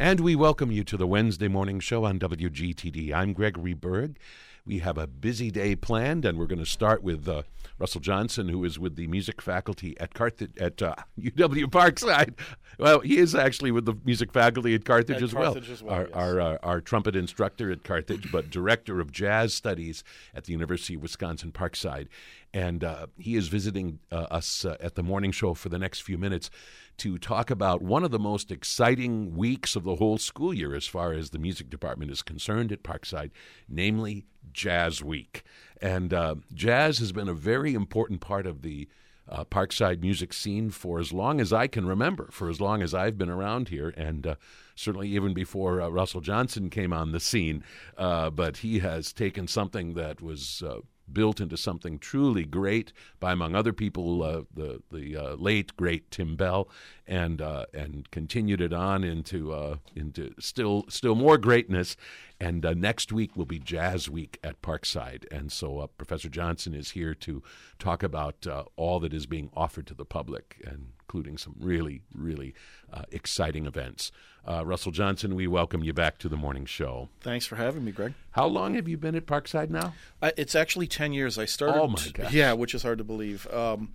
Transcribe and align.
And 0.00 0.20
we 0.20 0.36
welcome 0.36 0.70
you 0.70 0.84
to 0.84 0.96
the 0.96 1.08
Wednesday 1.08 1.48
morning 1.48 1.80
show 1.80 2.04
on 2.04 2.20
WGTD. 2.20 3.12
I'm 3.12 3.32
Gregory 3.32 3.74
Berg. 3.74 4.16
We 4.64 4.78
have 4.78 4.96
a 4.96 5.08
busy 5.08 5.50
day 5.50 5.74
planned, 5.74 6.24
and 6.24 6.38
we're 6.38 6.46
going 6.46 6.60
to 6.60 6.66
start 6.66 7.02
with 7.02 7.26
uh, 7.26 7.42
Russell 7.80 8.00
Johnson, 8.00 8.48
who 8.48 8.62
is 8.64 8.78
with 8.78 8.94
the 8.94 9.08
music 9.08 9.42
faculty 9.42 9.98
at 9.98 10.14
Carthage 10.14 10.56
at 10.60 10.80
uh, 10.82 10.94
UW 11.20 11.64
Parkside. 11.64 12.34
Well, 12.78 13.00
he 13.00 13.16
is 13.18 13.34
actually 13.34 13.72
with 13.72 13.86
the 13.86 13.94
music 14.04 14.32
faculty 14.32 14.72
at 14.74 14.84
Carthage, 14.84 15.16
At 15.16 15.22
as, 15.22 15.32
Carthage 15.32 15.64
well. 15.64 15.72
as 15.72 15.82
well, 15.82 15.94
Our 15.94 16.02
yes. 16.02 16.10
our, 16.14 16.40
uh, 16.40 16.58
our 16.62 16.80
trumpet 16.80 17.16
instructor 17.16 17.72
at 17.72 17.82
Carthage, 17.82 18.30
but 18.30 18.50
director 18.50 19.00
of 19.00 19.10
jazz 19.10 19.52
studies 19.52 20.04
at 20.32 20.44
the 20.44 20.52
University 20.52 20.94
of 20.94 21.02
Wisconsin 21.02 21.50
Parkside, 21.50 22.06
and 22.52 22.82
uh, 22.82 23.06
he 23.18 23.36
is 23.36 23.48
visiting 23.48 23.98
uh, 24.10 24.26
us 24.30 24.64
uh, 24.64 24.76
at 24.80 24.94
the 24.94 25.02
morning 25.02 25.32
show 25.32 25.54
for 25.54 25.68
the 25.68 25.78
next 25.78 26.02
few 26.02 26.18
minutes 26.18 26.50
to 26.98 27.18
talk 27.18 27.50
about 27.50 27.80
one 27.80 28.04
of 28.04 28.10
the 28.10 28.18
most 28.18 28.50
exciting 28.50 29.36
weeks 29.36 29.76
of 29.76 29.84
the 29.84 29.96
whole 29.96 30.18
school 30.18 30.52
year 30.52 30.74
as 30.74 30.86
far 30.86 31.12
as 31.12 31.30
the 31.30 31.38
music 31.38 31.70
department 31.70 32.10
is 32.10 32.22
concerned 32.22 32.72
at 32.72 32.82
Parkside, 32.82 33.30
namely 33.68 34.26
Jazz 34.52 35.02
Week. 35.02 35.44
And 35.80 36.12
uh, 36.12 36.36
jazz 36.52 36.98
has 36.98 37.12
been 37.12 37.28
a 37.28 37.34
very 37.34 37.74
important 37.74 38.20
part 38.20 38.46
of 38.46 38.62
the 38.62 38.88
uh, 39.28 39.44
Parkside 39.44 40.00
music 40.00 40.32
scene 40.32 40.70
for 40.70 40.98
as 40.98 41.12
long 41.12 41.40
as 41.40 41.52
I 41.52 41.66
can 41.66 41.86
remember, 41.86 42.28
for 42.30 42.48
as 42.48 42.60
long 42.60 42.82
as 42.82 42.94
I've 42.94 43.18
been 43.18 43.30
around 43.30 43.68
here, 43.68 43.92
and 43.96 44.26
uh, 44.26 44.34
certainly 44.74 45.08
even 45.08 45.34
before 45.34 45.80
uh, 45.80 45.88
Russell 45.88 46.20
Johnson 46.20 46.70
came 46.70 46.92
on 46.92 47.12
the 47.12 47.20
scene. 47.20 47.62
Uh, 47.96 48.30
but 48.30 48.58
he 48.58 48.78
has 48.78 49.12
taken 49.12 49.46
something 49.46 49.94
that 49.94 50.20
was 50.22 50.62
uh, 50.66 50.78
built 51.12 51.40
into 51.40 51.56
something 51.56 51.98
truly 51.98 52.44
great 52.44 52.92
by, 53.20 53.32
among 53.32 53.54
other 53.54 53.72
people, 53.72 54.22
uh, 54.22 54.42
the 54.54 54.82
the 54.90 55.16
uh, 55.16 55.34
late 55.36 55.76
great 55.76 56.10
Tim 56.10 56.36
Bell, 56.36 56.68
and 57.06 57.40
uh, 57.40 57.66
and 57.74 58.10
continued 58.10 58.60
it 58.60 58.72
on 58.72 59.04
into 59.04 59.52
uh, 59.52 59.76
into 59.94 60.34
still 60.38 60.84
still 60.88 61.14
more 61.14 61.38
greatness. 61.38 61.96
And 62.40 62.64
uh, 62.64 62.74
next 62.74 63.12
week 63.12 63.36
will 63.36 63.46
be 63.46 63.58
Jazz 63.58 64.08
Week 64.08 64.38
at 64.44 64.62
Parkside, 64.62 65.24
and 65.32 65.50
so 65.50 65.80
uh, 65.80 65.86
Professor 65.88 66.28
Johnson 66.28 66.72
is 66.72 66.92
here 66.92 67.12
to 67.14 67.42
talk 67.80 68.04
about 68.04 68.46
uh, 68.46 68.64
all 68.76 69.00
that 69.00 69.12
is 69.12 69.26
being 69.26 69.50
offered 69.56 69.88
to 69.88 69.94
the 69.94 70.04
public, 70.04 70.56
including 70.64 71.36
some 71.36 71.56
really 71.58 72.02
really 72.14 72.54
uh, 72.92 73.02
exciting 73.10 73.66
events. 73.66 74.12
Uh, 74.46 74.64
Russell 74.64 74.92
Johnson, 74.92 75.34
we 75.34 75.46
welcome 75.46 75.82
you 75.82 75.92
back 75.92 76.18
to 76.18 76.28
the 76.28 76.36
morning 76.36 76.64
show. 76.64 77.08
Thanks 77.20 77.44
for 77.44 77.56
having 77.56 77.84
me, 77.84 77.92
Greg. 77.92 78.14
How 78.30 78.46
long 78.46 78.74
have 78.74 78.88
you 78.88 78.96
been 78.96 79.14
at 79.14 79.26
Parkside 79.26 79.68
now? 79.68 79.94
I, 80.22 80.32
it's 80.36 80.54
actually 80.54 80.86
10 80.86 81.12
years. 81.12 81.38
I 81.38 81.44
started. 81.44 81.78
Oh, 81.78 81.88
my 81.88 82.02
gosh. 82.14 82.32
Yeah, 82.32 82.54
which 82.54 82.74
is 82.74 82.82
hard 82.82 82.98
to 82.98 83.04
believe. 83.04 83.46
Um, 83.52 83.92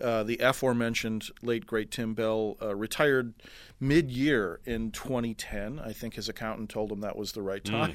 uh, 0.00 0.22
the 0.22 0.38
aforementioned 0.38 1.30
late 1.42 1.66
great 1.66 1.90
Tim 1.90 2.14
Bell 2.14 2.56
uh, 2.60 2.74
retired 2.74 3.34
mid 3.80 4.10
year 4.10 4.60
in 4.64 4.90
2010. 4.90 5.78
I 5.78 5.92
think 5.92 6.14
his 6.14 6.28
accountant 6.28 6.70
told 6.70 6.90
him 6.90 7.00
that 7.00 7.16
was 7.16 7.32
the 7.32 7.42
right 7.42 7.64
time. 7.64 7.92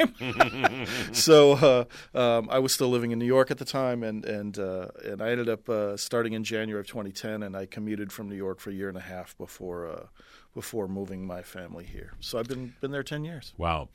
so 1.12 1.88
uh, 2.14 2.18
um, 2.18 2.50
I 2.52 2.60
was 2.60 2.74
still 2.74 2.90
living 2.90 3.12
in 3.12 3.20
New 3.20 3.26
York 3.26 3.52
at 3.52 3.58
the 3.58 3.66
time, 3.66 4.04
and 4.04 4.26
and 4.26 4.58
uh, 4.58 4.90
and 5.04 5.22
I 5.22 5.30
ended 5.32 5.50
up 5.50 5.70
uh, 5.70 5.98
starting 5.98 6.34
in 6.34 6.44
January 6.44 6.82
of 6.82 6.88
2010, 6.88 7.44
and 7.44 7.56
I 7.56 7.66
commuted 7.66 8.12
from 8.12 8.30
New 8.30 8.36
York 8.36 8.60
for 8.60 8.70
a 8.70 8.74
year 8.74 8.90
and 8.90 8.98
a 8.98 9.02
half 9.02 9.38
before 9.38 9.88
uh, 9.88 10.06
before 10.54 10.88
moving 10.88 11.26
my 11.26 11.42
family 11.42 11.86
here. 11.86 12.14
So 12.20 12.38
I've 12.40 12.48
been 12.48 12.74
been 12.82 12.92
there 12.92 13.04
10 13.04 13.24
years. 13.24 13.54
Wow. 13.58 13.90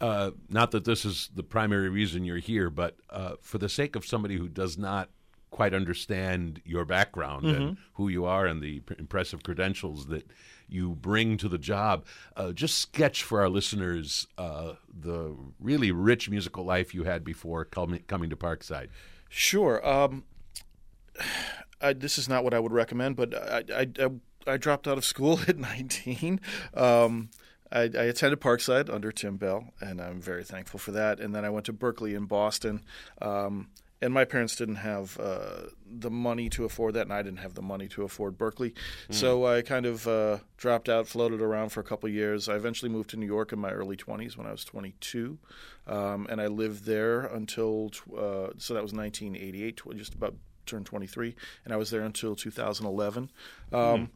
Uh, 0.00 0.32
not 0.48 0.70
that 0.72 0.84
this 0.84 1.04
is 1.04 1.30
the 1.34 1.42
primary 1.42 1.88
reason 1.88 2.24
you're 2.24 2.38
here, 2.38 2.70
but 2.70 2.96
uh, 3.10 3.34
for 3.40 3.58
the 3.58 3.68
sake 3.68 3.96
of 3.96 4.04
somebody 4.04 4.36
who 4.36 4.48
does 4.48 4.76
not 4.76 5.08
quite 5.52 5.74
understand 5.74 6.60
your 6.64 6.84
background 6.84 7.46
and 7.46 7.76
who 7.94 8.08
you 8.08 8.24
are 8.24 8.46
and 8.46 8.60
the 8.60 8.82
impressive 8.98 9.44
credentials 9.44 10.06
that 10.06 10.26
you 10.66 10.94
bring 10.96 11.36
to 11.36 11.48
the 11.48 11.58
job, 11.58 12.04
uh, 12.36 12.50
just 12.52 12.78
sketch 12.78 13.22
for 13.22 13.40
our 13.40 13.48
listeners 13.48 14.26
uh, 14.38 14.72
the 14.88 15.36
really 15.60 15.92
rich 15.92 16.28
musical 16.30 16.64
life 16.64 16.94
you 16.94 17.04
had 17.04 17.22
before 17.22 17.64
coming, 17.66 18.02
coming 18.08 18.30
to 18.30 18.36
Parkside. 18.36 18.88
Sure. 19.28 19.86
Um, 19.86 20.24
I, 21.80 21.92
this 21.92 22.16
is 22.16 22.28
not 22.28 22.44
what 22.44 22.54
I 22.54 22.58
would 22.58 22.72
recommend, 22.72 23.16
but 23.16 23.34
I, 23.34 23.64
I, 23.74 23.86
I, 23.98 24.52
I 24.52 24.56
dropped 24.56 24.88
out 24.88 24.98
of 24.98 25.04
school 25.04 25.40
at 25.48 25.58
19. 25.58 26.40
Um, 26.74 27.28
I, 27.70 27.82
I 27.82 28.04
attended 28.04 28.40
Parkside 28.40 28.88
under 28.88 29.12
Tim 29.12 29.36
Bell, 29.36 29.72
and 29.80 30.00
I'm 30.00 30.20
very 30.20 30.44
thankful 30.44 30.78
for 30.78 30.92
that. 30.92 31.20
And 31.20 31.34
then 31.34 31.44
I 31.44 31.50
went 31.50 31.66
to 31.66 31.72
Berklee 31.72 32.16
in 32.16 32.26
Boston. 32.26 32.82
Um, 33.20 33.68
and 34.02 34.12
my 34.12 34.24
parents 34.24 34.56
didn't 34.56 34.76
have 34.76 35.18
uh, 35.20 35.68
the 35.86 36.10
money 36.10 36.48
to 36.50 36.64
afford 36.64 36.94
that, 36.94 37.02
and 37.02 37.12
I 37.12 37.22
didn't 37.22 37.38
have 37.38 37.54
the 37.54 37.62
money 37.62 37.88
to 37.88 38.02
afford 38.02 38.36
Berklee. 38.36 38.74
So 39.10 39.46
I 39.46 39.62
kind 39.62 39.86
of 39.86 40.06
uh, 40.08 40.38
dropped 40.58 40.88
out, 40.88 41.06
floated 41.06 41.40
around 41.40 41.70
for 41.70 41.80
a 41.80 41.84
couple 41.84 42.08
of 42.08 42.14
years. 42.14 42.48
I 42.48 42.56
eventually 42.56 42.90
moved 42.90 43.10
to 43.10 43.16
New 43.16 43.26
York 43.26 43.52
in 43.52 43.58
my 43.60 43.70
early 43.70 43.96
20s 43.96 44.36
when 44.36 44.46
I 44.46 44.50
was 44.50 44.64
22, 44.64 45.38
um, 45.86 46.26
and 46.28 46.40
I 46.40 46.48
lived 46.48 46.84
there 46.84 47.20
until 47.20 47.90
uh, 48.10 48.50
so 48.58 48.74
that 48.74 48.82
was 48.82 48.92
1988, 48.92 49.80
just 49.96 50.14
about 50.14 50.34
turned 50.66 50.86
23, 50.86 51.34
and 51.64 51.72
I 51.72 51.76
was 51.76 51.90
there 51.90 52.02
until 52.02 52.34
2011. 52.36 53.30
Um, 53.72 54.10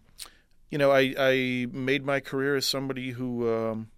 You 0.70 0.78
know, 0.78 0.90
I, 0.90 1.14
I 1.16 1.66
made 1.70 2.04
my 2.04 2.18
career 2.20 2.56
as 2.56 2.66
somebody 2.66 3.10
who. 3.12 3.48
Um, 3.48 3.88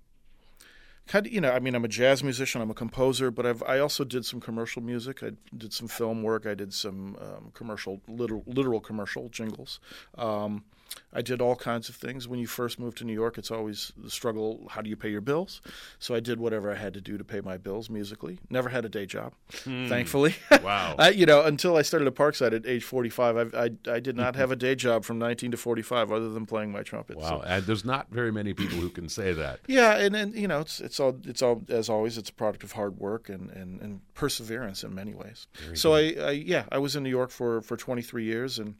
kind 1.09 1.27
of 1.27 1.33
you 1.33 1.41
know 1.41 1.51
i 1.51 1.59
mean 1.59 1.75
i'm 1.75 1.85
a 1.85 1.89
jazz 1.89 2.23
musician 2.23 2.61
i'm 2.61 2.71
a 2.71 2.75
composer 2.75 3.31
but 3.31 3.45
i've 3.47 3.63
i 3.65 3.79
also 3.79 4.05
did 4.05 4.25
some 4.25 4.41
commercial 4.41 4.83
music. 4.83 5.23
I 5.23 5.31
did 5.57 5.73
some 5.73 5.89
film 5.89 6.23
work. 6.23 6.47
I 6.47 6.55
did 6.55 6.73
some 6.73 7.17
um, 7.21 7.51
commercial 7.55 8.01
literal, 8.07 8.43
literal 8.47 8.81
commercial 8.81 9.29
jingles. 9.31 9.81
Um, 10.17 10.65
i 11.13 11.21
did 11.21 11.41
all 11.43 11.55
kinds 11.55 11.89
of 11.91 11.95
things. 11.95 12.27
When 12.27 12.39
you 12.41 12.47
first 12.47 12.79
move 12.79 12.95
to 12.97 13.05
new 13.05 13.13
york 13.13 13.37
it's 13.39 13.51
always 13.51 13.93
the 13.97 14.11
struggle 14.11 14.67
how 14.71 14.81
do 14.83 14.89
you 14.89 14.97
pay 14.97 15.11
your 15.11 15.21
bills? 15.21 15.61
So 15.99 16.15
i 16.15 16.21
did 16.21 16.39
whatever 16.41 16.71
i 16.71 16.75
had 16.77 16.95
to 16.95 17.01
do 17.01 17.19
to 17.19 17.25
pay 17.25 17.41
my 17.41 17.57
bills 17.59 17.91
musically. 17.91 18.39
Never 18.51 18.69
had 18.71 18.85
a 18.85 18.89
day 18.89 19.05
job 19.07 19.33
thankfully. 19.49 20.35
Wow. 20.63 20.95
I, 20.99 21.11
you 21.11 21.27
know 21.27 21.43
until 21.45 21.77
i 21.77 21.83
started 21.83 22.07
at 22.09 22.15
parkside 22.15 22.53
at 22.55 22.67
age 22.67 22.85
45 22.85 23.55
I, 23.55 23.65
I, 23.65 23.71
I 23.97 24.01
did 24.01 24.17
not 24.17 24.35
have 24.43 24.51
a 24.51 24.57
day 24.57 24.75
job 24.75 25.05
from 25.05 25.19
19 25.19 25.51
to 25.53 25.57
45 25.57 26.11
other 26.13 26.31
than 26.31 26.47
playing 26.47 26.73
my 26.73 26.83
trumpet 26.83 27.17
So- 27.21 27.29
Wow. 27.39 27.43
And 27.47 27.65
there's 27.67 27.85
not 27.85 28.11
very 28.11 28.33
many 28.33 28.53
people 28.55 28.79
who 28.79 28.89
can 28.91 29.09
say 29.09 29.33
that. 29.35 29.61
yeah, 29.67 29.97
and, 29.97 30.15
and 30.17 30.35
you 30.35 30.49
know, 30.49 30.61
it's 30.61 30.81
it's 30.81 30.98
all 31.01 31.17
it's 31.25 31.43
all 31.43 31.63
as 31.69 31.89
always, 31.89 32.19
it's 32.19 32.31
a 32.31 32.35
product 32.35 32.65
of 32.65 32.73
hard 32.73 32.99
work 32.99 33.29
and, 33.29 33.51
and, 33.51 33.81
and 33.81 34.01
perseverance 34.15 34.85
in 34.85 34.95
many 34.95 35.15
ways. 35.15 35.47
so 35.75 35.95
I, 35.95 36.15
I 36.19 36.31
yeah, 36.31 36.65
I 36.71 36.79
was 36.79 36.97
in 36.97 37.03
New 37.03 37.11
York 37.11 37.31
for, 37.31 37.61
for 37.63 37.77
23 37.77 38.25
years 38.25 38.59
and 38.59 38.75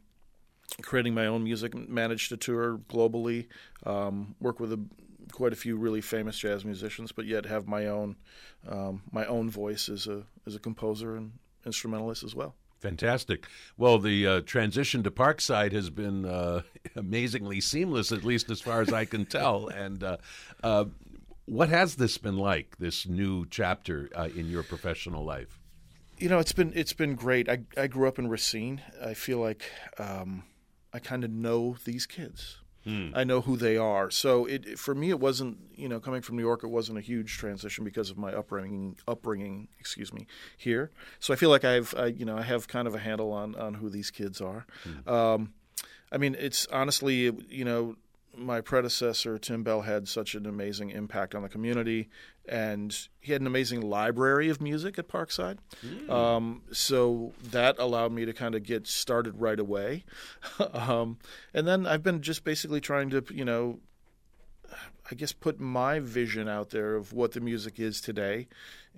creating 0.81 1.13
my 1.13 1.25
own 1.25 1.43
music, 1.43 1.73
managed 1.75 2.29
to 2.29 2.37
tour 2.37 2.79
globally, 2.89 3.47
um, 3.85 4.35
work 4.39 4.59
with 4.59 4.71
a, 4.71 4.79
quite 5.31 5.53
a 5.53 5.55
few 5.55 5.77
really 5.77 6.01
famous 6.01 6.37
jazz 6.37 6.63
musicians, 6.63 7.11
but 7.11 7.25
yet 7.25 7.45
have 7.45 7.67
my 7.67 7.87
own 7.87 8.15
um, 8.67 9.01
my 9.11 9.25
own 9.25 9.49
voice 9.49 9.89
as 9.89 10.07
a 10.07 10.23
as 10.45 10.55
a 10.55 10.59
composer 10.59 11.15
and 11.15 11.33
instrumentalist 11.65 12.23
as 12.23 12.35
well. 12.35 12.55
Fantastic. 12.79 13.45
Well, 13.77 13.99
the 13.99 14.25
uh, 14.25 14.41
transition 14.41 15.03
to 15.03 15.11
Parkside 15.11 15.73
has 15.73 15.89
been 15.89 16.25
uh, 16.25 16.61
amazingly 16.95 17.59
seamless, 17.59 18.11
at 18.11 18.23
least 18.23 18.49
as 18.49 18.61
far 18.61 18.81
as 18.81 18.93
I 18.93 19.03
can 19.03 19.25
tell. 19.25 19.67
And 19.67 20.01
uh, 20.01 20.17
uh, 20.63 20.85
what 21.49 21.69
has 21.69 21.95
this 21.95 22.17
been 22.17 22.37
like? 22.37 22.77
This 22.77 23.07
new 23.07 23.45
chapter 23.45 24.09
uh, 24.15 24.29
in 24.35 24.49
your 24.49 24.63
professional 24.63 25.23
life? 25.25 25.59
You 26.17 26.29
know, 26.29 26.39
it's 26.39 26.51
been 26.51 26.71
it's 26.75 26.93
been 26.93 27.15
great. 27.15 27.49
I 27.49 27.59
I 27.77 27.87
grew 27.87 28.07
up 28.07 28.19
in 28.19 28.27
Racine. 28.27 28.81
I 29.03 29.13
feel 29.13 29.39
like 29.39 29.71
um, 29.97 30.43
I 30.93 30.99
kind 30.99 31.23
of 31.23 31.31
know 31.31 31.77
these 31.85 32.05
kids. 32.05 32.57
I 33.13 33.23
know 33.23 33.41
who 33.41 33.55
they 33.55 33.77
are. 33.77 34.09
So 34.09 34.45
it 34.45 34.79
for 34.79 34.95
me, 34.95 35.11
it 35.11 35.19
wasn't 35.19 35.59
you 35.75 35.87
know 35.87 35.99
coming 35.99 36.23
from 36.23 36.37
New 36.37 36.41
York. 36.41 36.63
It 36.63 36.69
wasn't 36.69 36.97
a 36.97 37.01
huge 37.01 37.37
transition 37.37 37.83
because 37.83 38.09
of 38.09 38.17
my 38.17 38.33
upbringing. 38.33 38.97
Upbringing, 39.07 39.67
excuse 39.79 40.11
me, 40.11 40.25
here. 40.57 40.89
So 41.19 41.31
I 41.31 41.37
feel 41.37 41.51
like 41.51 41.63
I've 41.63 41.93
I, 41.95 42.07
you 42.07 42.25
know 42.25 42.35
I 42.35 42.41
have 42.41 42.67
kind 42.67 42.87
of 42.87 42.95
a 42.95 42.99
handle 42.99 43.31
on 43.31 43.53
on 43.55 43.75
who 43.75 43.89
these 43.89 44.09
kids 44.09 44.41
are. 44.41 44.65
Um, 45.05 45.53
I 46.11 46.17
mean, 46.17 46.35
it's 46.39 46.65
honestly 46.67 47.31
you 47.49 47.63
know 47.63 47.95
my 48.35 48.61
predecessor 48.61 49.37
Tim 49.37 49.63
Bell 49.63 49.81
had 49.81 50.07
such 50.07 50.35
an 50.35 50.45
amazing 50.45 50.89
impact 50.91 51.35
on 51.35 51.43
the 51.43 51.49
community, 51.49 52.09
and 52.47 52.95
he 53.19 53.31
had 53.31 53.41
an 53.41 53.47
amazing 53.47 53.81
library 53.81 54.49
of 54.49 54.61
music 54.61 54.97
at 54.97 55.07
Parkside. 55.07 55.57
Um, 56.09 56.63
so 56.71 57.33
that 57.51 57.77
allowed 57.79 58.11
me 58.11 58.25
to 58.25 58.33
kind 58.33 58.55
of 58.55 58.63
get 58.63 58.87
started 58.87 59.39
right 59.39 59.59
away. 59.59 60.05
um, 60.73 61.17
and 61.53 61.67
then 61.67 61.85
I've 61.85 62.03
been 62.03 62.21
just 62.21 62.43
basically 62.43 62.81
trying 62.81 63.09
to, 63.11 63.23
you 63.31 63.45
know, 63.45 63.79
I 65.11 65.15
guess 65.15 65.31
put 65.31 65.59
my 65.59 65.99
vision 65.99 66.47
out 66.47 66.69
there 66.69 66.95
of 66.95 67.13
what 67.13 67.31
the 67.31 67.39
music 67.39 67.79
is 67.79 67.99
today 67.99 68.47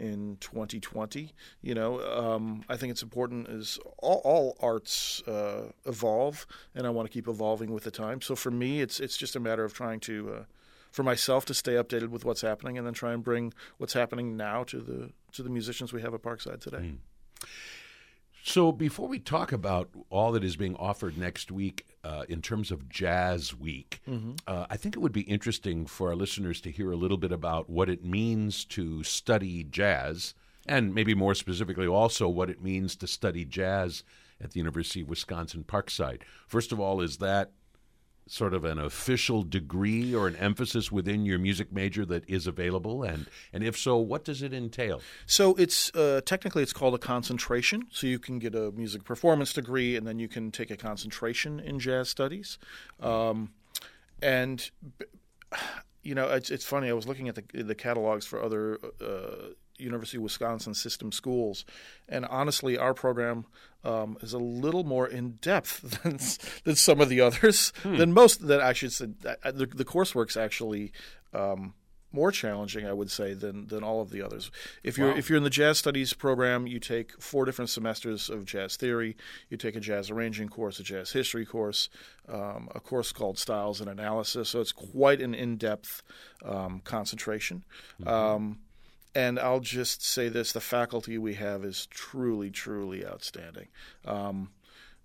in 0.02 0.38
2020. 0.42 1.32
You 1.62 1.76
know, 1.76 2.02
um, 2.02 2.66
I 2.68 2.76
think 2.76 2.92
it's 2.92 3.04
important 3.04 3.48
as 3.48 3.80
all, 4.00 4.22
all 4.24 4.58
arts 4.60 5.22
uh, 5.28 5.72
evolve, 5.86 6.48
and 6.74 6.88
I 6.88 6.90
want 6.90 7.08
to 7.08 7.14
keep 7.14 7.28
evolving 7.28 7.72
with 7.72 7.84
the 7.84 7.92
time. 7.92 8.20
So 8.22 8.36
for 8.36 8.52
me, 8.52 8.82
it's 8.82 9.00
it's 9.00 9.16
just 9.16 9.36
a 9.36 9.40
matter 9.40 9.64
of 9.64 9.74
trying 9.74 10.00
to, 10.02 10.34
uh, 10.34 10.44
for 10.92 11.04
myself, 11.04 11.46
to 11.46 11.54
stay 11.54 11.74
updated 11.74 12.10
with 12.10 12.26
what's 12.26 12.42
happening, 12.42 12.78
and 12.78 12.86
then 12.86 12.94
try 12.94 13.14
and 13.14 13.24
bring 13.24 13.54
what's 13.78 13.94
happening 13.94 14.36
now 14.36 14.64
to 14.66 14.80
the 14.80 15.12
to 15.34 15.44
the 15.44 15.50
musicians 15.50 15.94
we 15.94 16.02
have 16.02 16.14
at 16.14 16.24
Parkside 16.24 16.60
today. 16.62 16.94
So, 18.44 18.72
before 18.72 19.08
we 19.08 19.20
talk 19.20 19.52
about 19.52 19.90
all 20.10 20.32
that 20.32 20.44
is 20.44 20.56
being 20.56 20.76
offered 20.78 21.16
next 21.16 21.52
week 21.52 21.86
uh, 22.04 22.24
in 22.28 22.42
terms 22.42 22.72
of 22.72 22.90
Jazz 22.90 23.56
Week, 23.56 24.02
mm-hmm. 24.10 24.32
uh, 24.48 24.66
I 24.68 24.78
think 24.78 24.96
it 24.96 25.00
would 25.00 25.12
be 25.12 25.22
interesting 25.22 25.86
for 25.86 26.10
our 26.10 26.16
listeners 26.16 26.60
to 26.62 26.72
hear 26.72 26.92
a 26.92 26.96
little 26.96 27.18
bit 27.18 27.32
about 27.32 27.70
what 27.70 27.88
it 27.88 28.04
means 28.04 28.66
to 28.66 29.04
study 29.04 29.64
jazz, 29.64 30.34
and 30.66 30.94
maybe 30.96 31.14
more 31.14 31.36
specifically, 31.36 31.86
also 31.86 32.28
what 32.28 32.50
it 32.50 32.64
means 32.64 32.96
to 32.98 33.08
study 33.08 33.46
jazz 33.46 34.04
at 34.44 34.52
the 34.52 34.60
University 34.60 35.02
of 35.02 35.10
Wisconsin 35.10 35.64
Parkside. 35.64 36.22
First 36.48 36.72
of 36.72 36.80
all, 36.80 37.00
is 37.00 37.18
that 37.18 37.52
sort 38.32 38.54
of 38.54 38.64
an 38.64 38.80
official 38.80 39.44
degree 39.44 40.16
or 40.16 40.26
an 40.26 40.38
emphasis 40.38 40.90
within 40.90 41.26
your 41.26 41.38
music 41.38 41.72
major 41.74 42.06
that 42.06 42.24
is 42.30 42.48
available? 42.48 43.04
And 43.04 43.28
and 43.52 43.64
if 43.64 43.78
so 43.78 43.98
what 43.98 44.24
does 44.24 44.42
it 44.42 44.54
entail? 44.54 45.02
So 45.26 45.54
it's 45.56 45.94
uh, 45.94 46.22
technically 46.26 46.64
it's 46.64 46.72
called 46.72 46.96
a 46.96 46.98
concentration. 46.98 47.88
So 47.92 48.08
you 48.08 48.20
can 48.20 48.40
get 48.40 48.56
a 48.56 48.72
music 48.72 49.04
performance 49.04 49.52
degree 49.52 49.98
and 49.98 50.08
then 50.08 50.18
you 50.18 50.30
can 50.30 50.50
take 50.50 50.72
a 50.72 50.78
concentration 50.78 51.60
in 51.60 51.80
jazz 51.80 52.08
studies. 52.08 52.58
Um, 53.02 53.52
and 54.22 54.72
you 56.02 56.16
know 56.16 56.30
it's, 56.30 56.50
it's 56.50 56.66
funny. 56.66 56.90
I 56.90 56.94
was 56.94 57.08
looking 57.08 57.28
at 57.28 57.36
the, 57.36 57.64
the 57.64 57.76
catalogs 57.76 58.26
for 58.26 58.42
other 58.42 58.80
uh, 59.02 59.54
University 59.82 60.18
of 60.18 60.24
Wisconsin 60.24 60.74
system 60.74 61.12
schools. 61.12 61.66
And 62.08 62.26
honestly, 62.26 62.78
our 62.78 62.94
program 62.94 63.46
um, 63.84 64.18
is 64.22 64.34
a 64.34 64.38
little 64.40 64.84
more 64.84 65.08
in 65.08 65.32
depth 65.42 65.82
than 66.04 66.20
than 66.64 66.76
some 66.76 67.02
of 67.02 67.10
the 67.10 67.22
others. 67.22 67.74
Hmm. 67.84 67.98
Than 67.98 68.14
most 68.14 68.48
that 68.48 68.62
I 68.62 68.74
should 68.74 68.94
say. 68.94 69.08
The, 69.08 69.68
the 69.74 69.86
coursework's 69.86 70.38
actually. 70.38 70.92
Um, 71.34 71.74
more 72.14 72.32
challenging, 72.32 72.86
I 72.86 72.94
would 72.94 73.10
say, 73.10 73.34
than 73.34 73.68
than 73.68 73.84
all 73.84 74.02
of 74.02 74.10
the 74.10 74.22
others. 74.22 74.52
If 74.84 74.98
you're 74.98 75.12
wow. 75.12 75.18
if 75.18 75.30
you're 75.30 75.38
in 75.38 75.44
the 75.44 75.50
jazz 75.50 75.78
studies 75.78 76.14
program, 76.14 76.68
you 76.68 76.80
take 76.80 77.22
four 77.22 77.46
different 77.46 77.70
semesters 77.70 78.30
of 78.30 78.46
jazz 78.46 78.76
theory. 78.76 79.16
You 79.50 79.58
take 79.58 79.76
a 79.76 79.80
jazz 79.80 80.10
arranging 80.10 80.50
course, 80.50 80.80
a 80.80 80.84
jazz 80.84 81.12
history 81.12 81.46
course, 81.46 81.90
um, 82.28 82.70
a 82.76 82.80
course 82.80 83.12
called 83.12 83.38
styles 83.38 83.80
and 83.80 83.90
analysis. 83.90 84.50
So 84.50 84.62
it's 84.62 84.74
quite 84.74 85.22
an 85.22 85.34
in 85.34 85.58
depth 85.58 86.04
um, 86.44 86.82
concentration. 86.84 87.64
Mm-hmm. 88.02 88.10
And 89.14 89.40
I'll 89.40 89.60
just 89.60 90.06
say 90.06 90.30
this: 90.30 90.52
the 90.52 90.62
faculty 90.62 91.18
we 91.18 91.34
have 91.36 91.66
is 91.66 91.88
truly, 91.88 92.50
truly 92.50 93.06
outstanding. 93.06 93.68
Um, 94.06 94.52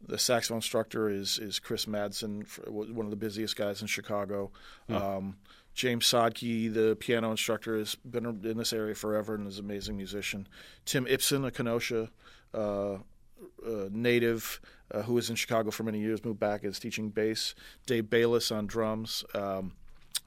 the 0.07 0.19
saxophone 0.19 0.59
instructor 0.59 1.09
is 1.09 1.39
is 1.39 1.59
Chris 1.59 1.87
Madsen, 1.87 2.47
one 2.69 3.07
of 3.07 3.11
the 3.11 3.17
busiest 3.17 3.57
guys 3.57 3.81
in 3.81 3.89
Chicago. 3.89 4.51
Hmm. 4.89 4.95
Um, 4.95 5.37
James 5.75 6.07
Sodke, 6.07 6.73
the 6.73 6.97
piano 6.97 7.31
instructor, 7.31 7.77
has 7.77 7.97
been 7.97 8.25
in 8.25 8.57
this 8.57 8.73
area 8.73 8.95
forever 8.95 9.35
and 9.35 9.47
is 9.47 9.59
an 9.59 9.67
amazing 9.67 9.97
musician. 9.97 10.49
Tim 10.87 11.07
Ibsen, 11.07 11.45
a 11.45 11.51
Kenosha 11.51 12.11
uh, 12.55 12.95
uh, 12.95 12.99
native 13.91 14.59
uh, 14.91 15.03
who 15.03 15.13
was 15.15 15.29
in 15.29 15.37
Chicago 15.37 15.71
for 15.71 15.83
many 15.83 16.01
years, 16.01 16.25
moved 16.25 16.41
back, 16.41 16.65
is 16.65 16.79
teaching 16.79 17.11
bass. 17.11 17.55
Dave 17.85 18.09
Bayles 18.09 18.51
on 18.51 18.67
drums. 18.67 19.23
Um, 19.35 19.73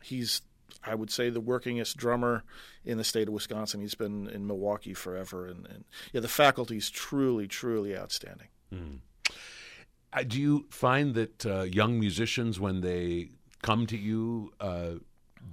he's 0.03 0.43
I 0.83 0.95
would 0.95 1.11
say 1.11 1.29
the 1.29 1.41
workingest 1.41 1.95
drummer 1.95 2.43
in 2.85 2.97
the 2.97 3.03
state 3.03 3.27
of 3.27 3.33
Wisconsin. 3.33 3.81
He's 3.81 3.95
been 3.95 4.27
in 4.29 4.47
Milwaukee 4.47 4.93
forever, 4.93 5.45
and, 5.47 5.65
and 5.67 5.85
yeah, 6.13 6.21
the 6.21 6.27
faculty 6.27 6.77
is 6.77 6.89
truly, 6.89 7.47
truly 7.47 7.97
outstanding. 7.97 8.47
Mm. 8.73 8.99
Uh, 10.11 10.23
do 10.23 10.39
you 10.39 10.65
find 10.69 11.13
that 11.15 11.45
uh, 11.45 11.61
young 11.61 11.99
musicians, 11.99 12.59
when 12.59 12.81
they 12.81 13.29
come 13.61 13.85
to 13.87 13.97
you, 13.97 14.51
uh, 14.59 14.91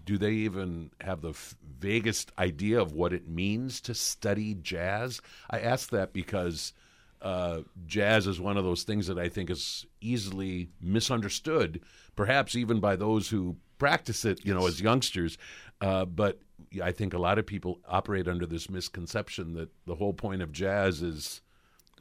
do 0.05 0.17
they 0.17 0.32
even 0.32 0.90
have 1.00 1.20
the 1.20 1.31
f- 1.31 1.56
vaguest 1.79 2.32
idea 2.38 2.81
of 2.81 2.93
what 2.93 3.12
it 3.12 3.29
means 3.29 3.81
to 3.82 3.94
study 3.94 4.55
jazz? 4.55 5.20
I 5.50 5.61
ask 5.61 5.90
that 5.90 6.12
because 6.12 6.72
uh, 7.20 7.61
jazz 7.87 8.26
is 8.26 8.40
one 8.40 8.56
of 8.56 8.64
those 8.64 8.84
things 8.84 9.06
that 9.08 9.19
I 9.19 9.29
think 9.29 9.50
is 9.50 9.87
easily 10.00 10.70
misunderstood, 10.81 11.82
perhaps 12.14 12.56
even 12.56 12.81
by 12.81 12.96
those 12.96 13.29
who 13.29 13.56
practice 13.78 14.25
it, 14.25 14.44
you 14.44 14.55
know, 14.55 14.67
as 14.67 14.81
youngsters. 14.81 15.38
Uh, 15.81 16.05
but 16.05 16.40
I 16.82 16.93
think 16.93 17.14
a 17.14 17.19
lot 17.19 17.38
of 17.38 17.46
people 17.46 17.81
operate 17.88 18.28
under 18.28 18.46
this 18.46 18.70
misconception 18.70 19.55
that 19.55 19.70
the 19.87 19.94
whole 19.96 20.12
point 20.12 20.43
of 20.43 20.52
jazz 20.52 21.02
is, 21.02 21.43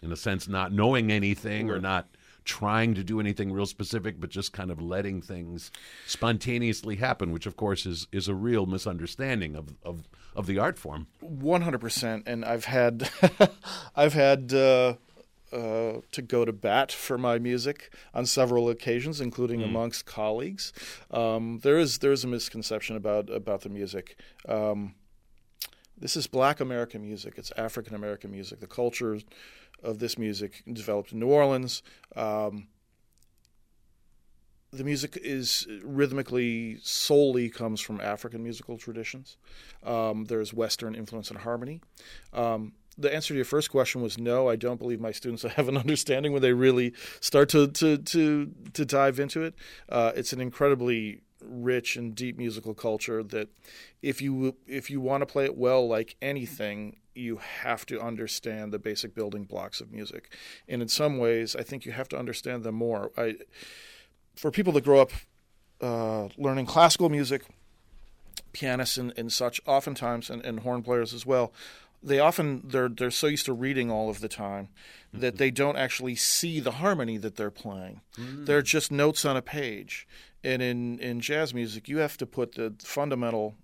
in 0.01 0.11
a 0.11 0.15
sense, 0.15 0.47
not 0.47 0.71
knowing 0.71 1.11
anything 1.11 1.69
or 1.69 1.79
not 1.79 2.07
trying 2.45 2.93
to 2.93 3.03
do 3.03 3.19
anything 3.19 3.51
real 3.51 3.65
specific, 3.65 4.19
but 4.19 4.29
just 4.29 4.53
kind 4.53 4.69
of 4.69 4.79
letting 4.81 5.21
things 5.21 5.71
spontaneously 6.05 6.95
happen, 6.97 7.31
which 7.31 7.45
of 7.45 7.57
course 7.57 7.85
is 7.85 8.07
is 8.11 8.27
a 8.27 8.35
real 8.35 8.65
misunderstanding 8.65 9.55
of 9.55 9.75
of, 9.83 10.07
of 10.35 10.45
the 10.45 10.59
art 10.59 10.77
form. 10.77 11.07
One 11.19 11.63
hundred 11.63 11.81
percent, 11.81 12.23
and 12.27 12.45
I've 12.45 12.65
had 12.65 13.09
I've 13.95 14.13
had. 14.13 14.53
Uh, 14.53 14.95
uh, 15.55 16.01
to 16.11 16.21
go 16.21 16.43
to 16.43 16.51
bat 16.51 16.91
for 16.91 17.17
my 17.17 17.39
music 17.39 17.93
on 18.13 18.25
several 18.25 18.69
occasions, 18.69 19.21
including 19.21 19.61
mm. 19.61 19.65
amongst 19.65 20.05
colleagues. 20.05 20.73
Um, 21.11 21.59
there 21.63 21.77
is 21.77 21.99
there 21.99 22.11
is 22.11 22.23
a 22.23 22.27
misconception 22.27 22.95
about 22.95 23.29
about 23.29 23.61
the 23.61 23.69
music. 23.69 24.17
Um, 24.47 24.95
this 25.97 26.17
is 26.17 26.27
Black 26.27 26.59
American 26.59 27.01
music. 27.01 27.35
It's 27.37 27.53
African 27.57 27.95
American 27.95 28.31
music. 28.31 28.59
The 28.59 28.67
culture 28.67 29.17
of 29.81 29.99
this 29.99 30.17
music 30.17 30.63
developed 30.71 31.13
in 31.13 31.19
New 31.19 31.29
Orleans. 31.29 31.83
Um, 32.15 32.67
the 34.73 34.83
music 34.83 35.17
is 35.21 35.67
rhythmically 35.83 36.79
solely 36.81 37.49
comes 37.49 37.79
from 37.79 38.01
African 38.01 38.43
musical 38.43 38.77
traditions. 38.77 39.37
Um, 39.83 40.25
there's 40.25 40.53
Western 40.53 40.95
influence 40.95 41.29
and 41.29 41.39
harmony. 41.39 41.79
Um, 42.33 42.73
the 42.97 43.13
answer 43.13 43.29
to 43.29 43.35
your 43.35 43.45
first 43.45 43.71
question 43.71 44.01
was 44.01 44.17
no. 44.17 44.49
I 44.49 44.55
don't 44.55 44.79
believe 44.79 44.99
my 44.99 45.11
students 45.11 45.43
have 45.55 45.67
an 45.67 45.77
understanding 45.77 46.31
when 46.31 46.41
they 46.41 46.53
really 46.53 46.93
start 47.19 47.49
to 47.49 47.67
to 47.67 47.97
to, 47.97 48.51
to 48.73 48.85
dive 48.85 49.19
into 49.19 49.43
it. 49.43 49.55
Uh, 49.89 50.11
it's 50.15 50.33
an 50.33 50.41
incredibly 50.41 51.21
rich 51.47 51.95
and 51.95 52.15
deep 52.15 52.37
musical 52.37 52.73
culture 52.73 53.23
that 53.23 53.49
if 54.01 54.21
you 54.21 54.55
if 54.67 54.89
you 54.89 54.99
want 54.99 55.21
to 55.21 55.25
play 55.25 55.45
it 55.45 55.57
well 55.57 55.87
like 55.87 56.15
anything 56.21 56.97
you 57.13 57.37
have 57.37 57.85
to 57.85 57.99
understand 58.01 58.73
the 58.73 58.79
basic 58.79 59.13
building 59.13 59.43
blocks 59.43 59.79
of 59.79 59.91
music 59.91 60.33
and 60.67 60.81
in 60.81 60.87
some 60.87 61.17
ways 61.17 61.55
i 61.55 61.61
think 61.61 61.85
you 61.85 61.91
have 61.91 62.07
to 62.07 62.17
understand 62.17 62.63
them 62.63 62.75
more 62.75 63.11
i 63.17 63.35
for 64.35 64.49
people 64.49 64.73
that 64.73 64.83
grow 64.83 65.01
up 65.01 65.11
uh, 65.81 66.27
learning 66.37 66.65
classical 66.65 67.09
music 67.09 67.43
pianists 68.53 68.97
and, 68.97 69.13
and 69.17 69.31
such 69.31 69.59
oftentimes 69.65 70.29
and, 70.29 70.43
and 70.45 70.61
horn 70.61 70.81
players 70.81 71.13
as 71.13 71.25
well 71.25 71.51
they 72.05 72.19
often 72.19 72.61
they're 72.65 72.89
they're 72.89 73.11
so 73.11 73.27
used 73.27 73.45
to 73.45 73.53
reading 73.53 73.91
all 73.91 74.09
of 74.09 74.21
the 74.21 74.29
time 74.29 74.69
that 75.13 75.33
mm-hmm. 75.33 75.37
they 75.37 75.51
don't 75.51 75.77
actually 75.77 76.15
see 76.15 76.59
the 76.59 76.73
harmony 76.73 77.17
that 77.17 77.35
they're 77.35 77.51
playing. 77.51 78.01
Mm. 78.17 78.45
They're 78.45 78.61
just 78.61 78.91
notes 78.91 79.25
on 79.25 79.35
a 79.35 79.41
page. 79.41 80.07
And 80.43 80.61
in 80.61 80.99
in 80.99 81.21
jazz 81.21 81.53
music, 81.53 81.89
you 81.89 81.97
have 81.97 82.17
to 82.17 82.25
put 82.25 82.53
the 82.53 82.75
fundamental 82.79 83.55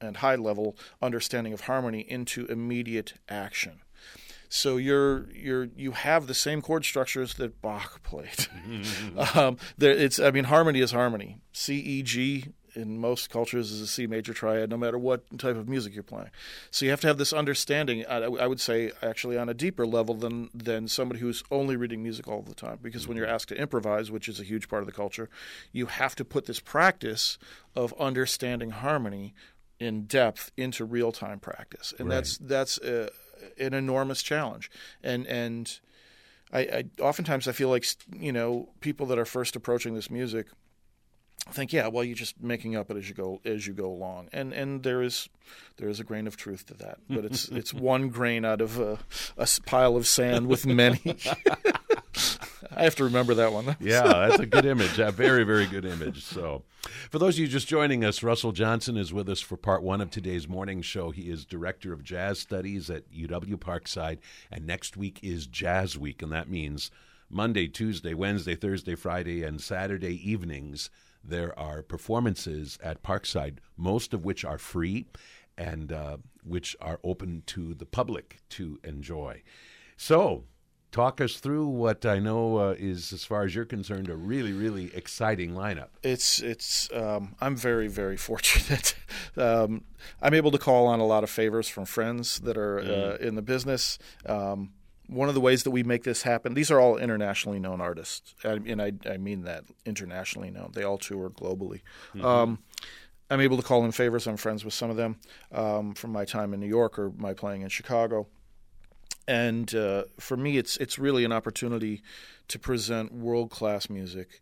and 0.00 0.18
high 0.18 0.34
level 0.34 0.76
understanding 1.00 1.52
of 1.52 1.62
harmony 1.62 2.00
into 2.00 2.46
immediate 2.46 3.14
action. 3.28 3.80
So 4.48 4.76
you're 4.76 5.30
you're 5.32 5.68
you 5.76 5.92
have 5.92 6.26
the 6.26 6.34
same 6.34 6.62
chord 6.62 6.84
structures 6.84 7.34
that 7.34 7.62
Bach 7.62 8.02
played. 8.02 8.48
Um, 9.36 9.56
there, 9.78 9.92
it's 9.92 10.18
I 10.18 10.30
mean 10.30 10.44
harmony 10.44 10.80
is 10.80 10.90
harmony. 10.90 11.38
C 11.52 11.76
E 11.76 12.02
G 12.02 12.46
in 12.74 12.98
most 12.98 13.30
cultures 13.30 13.70
is 13.70 13.80
a 13.80 13.86
C 13.86 14.06
major 14.06 14.32
triad, 14.32 14.70
no 14.70 14.76
matter 14.76 14.98
what 14.98 15.22
type 15.38 15.56
of 15.56 15.68
music 15.68 15.94
you're 15.94 16.02
playing. 16.02 16.30
So 16.70 16.84
you 16.84 16.90
have 16.90 17.00
to 17.02 17.06
have 17.06 17.18
this 17.18 17.32
understanding. 17.32 18.04
I, 18.06 18.16
I, 18.16 18.46
would 18.46 18.60
say 18.60 18.92
actually 19.02 19.38
on 19.38 19.48
a 19.48 19.54
deeper 19.54 19.86
level 19.86 20.14
than 20.14 20.50
than 20.54 20.88
somebody 20.88 21.20
who's 21.20 21.44
only 21.50 21.76
reading 21.76 22.02
music 22.02 22.28
all 22.28 22.42
the 22.42 22.54
time. 22.54 22.78
Because 22.82 23.06
when 23.06 23.16
you're 23.16 23.26
mm-hmm. 23.26 23.34
asked 23.34 23.48
to 23.48 23.56
improvise, 23.56 24.10
which 24.10 24.28
is 24.28 24.40
a 24.40 24.44
huge 24.44 24.68
part 24.68 24.82
of 24.82 24.86
the 24.86 24.92
culture, 24.92 25.28
you 25.72 25.86
have 25.86 26.14
to 26.16 26.24
put 26.24 26.46
this 26.46 26.60
practice 26.60 27.38
of 27.74 27.92
understanding 27.98 28.70
harmony 28.70 29.34
in 29.78 30.04
depth 30.04 30.52
into 30.56 30.84
real 30.84 31.12
time 31.12 31.40
practice, 31.40 31.92
and 31.98 32.08
right. 32.08 32.16
that's 32.16 32.38
that's 32.38 32.78
a, 32.78 33.10
an 33.58 33.74
enormous 33.74 34.22
challenge. 34.22 34.70
And 35.02 35.26
and 35.26 35.80
I, 36.52 36.60
I 36.60 36.84
oftentimes 37.00 37.48
I 37.48 37.52
feel 37.52 37.68
like 37.68 37.86
you 38.12 38.32
know 38.32 38.68
people 38.80 39.06
that 39.06 39.18
are 39.18 39.24
first 39.24 39.56
approaching 39.56 39.94
this 39.94 40.10
music 40.10 40.46
think, 41.52 41.72
yeah, 41.72 41.88
well, 41.88 42.04
you're 42.04 42.14
just 42.14 42.42
making 42.42 42.76
up 42.76 42.90
it 42.90 42.96
as 42.96 43.08
you 43.08 43.14
go 43.14 43.40
as 43.44 43.66
you 43.66 43.74
go 43.74 43.90
along, 43.90 44.28
and 44.32 44.52
and 44.52 44.82
there 44.82 45.02
is 45.02 45.28
there 45.76 45.88
is 45.88 46.00
a 46.00 46.04
grain 46.04 46.26
of 46.26 46.36
truth 46.36 46.66
to 46.66 46.74
that, 46.74 46.98
but 47.08 47.24
it's 47.24 47.48
it's 47.48 47.74
one 47.74 48.08
grain 48.08 48.44
out 48.44 48.60
of 48.60 48.78
a, 48.80 48.98
a 49.36 49.48
pile 49.66 49.96
of 49.96 50.06
sand 50.06 50.46
with 50.46 50.66
many. 50.66 51.16
I 52.76 52.84
have 52.84 52.96
to 52.96 53.04
remember 53.04 53.34
that 53.34 53.52
one. 53.52 53.76
yeah, 53.80 54.02
that's 54.02 54.40
a 54.40 54.46
good 54.46 54.64
image. 54.64 54.98
A 54.98 55.10
very, 55.10 55.44
very 55.44 55.66
good 55.66 55.84
image. 55.84 56.24
So, 56.24 56.62
for 57.10 57.18
those 57.18 57.36
of 57.36 57.40
you 57.40 57.46
just 57.46 57.68
joining 57.68 58.04
us, 58.04 58.22
Russell 58.22 58.52
Johnson 58.52 58.96
is 58.96 59.12
with 59.12 59.28
us 59.28 59.40
for 59.40 59.56
part 59.56 59.82
one 59.82 60.00
of 60.00 60.10
today's 60.10 60.48
morning 60.48 60.82
show. 60.82 61.10
He 61.10 61.30
is 61.30 61.44
director 61.44 61.92
of 61.92 62.02
jazz 62.02 62.38
studies 62.38 62.90
at 62.90 63.10
UW 63.12 63.56
Parkside, 63.56 64.18
and 64.50 64.66
next 64.66 64.96
week 64.96 65.20
is 65.22 65.46
Jazz 65.46 65.98
Week, 65.98 66.22
and 66.22 66.32
that 66.32 66.48
means 66.48 66.90
Monday, 67.30 67.68
Tuesday, 67.68 68.14
Wednesday, 68.14 68.54
Thursday, 68.54 68.94
Friday, 68.94 69.42
and 69.42 69.60
Saturday 69.60 70.16
evenings 70.28 70.90
there 71.26 71.58
are 71.58 71.82
performances 71.82 72.78
at 72.82 73.02
Parkside, 73.02 73.58
most 73.76 74.12
of 74.12 74.24
which 74.24 74.44
are 74.44 74.58
free 74.58 75.06
and 75.56 75.92
uh, 75.92 76.18
which 76.42 76.76
are 76.80 77.00
open 77.02 77.42
to 77.46 77.74
the 77.74 77.86
public 77.86 78.38
to 78.50 78.78
enjoy. 78.84 79.42
So, 79.96 80.44
talk 80.90 81.20
us 81.20 81.36
through 81.36 81.66
what 81.66 82.06
I 82.06 82.18
know 82.18 82.58
uh, 82.58 82.74
is, 82.78 83.12
as 83.12 83.24
far 83.24 83.42
as 83.44 83.54
you're 83.54 83.64
concerned, 83.64 84.08
a 84.08 84.16
really, 84.16 84.52
really 84.52 84.94
exciting 84.94 85.52
lineup. 85.52 85.88
It's 86.02 86.40
it's. 86.40 86.90
Um, 86.92 87.34
I'm 87.40 87.56
very 87.56 87.88
very 87.88 88.16
fortunate. 88.28 88.94
um, 89.36 89.84
I'm 90.20 90.34
able 90.34 90.50
to 90.50 90.58
call 90.58 90.86
on 90.86 91.00
a 91.00 91.06
lot 91.06 91.24
of 91.24 91.30
favors 91.30 91.68
from 91.68 91.84
friends 91.84 92.40
that 92.40 92.56
are 92.56 92.80
uh, 92.80 93.16
in 93.16 93.34
the 93.34 93.42
business. 93.42 93.98
Um, 94.26 94.72
one 95.08 95.28
of 95.28 95.34
the 95.34 95.40
ways 95.40 95.62
that 95.64 95.70
we 95.70 95.82
make 95.82 96.04
this 96.04 96.22
happen, 96.22 96.54
these 96.54 96.70
are 96.70 96.80
all 96.80 96.96
internationally 96.96 97.58
known 97.58 97.80
artists, 97.80 98.34
and 98.44 98.80
I, 98.80 98.92
I 99.08 99.16
mean 99.18 99.42
that 99.42 99.64
internationally 99.84 100.50
known. 100.50 100.70
They 100.74 100.82
all 100.82 100.98
tour 100.98 101.30
globally. 101.30 101.82
Um, 102.22 102.58
I'm 103.30 103.40
able 103.40 103.56
to 103.56 103.62
call 103.62 103.84
in 103.84 103.92
favors. 103.92 104.26
I'm 104.26 104.36
friends 104.36 104.64
with 104.64 104.74
some 104.74 104.90
of 104.90 104.96
them 104.96 105.16
um, 105.52 105.94
from 105.94 106.12
my 106.12 106.24
time 106.24 106.54
in 106.54 106.60
New 106.60 106.68
York 106.68 106.98
or 106.98 107.10
my 107.16 107.34
playing 107.34 107.62
in 107.62 107.68
Chicago. 107.68 108.28
And 109.26 109.74
uh, 109.74 110.04
for 110.20 110.36
me, 110.36 110.58
it's 110.58 110.76
it's 110.76 110.98
really 110.98 111.24
an 111.24 111.32
opportunity 111.32 112.02
to 112.48 112.58
present 112.58 113.12
world 113.12 113.50
class 113.50 113.88
music 113.88 114.40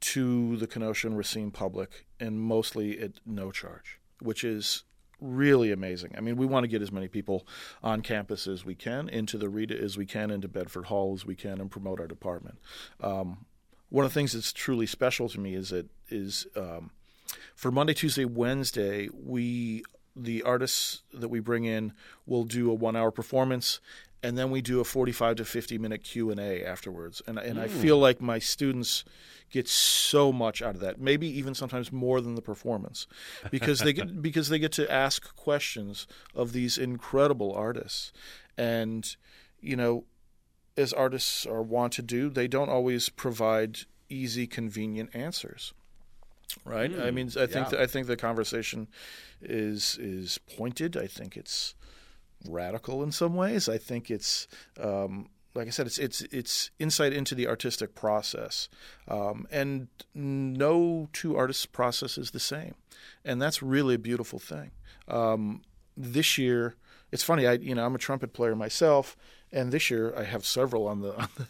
to 0.00 0.56
the 0.56 0.66
Kenosha 0.66 1.06
and 1.06 1.16
Racine 1.16 1.50
public, 1.50 2.06
and 2.18 2.38
mostly 2.40 2.98
at 3.00 3.12
no 3.24 3.50
charge, 3.50 3.98
which 4.20 4.44
is 4.44 4.84
really 5.20 5.72
amazing. 5.72 6.14
I 6.16 6.20
mean, 6.20 6.36
we 6.36 6.46
want 6.46 6.64
to 6.64 6.68
get 6.68 6.82
as 6.82 6.92
many 6.92 7.08
people 7.08 7.46
on 7.82 8.02
campus 8.02 8.46
as 8.46 8.64
we 8.64 8.74
can, 8.74 9.08
into 9.08 9.38
the 9.38 9.48
Rita 9.48 9.78
as 9.78 9.96
we 9.96 10.06
can, 10.06 10.30
into 10.30 10.48
Bedford 10.48 10.86
Hall 10.86 11.12
as 11.14 11.24
we 11.24 11.34
can, 11.34 11.60
and 11.60 11.70
promote 11.70 12.00
our 12.00 12.06
department. 12.06 12.58
Um, 13.00 13.46
one 13.88 14.04
of 14.04 14.12
the 14.12 14.14
things 14.14 14.32
that's 14.32 14.52
truly 14.52 14.86
special 14.86 15.28
to 15.28 15.40
me 15.40 15.54
is 15.54 15.70
that 15.70 15.86
is 16.08 16.46
um, 16.56 16.90
for 17.54 17.70
Monday, 17.70 17.94
Tuesday, 17.94 18.24
Wednesday, 18.24 19.08
we 19.12 19.84
the 20.16 20.42
artists 20.42 21.02
that 21.12 21.28
we 21.28 21.40
bring 21.40 21.64
in 21.64 21.92
will 22.26 22.44
do 22.44 22.70
a 22.70 22.74
one 22.74 22.96
hour 22.96 23.10
performance 23.10 23.80
and 24.22 24.36
then 24.36 24.50
we 24.50 24.60
do 24.60 24.80
a 24.80 24.84
45 24.84 25.36
to 25.36 25.44
50 25.44 25.78
minute 25.78 26.02
q&a 26.02 26.64
afterwards 26.64 27.22
and, 27.26 27.38
and 27.38 27.58
mm. 27.58 27.62
i 27.62 27.68
feel 27.68 27.96
like 27.96 28.20
my 28.20 28.38
students 28.38 29.04
get 29.50 29.68
so 29.68 30.32
much 30.32 30.62
out 30.62 30.74
of 30.74 30.80
that 30.80 31.00
maybe 31.00 31.26
even 31.26 31.54
sometimes 31.54 31.90
more 31.90 32.20
than 32.20 32.34
the 32.34 32.42
performance 32.42 33.06
because 33.50 33.80
they 33.80 33.92
get 33.92 34.22
because 34.22 34.48
they 34.48 34.58
get 34.58 34.72
to 34.72 34.90
ask 34.90 35.34
questions 35.36 36.06
of 36.34 36.52
these 36.52 36.78
incredible 36.78 37.52
artists 37.52 38.12
and 38.56 39.16
you 39.60 39.76
know 39.76 40.04
as 40.76 40.92
artists 40.92 41.44
are 41.46 41.62
wont 41.62 41.92
to 41.92 42.02
do 42.02 42.30
they 42.30 42.48
don't 42.48 42.68
always 42.68 43.08
provide 43.08 43.80
easy 44.08 44.46
convenient 44.46 45.10
answers 45.14 45.72
right? 46.64 46.90
Mm, 46.90 47.04
I 47.04 47.10
mean, 47.10 47.26
I 47.38 47.46
think 47.46 47.72
yeah. 47.72 47.82
I 47.82 47.86
think 47.86 48.06
the 48.06 48.16
conversation 48.16 48.88
is 49.40 49.96
is 50.00 50.38
pointed. 50.56 50.96
I 50.96 51.06
think 51.06 51.36
it's 51.36 51.74
radical 52.48 53.02
in 53.02 53.12
some 53.12 53.34
ways. 53.34 53.68
I 53.68 53.78
think 53.78 54.10
it's 54.10 54.46
um, 54.80 55.28
like 55.54 55.66
I 55.66 55.70
said, 55.70 55.86
it's 55.86 55.98
it's 55.98 56.20
it's 56.30 56.70
insight 56.78 57.12
into 57.12 57.34
the 57.34 57.48
artistic 57.48 57.94
process, 57.94 58.68
um, 59.08 59.46
and 59.50 59.88
no 60.14 61.08
two 61.12 61.36
artists' 61.36 61.66
process 61.66 62.16
is 62.16 62.30
the 62.30 62.40
same, 62.40 62.74
and 63.24 63.42
that's 63.42 63.62
really 63.62 63.96
a 63.96 63.98
beautiful 63.98 64.38
thing. 64.38 64.70
Um, 65.08 65.62
this 65.96 66.38
year, 66.38 66.76
it's 67.10 67.24
funny. 67.24 67.46
I 67.46 67.54
you 67.54 67.74
know 67.74 67.84
I'm 67.84 67.94
a 67.94 67.98
trumpet 67.98 68.32
player 68.32 68.54
myself, 68.54 69.16
and 69.52 69.72
this 69.72 69.90
year 69.90 70.14
I 70.16 70.22
have 70.24 70.46
several 70.46 70.86
on 70.86 71.00
the 71.00 71.14
on 71.18 71.28
the 71.36 71.48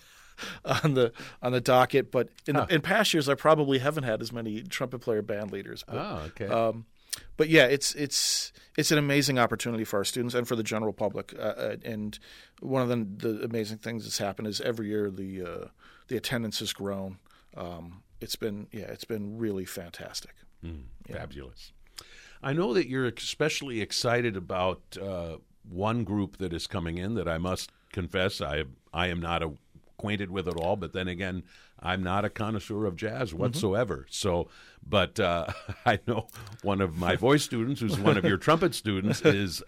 on 0.84 0.94
the 0.94 1.12
on 1.42 1.52
the 1.52 1.60
docket. 1.60 2.10
But 2.10 2.30
in, 2.46 2.54
huh. 2.54 2.66
in 2.70 2.80
past 2.80 3.12
years, 3.12 3.28
I 3.28 3.34
probably 3.34 3.78
haven't 3.78 4.04
had 4.04 4.22
as 4.22 4.32
many 4.32 4.62
trumpet 4.62 5.00
player 5.00 5.22
band 5.22 5.52
leaders. 5.52 5.84
But, 5.86 5.96
oh, 5.96 6.22
okay. 6.28 6.46
Um, 6.46 6.86
but 7.36 7.48
yeah, 7.48 7.64
it's 7.64 7.94
it's 7.94 8.52
it's 8.76 8.90
an 8.90 8.98
amazing 8.98 9.38
opportunity 9.38 9.84
for 9.84 9.98
our 9.98 10.04
students 10.04 10.34
and 10.34 10.46
for 10.46 10.56
the 10.56 10.62
general 10.62 10.92
public. 10.92 11.34
Uh, 11.38 11.42
uh 11.42 11.76
and 11.84 12.18
one 12.60 12.82
of 12.82 12.88
the, 12.88 13.28
the 13.28 13.44
amazing 13.44 13.78
things 13.78 14.04
that's 14.04 14.18
happened 14.18 14.48
is 14.48 14.60
every 14.60 14.88
year 14.88 15.10
the 15.10 15.42
uh, 15.42 15.66
the 16.08 16.16
attendance 16.16 16.58
has 16.60 16.72
grown. 16.72 17.18
Um, 17.56 18.02
it's 18.20 18.36
been 18.36 18.68
yeah, 18.72 18.84
it's 18.84 19.04
been 19.04 19.38
really 19.38 19.64
fantastic. 19.64 20.34
Mm, 20.64 20.84
yeah. 21.08 21.16
Fabulous. 21.16 21.72
I 22.42 22.52
know 22.52 22.72
that 22.74 22.88
you're 22.88 23.06
especially 23.06 23.80
excited 23.80 24.36
about 24.36 24.80
uh, 25.00 25.36
one 25.68 26.04
group 26.04 26.38
that 26.38 26.52
is 26.52 26.66
coming 26.66 26.98
in 26.98 27.14
that 27.14 27.28
I 27.28 27.38
must 27.38 27.70
confess 27.92 28.40
I 28.40 28.64
I 28.92 29.08
am 29.08 29.20
not 29.20 29.42
a 29.42 29.52
acquainted 30.00 30.30
with 30.30 30.48
it 30.48 30.56
all, 30.56 30.76
but 30.76 30.94
then 30.94 31.08
again, 31.08 31.42
I'm 31.78 32.02
not 32.02 32.24
a 32.24 32.30
connoisseur 32.30 32.86
of 32.86 32.96
jazz 32.96 33.30
mm-hmm. 33.30 33.38
whatsoever. 33.38 33.96
Mm-hmm. 33.96 34.08
So, 34.08 34.48
but 34.86 35.20
uh, 35.20 35.48
I 35.86 35.98
know 36.06 36.28
one 36.62 36.80
of 36.80 36.96
my 36.96 37.16
voice 37.16 37.42
students, 37.42 37.82
who's 37.82 37.98
one 37.98 38.16
of 38.16 38.24
your 38.24 38.38
trumpet 38.38 38.74
students, 38.74 39.20
is 39.24 39.62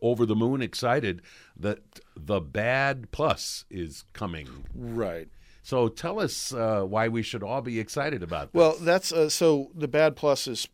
over 0.00 0.26
the 0.26 0.34
moon 0.34 0.62
excited 0.62 1.22
that 1.56 1.78
the 2.16 2.40
Bad 2.40 3.12
Plus 3.12 3.64
is 3.70 4.04
coming. 4.12 4.64
Right. 4.74 5.28
So 5.62 5.86
tell 5.86 6.18
us 6.18 6.52
uh, 6.52 6.82
why 6.82 7.06
we 7.06 7.22
should 7.22 7.44
all 7.44 7.62
be 7.62 7.78
excited 7.78 8.24
about 8.24 8.52
this. 8.52 8.58
Well, 8.58 8.76
that's 8.80 9.12
uh, 9.12 9.28
so 9.28 9.70
the 9.74 9.88
Bad 9.88 10.16
Plus 10.16 10.46
is. 10.48 10.68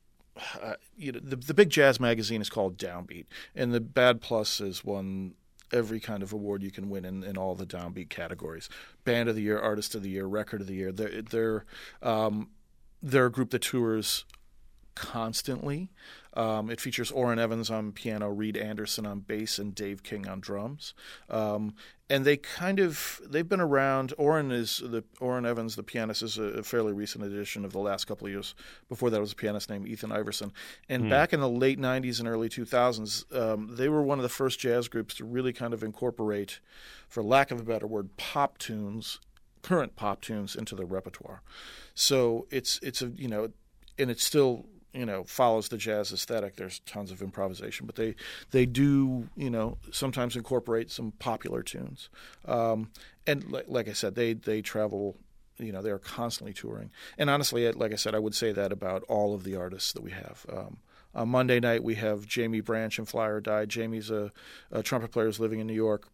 Uh, 0.62 0.74
you 0.96 1.10
know, 1.10 1.18
the, 1.20 1.34
the 1.34 1.52
big 1.52 1.68
jazz 1.68 1.98
magazine 1.98 2.40
is 2.40 2.48
called 2.48 2.78
Downbeat, 2.78 3.26
and 3.56 3.74
the 3.74 3.80
Bad 3.80 4.20
Plus 4.20 4.60
is 4.60 4.84
one 4.84 5.34
every 5.72 6.00
kind 6.00 6.22
of 6.22 6.32
award 6.32 6.62
you 6.62 6.70
can 6.70 6.88
win 6.88 7.04
in, 7.04 7.22
in 7.22 7.36
all 7.36 7.54
the 7.54 7.66
downbeat 7.66 8.08
categories. 8.08 8.68
Band 9.04 9.28
of 9.28 9.36
the 9.36 9.42
year 9.42 9.58
artist 9.58 9.94
of 9.94 10.02
the 10.02 10.10
year 10.10 10.26
record 10.26 10.60
of 10.60 10.66
the 10.66 10.74
year. 10.74 10.92
They're 10.92 11.22
they're, 11.22 11.64
um, 12.02 12.48
they're 13.02 13.26
a 13.26 13.32
group 13.32 13.50
that 13.50 13.62
tours 13.62 14.24
constantly 14.94 15.90
um, 16.38 16.70
it 16.70 16.80
features 16.80 17.10
Orrin 17.10 17.40
Evans 17.40 17.68
on 17.68 17.90
piano, 17.90 18.28
Reed 18.28 18.56
Anderson 18.56 19.04
on 19.04 19.18
bass, 19.18 19.58
and 19.58 19.74
Dave 19.74 20.04
King 20.04 20.28
on 20.28 20.38
drums. 20.38 20.94
Um, 21.28 21.74
and 22.08 22.24
they 22.24 22.36
kind 22.36 22.78
of 22.78 23.20
they've 23.28 23.48
been 23.48 23.60
around. 23.60 24.14
Orrin 24.16 24.52
is 24.52 24.78
the 24.78 25.02
Orrin 25.20 25.44
Evans, 25.44 25.74
the 25.74 25.82
pianist, 25.82 26.22
is 26.22 26.38
a, 26.38 26.62
fairly 26.62 26.92
recent 26.92 27.24
addition 27.24 27.64
of 27.64 27.72
the 27.72 27.80
last 27.80 28.04
couple 28.04 28.28
of 28.28 28.32
years. 28.32 28.54
Before 28.88 29.10
that 29.10 29.20
was 29.20 29.32
a 29.32 29.34
pianist 29.34 29.68
named 29.68 29.88
Ethan 29.88 30.12
Iverson. 30.12 30.52
And 30.88 31.04
mm. 31.04 31.10
back 31.10 31.32
in 31.32 31.40
the 31.40 31.48
late 31.48 31.80
'90s 31.80 32.20
and 32.20 32.28
early 32.28 32.48
2000s, 32.48 33.36
um, 33.36 33.74
they 33.74 33.88
were 33.88 34.02
one 34.02 34.20
of 34.20 34.22
the 34.22 34.28
first 34.28 34.60
jazz 34.60 34.86
groups 34.86 35.16
to 35.16 35.24
really 35.24 35.52
kind 35.52 35.74
of 35.74 35.82
incorporate, 35.82 36.60
for 37.08 37.20
lack 37.20 37.50
of 37.50 37.58
a 37.58 37.64
better 37.64 37.88
word, 37.88 38.16
pop 38.16 38.58
tunes, 38.58 39.18
current 39.62 39.96
pop 39.96 40.20
tunes 40.20 40.54
into 40.54 40.76
their 40.76 40.86
repertoire. 40.86 41.42
So 41.96 42.46
it's 42.52 42.78
it's 42.80 43.02
a 43.02 43.08
you 43.08 43.26
know, 43.26 43.50
and 43.98 44.08
it's 44.08 44.24
still 44.24 44.66
you 44.92 45.06
know 45.06 45.24
follows 45.24 45.68
the 45.68 45.76
jazz 45.76 46.12
aesthetic. 46.12 46.56
There's 46.56 46.80
tons 46.80 47.10
of 47.10 47.22
improvisation, 47.22 47.86
but 47.86 47.96
they 47.96 48.14
they 48.50 48.66
do 48.66 49.28
you 49.36 49.50
know 49.50 49.78
sometimes 49.90 50.36
incorporate 50.36 50.90
some 50.90 51.12
popular 51.12 51.62
tunes. 51.62 52.08
Um, 52.46 52.90
and 53.26 53.50
like, 53.50 53.66
like 53.68 53.88
I 53.88 53.92
said, 53.92 54.14
they 54.14 54.32
they 54.32 54.62
travel 54.62 55.16
you 55.58 55.72
know 55.72 55.82
they're 55.82 55.98
constantly 55.98 56.52
touring 56.52 56.90
and 57.18 57.28
honestly 57.28 57.70
like 57.72 57.92
i 57.92 57.96
said 57.96 58.14
i 58.14 58.18
would 58.18 58.34
say 58.34 58.52
that 58.52 58.72
about 58.72 59.02
all 59.08 59.34
of 59.34 59.42
the 59.44 59.56
artists 59.56 59.92
that 59.92 60.02
we 60.02 60.12
have 60.12 60.46
um, 60.52 60.78
on 61.14 61.28
monday 61.28 61.58
night 61.58 61.82
we 61.82 61.96
have 61.96 62.26
jaimie 62.26 62.64
branch 62.64 62.98
and 62.98 63.08
Fly 63.08 63.26
or 63.26 63.40
Die 63.40 63.66
jaimie's 63.66 64.10
a, 64.10 64.32
a 64.70 64.82
trumpet 64.82 65.10
player 65.10 65.26
who's 65.26 65.40
living 65.40 65.58
in 65.58 65.66
new 65.66 65.74
york 65.74 66.08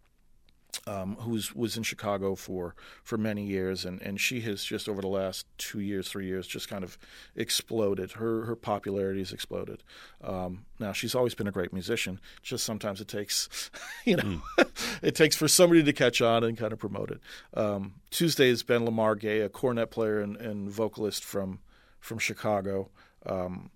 um, 0.86 1.16
who 1.16 1.40
was 1.54 1.76
in 1.76 1.82
Chicago 1.82 2.34
for, 2.34 2.74
for 3.02 3.18
many 3.18 3.44
years, 3.44 3.84
and, 3.84 4.00
and 4.02 4.20
she 4.20 4.40
has 4.42 4.64
just 4.64 4.88
over 4.88 5.00
the 5.00 5.08
last 5.08 5.46
two 5.58 5.80
years, 5.80 6.08
three 6.08 6.26
years, 6.26 6.46
just 6.46 6.68
kind 6.68 6.84
of 6.84 6.98
exploded. 7.36 8.12
Her 8.12 8.44
her 8.44 8.56
popularity 8.56 9.20
has 9.20 9.32
exploded. 9.32 9.82
Um, 10.22 10.66
now 10.78 10.92
she's 10.92 11.14
always 11.14 11.34
been 11.34 11.46
a 11.46 11.52
great 11.52 11.72
musician. 11.72 12.20
Just 12.42 12.64
sometimes 12.64 13.00
it 13.00 13.08
takes, 13.08 13.70
you 14.04 14.16
know, 14.16 14.22
mm. 14.58 14.98
it 15.02 15.14
takes 15.14 15.36
for 15.36 15.48
somebody 15.48 15.82
to 15.82 15.92
catch 15.92 16.20
on 16.20 16.44
and 16.44 16.56
kind 16.56 16.72
of 16.72 16.78
promote 16.78 17.10
it. 17.10 17.20
Um, 17.54 17.94
Tuesday 18.10 18.48
is 18.48 18.62
Ben 18.62 18.84
Lamar 18.84 19.14
Gay, 19.14 19.40
a 19.40 19.48
cornet 19.48 19.90
player 19.90 20.20
and, 20.20 20.36
and 20.36 20.70
vocalist 20.70 21.24
from 21.24 21.60
from 22.00 22.18
Chicago. 22.18 22.90
Um, 23.26 23.70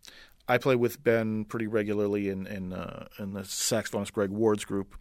I 0.49 0.59
play 0.59 0.77
with 0.77 1.05
Ben 1.05 1.45
pretty 1.45 1.67
regularly 1.67 2.29
in 2.29 2.47
in, 2.47 2.73
uh, 2.73 3.09
in 3.19 3.35
the 3.35 3.41
saxophonist 3.41 4.13
Greg 4.13 4.31
Ward's 4.31 4.65
group, 4.65 4.97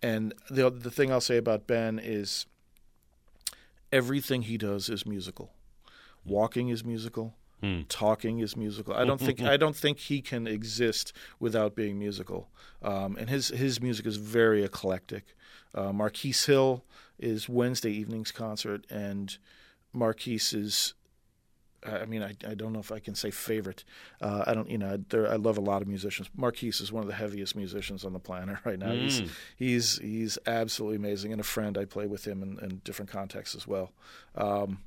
and 0.00 0.32
the 0.48 0.70
the 0.70 0.90
thing 0.90 1.10
I'll 1.10 1.20
say 1.20 1.36
about 1.36 1.66
Ben 1.66 1.98
is 1.98 2.46
everything 3.90 4.42
he 4.42 4.56
does 4.56 4.88
is 4.88 5.04
musical. 5.04 5.52
Walking 6.24 6.68
is 6.68 6.84
musical. 6.84 7.34
Hmm. 7.60 7.82
Talking 7.88 8.40
is 8.40 8.56
musical. 8.56 8.92
I 8.94 9.04
don't 9.04 9.20
think 9.20 9.40
I 9.40 9.56
don't 9.56 9.76
think 9.76 9.98
he 9.98 10.20
can 10.20 10.46
exist 10.48 11.12
without 11.38 11.76
being 11.76 11.98
musical. 11.98 12.48
Um, 12.82 13.16
and 13.16 13.30
his 13.30 13.48
his 13.48 13.80
music 13.80 14.06
is 14.06 14.16
very 14.16 14.64
eclectic. 14.64 15.36
Uh, 15.74 15.92
Marquis 15.92 16.34
Hill 16.46 16.84
is 17.18 17.48
Wednesday 17.48 17.92
evening's 17.92 18.32
concert, 18.32 18.84
and 18.90 19.38
Marquis 19.92 20.40
is 20.52 20.94
I 21.84 22.04
mean, 22.06 22.22
I, 22.22 22.34
I 22.48 22.54
don't 22.54 22.72
know 22.72 22.78
if 22.78 22.92
I 22.92 22.98
can 22.98 23.14
say 23.14 23.30
favorite. 23.30 23.84
Uh, 24.20 24.44
I 24.46 24.54
don't, 24.54 24.70
you 24.70 24.78
know, 24.78 24.98
there, 25.08 25.30
I 25.30 25.36
love 25.36 25.58
a 25.58 25.60
lot 25.60 25.82
of 25.82 25.88
musicians. 25.88 26.30
Marquis 26.36 26.68
is 26.68 26.92
one 26.92 27.02
of 27.02 27.08
the 27.08 27.14
heaviest 27.14 27.56
musicians 27.56 28.04
on 28.04 28.12
the 28.12 28.18
planet 28.18 28.58
right 28.64 28.78
now. 28.78 28.90
Mm. 28.90 29.00
He's 29.00 29.22
he's 29.56 29.98
he's 29.98 30.38
absolutely 30.46 30.96
amazing, 30.96 31.32
and 31.32 31.40
a 31.40 31.44
friend. 31.44 31.76
I 31.76 31.84
play 31.84 32.06
with 32.06 32.26
him 32.26 32.42
in, 32.42 32.58
in 32.60 32.80
different 32.84 33.10
contexts 33.10 33.54
as 33.54 33.66
well. 33.66 33.92
Um, 34.34 34.78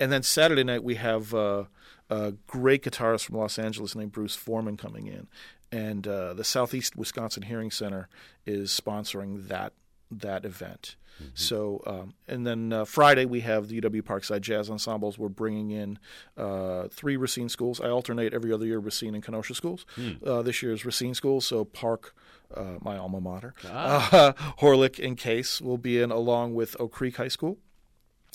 and 0.00 0.10
then 0.10 0.22
Saturday 0.22 0.64
night 0.64 0.82
we 0.82 0.96
have 0.96 1.32
uh, 1.34 1.64
a 2.10 2.32
great 2.46 2.82
guitarist 2.82 3.24
from 3.24 3.38
Los 3.38 3.58
Angeles 3.58 3.94
named 3.94 4.12
Bruce 4.12 4.34
Forman 4.34 4.76
coming 4.76 5.06
in, 5.06 5.28
and 5.70 6.06
uh, 6.06 6.34
the 6.34 6.44
Southeast 6.44 6.96
Wisconsin 6.96 7.44
Hearing 7.44 7.70
Center 7.70 8.08
is 8.46 8.70
sponsoring 8.70 9.48
that 9.48 9.72
that 10.20 10.44
event. 10.44 10.96
So, 11.34 11.82
um, 11.86 12.14
and 12.26 12.46
then 12.46 12.72
uh, 12.72 12.84
Friday 12.84 13.24
we 13.24 13.40
have 13.40 13.68
the 13.68 13.80
UW 13.80 14.02
Parkside 14.02 14.40
Jazz 14.40 14.70
Ensembles. 14.70 15.18
We're 15.18 15.28
bringing 15.28 15.70
in 15.70 15.98
uh, 16.36 16.88
three 16.88 17.16
Racine 17.16 17.48
schools. 17.48 17.80
I 17.80 17.88
alternate 17.88 18.34
every 18.34 18.52
other 18.52 18.66
year 18.66 18.78
Racine 18.78 19.14
and 19.14 19.22
Kenosha 19.22 19.54
schools. 19.54 19.86
Uh, 20.24 20.42
this 20.42 20.62
year 20.62 20.72
is 20.72 20.84
Racine 20.84 21.14
schools, 21.14 21.46
so 21.46 21.64
Park, 21.64 22.14
uh, 22.54 22.78
my 22.80 22.96
alma 22.96 23.20
mater, 23.20 23.54
uh, 23.64 24.32
Horlick 24.60 25.04
and 25.04 25.16
Case 25.16 25.60
will 25.60 25.78
be 25.78 26.00
in 26.00 26.10
along 26.10 26.54
with 26.54 26.76
Oak 26.80 26.92
Creek 26.92 27.16
High 27.16 27.28
School. 27.28 27.58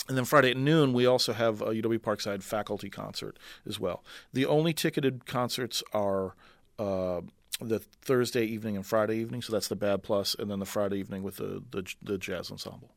And 0.08 0.16
then 0.16 0.24
Friday 0.24 0.50
at 0.50 0.56
noon, 0.56 0.92
we 0.92 1.06
also 1.06 1.32
have 1.32 1.60
a 1.60 1.66
UW 1.66 1.98
Parkside 1.98 2.42
faculty 2.42 2.90
concert 2.90 3.38
as 3.66 3.78
well. 3.78 4.02
The 4.32 4.46
only 4.46 4.72
ticketed 4.72 5.26
concerts 5.26 5.84
are 5.92 6.34
uh, 6.78 7.20
the 7.60 7.78
Thursday 7.78 8.44
evening 8.44 8.76
and 8.76 8.86
Friday 8.86 9.16
evening, 9.16 9.42
so 9.42 9.52
that's 9.52 9.68
the 9.68 9.76
Bad 9.76 10.02
Plus, 10.02 10.34
and 10.38 10.50
then 10.50 10.58
the 10.58 10.66
Friday 10.66 10.98
evening 10.98 11.22
with 11.22 11.36
the 11.36 11.62
the, 11.70 11.94
the 12.02 12.18
jazz 12.18 12.50
ensemble. 12.50 12.92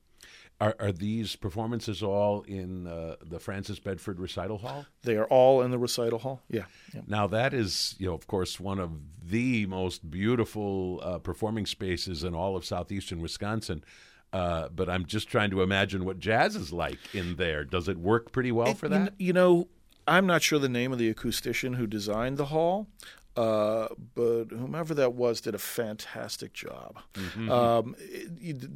Are, 0.61 0.75
are 0.79 0.91
these 0.91 1.35
performances 1.35 2.03
all 2.03 2.43
in 2.43 2.87
uh, 2.87 3.15
the 3.25 3.39
Francis 3.39 3.79
Bedford 3.79 4.19
Recital 4.19 4.59
Hall? 4.59 4.85
They 5.01 5.17
are 5.17 5.25
all 5.25 5.63
in 5.63 5.71
the 5.71 5.79
recital 5.79 6.19
hall. 6.19 6.41
Yeah, 6.49 6.65
yeah. 6.93 7.01
Now 7.07 7.27
that 7.27 7.53
is, 7.53 7.95
you 7.97 8.05
know, 8.05 8.13
of 8.13 8.27
course, 8.27 8.59
one 8.59 8.79
of 8.79 8.91
the 9.25 9.65
most 9.65 10.09
beautiful 10.09 11.01
uh, 11.03 11.17
performing 11.17 11.65
spaces 11.65 12.23
in 12.23 12.35
all 12.35 12.55
of 12.55 12.63
southeastern 12.63 13.19
Wisconsin. 13.19 13.83
Uh, 14.31 14.69
but 14.69 14.89
I'm 14.89 15.05
just 15.05 15.27
trying 15.27 15.51
to 15.51 15.61
imagine 15.61 16.05
what 16.05 16.19
jazz 16.19 16.55
is 16.55 16.71
like 16.71 16.99
in 17.13 17.35
there. 17.35 17.65
Does 17.65 17.87
it 17.87 17.97
work 17.97 18.31
pretty 18.31 18.51
well 18.51 18.73
for 18.73 18.85
You 18.85 18.91
kn- 18.91 19.05
that? 19.05 19.13
You 19.19 19.33
know, 19.33 19.67
I'm 20.07 20.25
not 20.25 20.41
sure 20.41 20.59
the 20.59 20.69
name 20.69 20.91
of 20.91 20.99
the 20.99 21.13
acoustician 21.13 21.75
who 21.75 21.87
designed 21.87 22.37
the 22.37 22.45
hall, 22.45 22.87
uh, 23.35 23.87
but 24.15 24.45
whomever 24.51 24.93
that 24.93 25.13
was 25.13 25.41
did 25.41 25.55
a 25.55 25.59
fantastic 25.59 26.53
job. 26.53 26.99
Mm-hmm. 27.13 27.49
Um, 27.51 27.95
it, 27.99 28.31
it- 28.41 28.69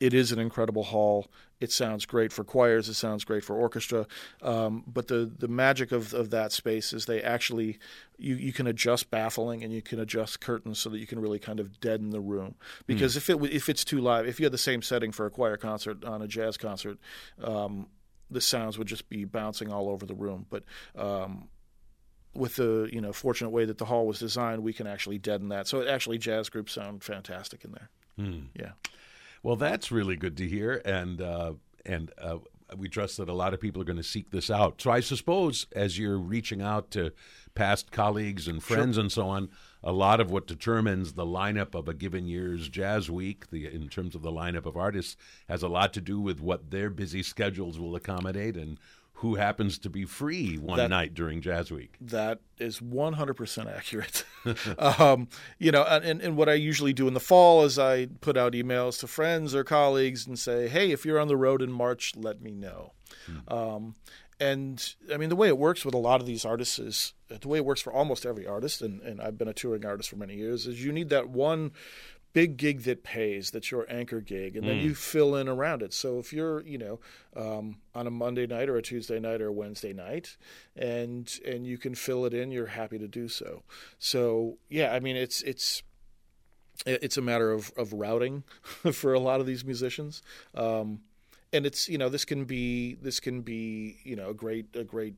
it 0.00 0.14
is 0.14 0.32
an 0.32 0.38
incredible 0.38 0.84
hall. 0.84 1.26
It 1.60 1.70
sounds 1.70 2.06
great 2.06 2.32
for 2.32 2.42
choirs. 2.42 2.88
It 2.88 2.94
sounds 2.94 3.22
great 3.22 3.44
for 3.44 3.54
orchestra. 3.54 4.06
Um, 4.40 4.82
but 4.86 5.08
the, 5.08 5.30
the 5.38 5.46
magic 5.46 5.92
of, 5.92 6.14
of 6.14 6.30
that 6.30 6.52
space 6.52 6.94
is 6.94 7.04
they 7.04 7.20
actually 7.20 7.78
you, 8.16 8.34
you 8.36 8.54
can 8.54 8.66
adjust 8.66 9.10
baffling 9.10 9.62
and 9.62 9.74
you 9.74 9.82
can 9.82 10.00
adjust 10.00 10.40
curtains 10.40 10.78
so 10.78 10.88
that 10.88 11.00
you 11.00 11.06
can 11.06 11.18
really 11.20 11.38
kind 11.38 11.60
of 11.60 11.80
deaden 11.80 12.08
the 12.12 12.20
room. 12.20 12.54
Because 12.86 13.14
if 13.18 13.28
it 13.28 13.36
if 13.52 13.68
it's 13.68 13.84
too 13.84 14.00
live, 14.00 14.26
if 14.26 14.40
you 14.40 14.44
had 14.46 14.52
the 14.52 14.56
same 14.58 14.80
setting 14.80 15.12
for 15.12 15.26
a 15.26 15.30
choir 15.30 15.58
concert 15.58 16.02
on 16.02 16.22
a 16.22 16.26
jazz 16.26 16.56
concert, 16.56 16.96
um, 17.44 17.86
the 18.30 18.40
sounds 18.40 18.78
would 18.78 18.86
just 18.88 19.10
be 19.10 19.26
bouncing 19.26 19.70
all 19.70 19.90
over 19.90 20.06
the 20.06 20.14
room. 20.14 20.46
But 20.48 20.62
um, 20.96 21.48
with 22.34 22.56
the 22.56 22.88
you 22.92 23.00
know 23.00 23.12
fortunate 23.12 23.50
way 23.50 23.64
that 23.64 23.78
the 23.78 23.86
hall 23.86 24.06
was 24.06 24.18
designed, 24.18 24.62
we 24.62 24.72
can 24.72 24.86
actually 24.86 25.18
deaden 25.18 25.48
that. 25.48 25.66
So 25.66 25.80
it 25.80 25.88
actually 25.88 26.18
jazz 26.18 26.48
groups 26.48 26.72
sound 26.72 27.02
fantastic 27.02 27.64
in 27.64 27.72
there. 27.72 27.88
Yeah. 28.54 28.72
Well, 29.42 29.56
that's 29.56 29.90
really 29.90 30.16
good 30.16 30.36
to 30.36 30.46
hear, 30.46 30.82
and 30.84 31.20
uh, 31.20 31.54
and 31.86 32.12
uh, 32.20 32.38
we 32.76 32.88
trust 32.88 33.16
that 33.16 33.28
a 33.28 33.34
lot 33.34 33.54
of 33.54 33.60
people 33.60 33.80
are 33.80 33.86
going 33.86 33.96
to 33.96 34.02
seek 34.02 34.30
this 34.30 34.50
out. 34.50 34.80
So 34.80 34.90
I 34.90 35.00
suppose 35.00 35.66
as 35.72 35.98
you're 35.98 36.18
reaching 36.18 36.62
out 36.62 36.90
to 36.92 37.12
past 37.54 37.90
colleagues 37.90 38.46
and 38.46 38.62
friends 38.62 38.96
and 38.96 39.10
so 39.10 39.28
on, 39.28 39.48
a 39.82 39.92
lot 39.92 40.20
of 40.20 40.30
what 40.30 40.46
determines 40.46 41.14
the 41.14 41.24
lineup 41.24 41.74
of 41.74 41.88
a 41.88 41.94
given 41.94 42.26
year's 42.26 42.68
Jazz 42.68 43.10
Week, 43.10 43.50
the 43.50 43.66
in 43.66 43.88
terms 43.88 44.14
of 44.14 44.22
the 44.22 44.30
lineup 44.30 44.66
of 44.66 44.76
artists, 44.76 45.16
has 45.48 45.62
a 45.62 45.68
lot 45.68 45.92
to 45.94 46.00
do 46.00 46.20
with 46.20 46.40
what 46.40 46.70
their 46.70 46.90
busy 46.90 47.22
schedules 47.22 47.78
will 47.78 47.96
accommodate 47.96 48.56
and 48.56 48.78
who 49.20 49.34
happens 49.34 49.78
to 49.78 49.90
be 49.90 50.06
free 50.06 50.56
one 50.56 50.78
That- 50.78 50.88
night 50.88 51.12
during 51.12 51.42
Jazz 51.42 51.70
Week. 51.70 51.94
That 52.00 52.40
is 52.58 52.80
100% 52.80 53.76
accurate. 53.76 54.24
um, 54.78 55.28
you 55.58 55.70
know, 55.70 55.82
and, 55.82 56.22
and 56.22 56.38
what 56.38 56.48
I 56.48 56.54
usually 56.54 56.94
do 56.94 57.06
in 57.06 57.12
the 57.12 57.20
fall 57.20 57.64
is 57.64 57.78
I 57.78 58.06
put 58.06 58.38
out 58.38 58.54
emails 58.54 58.98
to 59.00 59.06
friends 59.06 59.54
or 59.54 59.62
colleagues 59.62 60.26
and 60.26 60.38
say, 60.38 60.68
hey, 60.68 60.90
if 60.90 61.04
you're 61.04 61.18
on 61.18 61.28
the 61.28 61.36
road 61.36 61.60
in 61.60 61.70
March, 61.70 62.14
let 62.16 62.40
me 62.40 62.52
know. 62.54 62.92
Um, 63.48 63.94
and 64.40 64.94
I 65.12 65.18
mean, 65.18 65.28
the 65.28 65.36
way 65.36 65.48
it 65.48 65.58
works 65.58 65.84
with 65.84 65.92
a 65.94 65.98
lot 65.98 66.22
of 66.22 66.26
these 66.26 66.46
artists 66.46 66.78
is 66.78 67.12
the 67.28 67.46
way 67.46 67.58
it 67.58 67.64
works 67.66 67.82
for 67.82 67.92
almost 67.92 68.24
every 68.24 68.46
artist, 68.46 68.80
and, 68.80 69.02
and 69.02 69.20
I've 69.20 69.36
been 69.36 69.48
a 69.48 69.52
touring 69.52 69.84
artist 69.84 70.08
for 70.08 70.16
many 70.16 70.34
years, 70.36 70.66
is 70.66 70.82
you 70.82 70.92
need 70.92 71.10
that 71.10 71.28
one 71.28 71.72
big 72.32 72.56
gig 72.56 72.82
that 72.82 73.02
pays 73.02 73.50
that's 73.50 73.70
your 73.70 73.84
anchor 73.90 74.20
gig 74.20 74.56
and 74.56 74.66
then 74.66 74.76
you 74.76 74.94
fill 74.94 75.34
in 75.34 75.48
around 75.48 75.82
it. 75.82 75.92
So 75.92 76.18
if 76.18 76.32
you're 76.32 76.62
you 76.62 76.78
know 76.78 77.00
um, 77.36 77.78
on 77.94 78.06
a 78.06 78.10
monday 78.10 78.46
night 78.46 78.68
or 78.68 78.76
a 78.76 78.82
tuesday 78.82 79.18
night 79.18 79.40
or 79.40 79.48
a 79.48 79.52
wednesday 79.52 79.92
night 79.92 80.36
and 80.76 81.32
and 81.44 81.66
you 81.66 81.78
can 81.78 81.94
fill 81.94 82.24
it 82.24 82.34
in 82.34 82.50
you're 82.50 82.66
happy 82.66 82.98
to 82.98 83.08
do 83.08 83.28
so. 83.28 83.62
So 83.98 84.58
yeah 84.68 84.94
i 84.94 85.00
mean 85.00 85.16
it's 85.16 85.42
it's 85.42 85.82
it's 86.86 87.16
a 87.16 87.22
matter 87.22 87.52
of, 87.52 87.72
of 87.76 87.92
routing 87.92 88.44
for 88.92 89.12
a 89.12 89.20
lot 89.20 89.40
of 89.40 89.46
these 89.46 89.64
musicians. 89.64 90.22
Um, 90.54 91.00
and 91.52 91.66
it's 91.66 91.88
you 91.88 91.98
know 91.98 92.08
this 92.08 92.24
can 92.24 92.44
be 92.44 92.94
this 93.02 93.18
can 93.18 93.42
be 93.42 93.98
you 94.04 94.14
know 94.14 94.30
a 94.30 94.34
great 94.34 94.66
a 94.74 94.84
great 94.84 95.14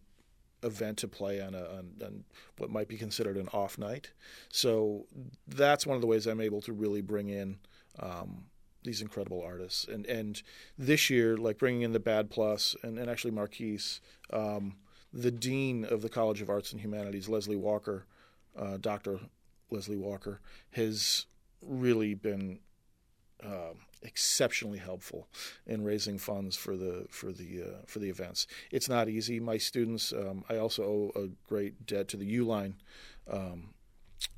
event 0.63 0.99
to 0.99 1.09
play 1.09 1.41
on, 1.41 1.55
a, 1.55 1.63
on, 1.63 1.91
on 2.05 2.25
what 2.59 2.71
might 2.71 2.89
be 2.89 2.97
considered 2.97 3.37
an 3.37 3.49
off 3.53 3.79
night. 3.79 4.11
So 4.49 5.07
that's 5.47 5.87
one 5.87 5.97
of 5.97 6.01
the 6.01 6.07
ways 6.07 6.27
I'm 6.27 6.41
able 6.41 6.61
to 6.63 6.73
really 6.73 7.01
bring 7.01 7.29
in 7.29 7.59
um, 7.99 8.45
these 8.85 9.01
incredible 9.01 9.43
artists. 9.43 9.87
And 9.87 10.07
and 10.07 10.43
this 10.79 11.11
year, 11.11 11.37
like 11.37 11.59
bringing 11.59 11.83
in 11.83 11.93
the 11.93 12.01
Bad 12.01 12.31
Plus 12.31 12.75
and, 12.83 12.99
and 12.99 13.09
actually 13.11 13.31
Marquis, 13.31 13.81
um, 14.33 14.77
the 15.13 15.31
dean 15.31 15.85
of 15.85 16.03
the 16.03 16.09
College 16.09 16.41
of 16.41 16.51
Arts 16.51 16.73
and 16.73 16.81
Humanities, 16.81 17.29
Leslie 17.29 17.57
Walker, 17.57 18.07
uh, 18.57 18.79
Dr. 18.79 19.21
Leslie 19.71 19.97
Walker, 19.97 20.41
has 20.71 21.27
really 21.61 22.15
been 22.15 22.59
um, 23.45 23.77
exceptionally 24.03 24.79
helpful 24.79 25.29
in 25.67 25.85
raising 25.85 26.19
funds 26.19 26.57
for 26.57 26.77
the 26.77 27.07
for 27.11 27.33
the 27.33 27.63
uh, 27.63 27.83
for 27.87 27.99
the 27.99 28.09
events. 28.09 28.47
It's 28.71 28.89
not 28.89 29.09
easy. 29.09 29.41
My 29.41 29.59
students, 29.59 30.13
um, 30.13 30.45
I 30.49 30.57
also 30.57 30.83
owe 30.83 31.13
a 31.21 31.29
great 31.49 31.87
debt 31.87 32.09
to 32.09 32.17
the 32.17 32.39
Uline 32.39 32.75
um, 33.31 33.75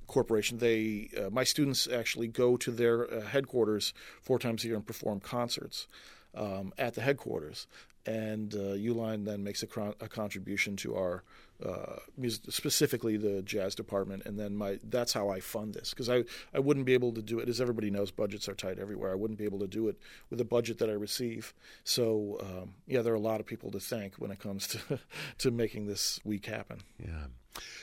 Corporation. 0.07 0.59
They, 0.59 1.11
uh, 1.19 1.31
my 1.31 1.45
students, 1.45 1.89
actually 1.89 2.29
go 2.29 2.57
to 2.57 2.71
their 2.71 3.13
uh, 3.13 3.21
headquarters 3.23 3.95
four 4.21 4.39
times 4.39 4.65
a 4.65 4.69
year 4.69 4.77
and 4.77 4.87
perform 4.87 5.21
concerts 5.21 5.89
um, 6.35 6.73
at 6.79 6.95
the 6.95 7.01
headquarters. 7.01 7.67
And 8.07 8.55
uh, 8.55 8.77
Uline 8.77 9.25
then 9.25 9.43
makes 9.43 9.63
a, 9.63 9.95
a 10.01 10.09
contribution 10.09 10.77
to 10.77 10.95
our 10.95 11.25
uh, 11.65 11.97
specifically 12.29 13.17
the 13.17 13.43
jazz 13.43 13.75
department, 13.75 14.25
and 14.27 14.39
then 14.39 14.57
my 14.57 14.79
that's 14.85 15.13
how 15.13 15.29
I 15.29 15.41
fund 15.41 15.75
this 15.75 15.91
because 15.91 16.09
I 16.09 16.25
I 16.53 16.59
wouldn't 16.59 16.87
be 16.87 16.95
able 16.95 17.13
to 17.13 17.23
do 17.23 17.39
it 17.39 17.49
as 17.49 17.61
everybody 17.61 17.91
knows 17.91 18.11
budgets 18.11 18.49
are 18.49 18.55
tight 18.55 18.79
everywhere. 18.79 19.13
I 19.13 19.15
wouldn't 19.15 19.39
be 19.39 19.45
able 19.45 19.61
to 19.61 19.69
do 19.69 19.89
it 19.89 19.99
with 20.31 20.39
the 20.39 20.45
budget 20.45 20.79
that 20.79 20.91
I 20.91 20.95
receive. 20.95 21.55
So 21.85 22.39
um, 22.41 22.75
yeah, 22.87 23.03
there 23.03 23.13
are 23.13 23.17
a 23.17 23.21
lot 23.21 23.41
of 23.41 23.47
people 23.47 23.71
to 23.73 23.81
thank 23.81 24.17
when 24.17 24.31
it 24.31 24.41
comes 24.41 24.67
to 24.69 24.99
to 25.39 25.51
making 25.51 25.87
this 25.87 26.21
week 26.25 26.47
happen. 26.47 26.81
Yeah. 26.99 27.27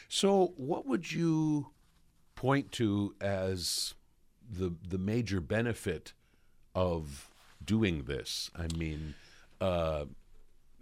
So, 0.09 0.53
what 0.57 0.85
would 0.85 1.11
you 1.11 1.67
point 2.35 2.71
to 2.73 3.15
as 3.21 3.93
the 4.49 4.75
the 4.87 4.97
major 4.97 5.39
benefit 5.39 6.13
of 6.75 7.29
doing 7.63 8.03
this? 8.03 8.51
I 8.55 8.67
mean, 8.75 9.15
uh, 9.59 10.05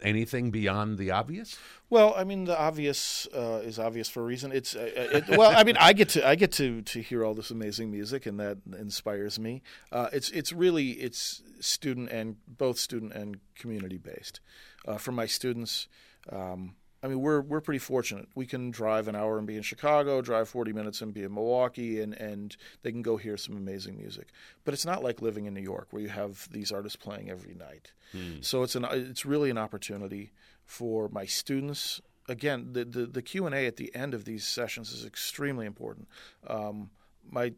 anything 0.01 0.51
beyond 0.51 0.97
the 0.97 1.11
obvious? 1.11 1.57
Well, 1.89 2.13
I 2.15 2.23
mean, 2.23 2.45
the 2.45 2.59
obvious 2.59 3.27
uh, 3.33 3.61
is 3.63 3.79
obvious 3.79 4.09
for 4.09 4.21
a 4.21 4.23
reason. 4.23 4.51
It's 4.51 4.75
uh, 4.75 4.91
it, 4.95 5.37
well, 5.37 5.51
I 5.55 5.63
mean, 5.63 5.77
I 5.79 5.93
get 5.93 6.09
to 6.09 6.27
I 6.27 6.35
get 6.35 6.51
to 6.53 6.81
to 6.83 7.01
hear 7.01 7.25
all 7.25 7.33
this 7.33 7.51
amazing 7.51 7.91
music, 7.91 8.25
and 8.25 8.39
that 8.39 8.59
inspires 8.77 9.39
me. 9.39 9.61
Uh, 9.91 10.07
it's 10.13 10.29
it's 10.29 10.53
really 10.53 10.91
it's 10.91 11.41
student 11.59 12.09
and 12.11 12.35
both 12.47 12.77
student 12.77 13.13
and 13.13 13.39
community 13.55 13.97
based. 13.97 14.39
Uh, 14.87 14.97
for 14.97 15.11
my 15.11 15.25
students, 15.25 15.87
um, 16.31 16.75
I 17.01 17.07
mean, 17.07 17.21
we're 17.21 17.41
we're 17.41 17.61
pretty 17.61 17.79
fortunate. 17.79 18.27
We 18.35 18.45
can 18.45 18.71
drive 18.71 19.07
an 19.07 19.15
hour 19.15 19.37
and 19.37 19.47
be 19.47 19.55
in 19.55 19.63
Chicago, 19.63 20.21
drive 20.21 20.49
forty 20.49 20.73
minutes 20.73 21.01
and 21.01 21.13
be 21.13 21.23
in 21.23 21.33
Milwaukee, 21.33 22.01
and 22.01 22.13
and 22.13 22.55
they 22.81 22.91
can 22.91 23.01
go 23.01 23.17
hear 23.17 23.37
some 23.37 23.55
amazing 23.55 23.97
music. 23.97 24.27
But 24.65 24.73
it's 24.73 24.85
not 24.85 25.03
like 25.03 25.21
living 25.21 25.45
in 25.45 25.53
New 25.53 25.61
York, 25.61 25.87
where 25.91 26.01
you 26.01 26.09
have 26.09 26.47
these 26.51 26.71
artists 26.71 26.97
playing 26.97 27.29
every 27.29 27.53
night. 27.53 27.93
So 28.41 28.63
it's 28.63 28.75
an 28.75 28.85
it's 28.91 29.25
really 29.25 29.49
an 29.49 29.57
opportunity 29.57 30.31
for 30.65 31.09
my 31.09 31.25
students. 31.25 32.01
Again, 32.27 32.73
the 32.73 32.85
the, 32.85 33.05
the 33.05 33.21
Q 33.21 33.45
and 33.45 33.55
A 33.55 33.65
at 33.65 33.77
the 33.77 33.93
end 33.95 34.13
of 34.13 34.25
these 34.25 34.45
sessions 34.45 34.91
is 34.91 35.05
extremely 35.05 35.65
important. 35.65 36.07
Um, 36.47 36.89
my 37.29 37.53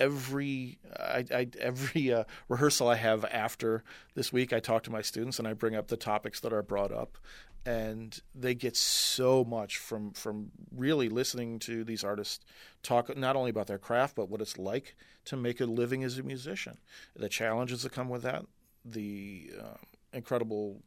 every 0.00 0.78
I, 0.98 1.24
I, 1.34 1.48
every 1.60 2.12
uh, 2.12 2.24
rehearsal 2.48 2.88
I 2.88 2.96
have 2.96 3.24
after 3.24 3.82
this 4.14 4.32
week, 4.32 4.52
I 4.52 4.60
talk 4.60 4.82
to 4.84 4.90
my 4.90 5.02
students 5.02 5.38
and 5.38 5.48
I 5.48 5.52
bring 5.52 5.74
up 5.74 5.88
the 5.88 5.96
topics 5.96 6.40
that 6.40 6.52
are 6.52 6.62
brought 6.62 6.92
up, 6.92 7.18
and 7.66 8.20
they 8.34 8.54
get 8.54 8.76
so 8.76 9.44
much 9.44 9.78
from 9.78 10.12
from 10.12 10.50
really 10.74 11.08
listening 11.08 11.58
to 11.58 11.84
these 11.84 12.04
artists 12.04 12.44
talk 12.82 13.16
not 13.16 13.36
only 13.36 13.50
about 13.50 13.66
their 13.66 13.78
craft 13.78 14.14
but 14.16 14.28
what 14.28 14.40
it's 14.40 14.58
like 14.58 14.94
to 15.24 15.36
make 15.36 15.60
a 15.60 15.66
living 15.66 16.04
as 16.04 16.18
a 16.18 16.22
musician, 16.22 16.78
the 17.16 17.28
challenges 17.28 17.82
that 17.82 17.92
come 17.92 18.08
with 18.08 18.22
that, 18.22 18.44
the 18.84 19.50
uh, 19.58 19.76
incredible 20.12 20.82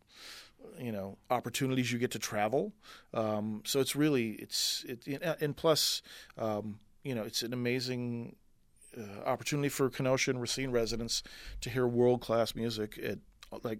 you 0.79 0.91
know 0.91 1.17
opportunities 1.29 1.91
you 1.91 1.99
get 1.99 2.11
to 2.11 2.19
travel. 2.19 2.73
Um, 3.13 3.61
so 3.65 3.79
it's 3.79 3.95
really 3.95 4.31
it's 4.33 4.85
it 4.87 5.21
and 5.41 5.55
plus 5.55 6.01
um, 6.37 6.79
you 7.03 7.15
know 7.15 7.23
it's 7.23 7.43
an 7.43 7.53
amazing 7.53 8.35
uh, 8.97 9.27
opportunity 9.27 9.69
for 9.69 9.89
Kenosha 9.89 10.31
and 10.31 10.41
Racine 10.41 10.71
residents 10.71 11.23
to 11.61 11.69
hear 11.69 11.87
world 11.87 12.21
class 12.21 12.55
music. 12.55 12.99
At 13.03 13.19
like 13.63 13.79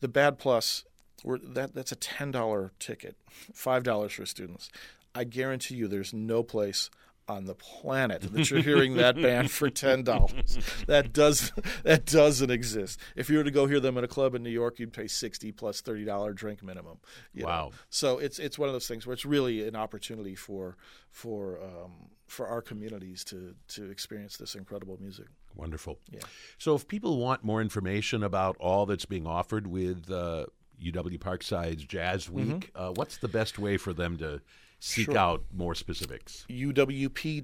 the 0.00 0.08
Bad 0.08 0.38
Plus, 0.38 0.84
that 1.24 1.74
that's 1.74 1.92
a 1.92 1.96
ten 1.96 2.30
dollar 2.30 2.72
ticket, 2.78 3.16
five 3.52 3.82
dollars 3.82 4.12
for 4.12 4.26
students. 4.26 4.70
I 5.14 5.24
guarantee 5.24 5.76
you, 5.76 5.88
there's 5.88 6.12
no 6.12 6.42
place 6.42 6.90
on 7.26 7.46
the 7.46 7.54
planet 7.54 8.20
that 8.20 8.50
you're 8.50 8.60
hearing 8.60 8.96
that 8.96 9.16
band 9.16 9.50
for 9.50 9.70
ten 9.70 10.02
dollars. 10.02 10.58
That 10.86 11.12
does 11.12 11.52
that 11.82 12.04
doesn't 12.04 12.50
exist. 12.50 13.00
If 13.16 13.30
you 13.30 13.38
were 13.38 13.44
to 13.44 13.50
go 13.50 13.66
hear 13.66 13.80
them 13.80 13.96
in 13.96 14.04
a 14.04 14.08
club 14.08 14.34
in 14.34 14.42
New 14.42 14.50
York, 14.50 14.78
you'd 14.78 14.92
pay 14.92 15.06
sixty 15.06 15.50
plus 15.50 15.80
thirty 15.80 16.04
dollar 16.04 16.32
drink 16.32 16.62
minimum. 16.62 16.98
wow! 17.34 17.68
Know? 17.68 17.72
So 17.88 18.18
it's 18.18 18.38
it's 18.38 18.58
one 18.58 18.68
of 18.68 18.74
those 18.74 18.86
things 18.86 19.06
where 19.06 19.14
it's 19.14 19.24
really 19.24 19.66
an 19.66 19.76
opportunity 19.76 20.34
for 20.34 20.76
for 21.10 21.58
um, 21.62 22.10
for 22.26 22.48
our 22.48 22.60
communities 22.60 23.24
to 23.24 23.54
to 23.68 23.90
experience 23.90 24.36
this 24.36 24.54
incredible 24.54 24.98
music. 25.00 25.26
Wonderful. 25.54 25.98
Yeah. 26.10 26.20
So 26.58 26.74
if 26.74 26.86
people 26.86 27.18
want 27.18 27.44
more 27.44 27.62
information 27.62 28.22
about 28.22 28.56
all 28.58 28.86
that's 28.86 29.06
being 29.06 29.26
offered 29.26 29.66
with 29.66 30.10
uh, 30.10 30.46
UW 30.82 31.18
Parkside's 31.18 31.84
Jazz 31.84 32.30
Week, 32.30 32.46
mm-hmm. 32.46 32.82
uh, 32.82 32.92
what's 32.92 33.16
the 33.18 33.28
best 33.28 33.58
way 33.58 33.76
for 33.76 33.92
them 33.92 34.16
to 34.18 34.40
seek 34.78 35.06
sure. 35.06 35.18
out 35.18 35.44
more 35.52 35.74
specifics? 35.74 36.44
uwp.edu 36.50 37.42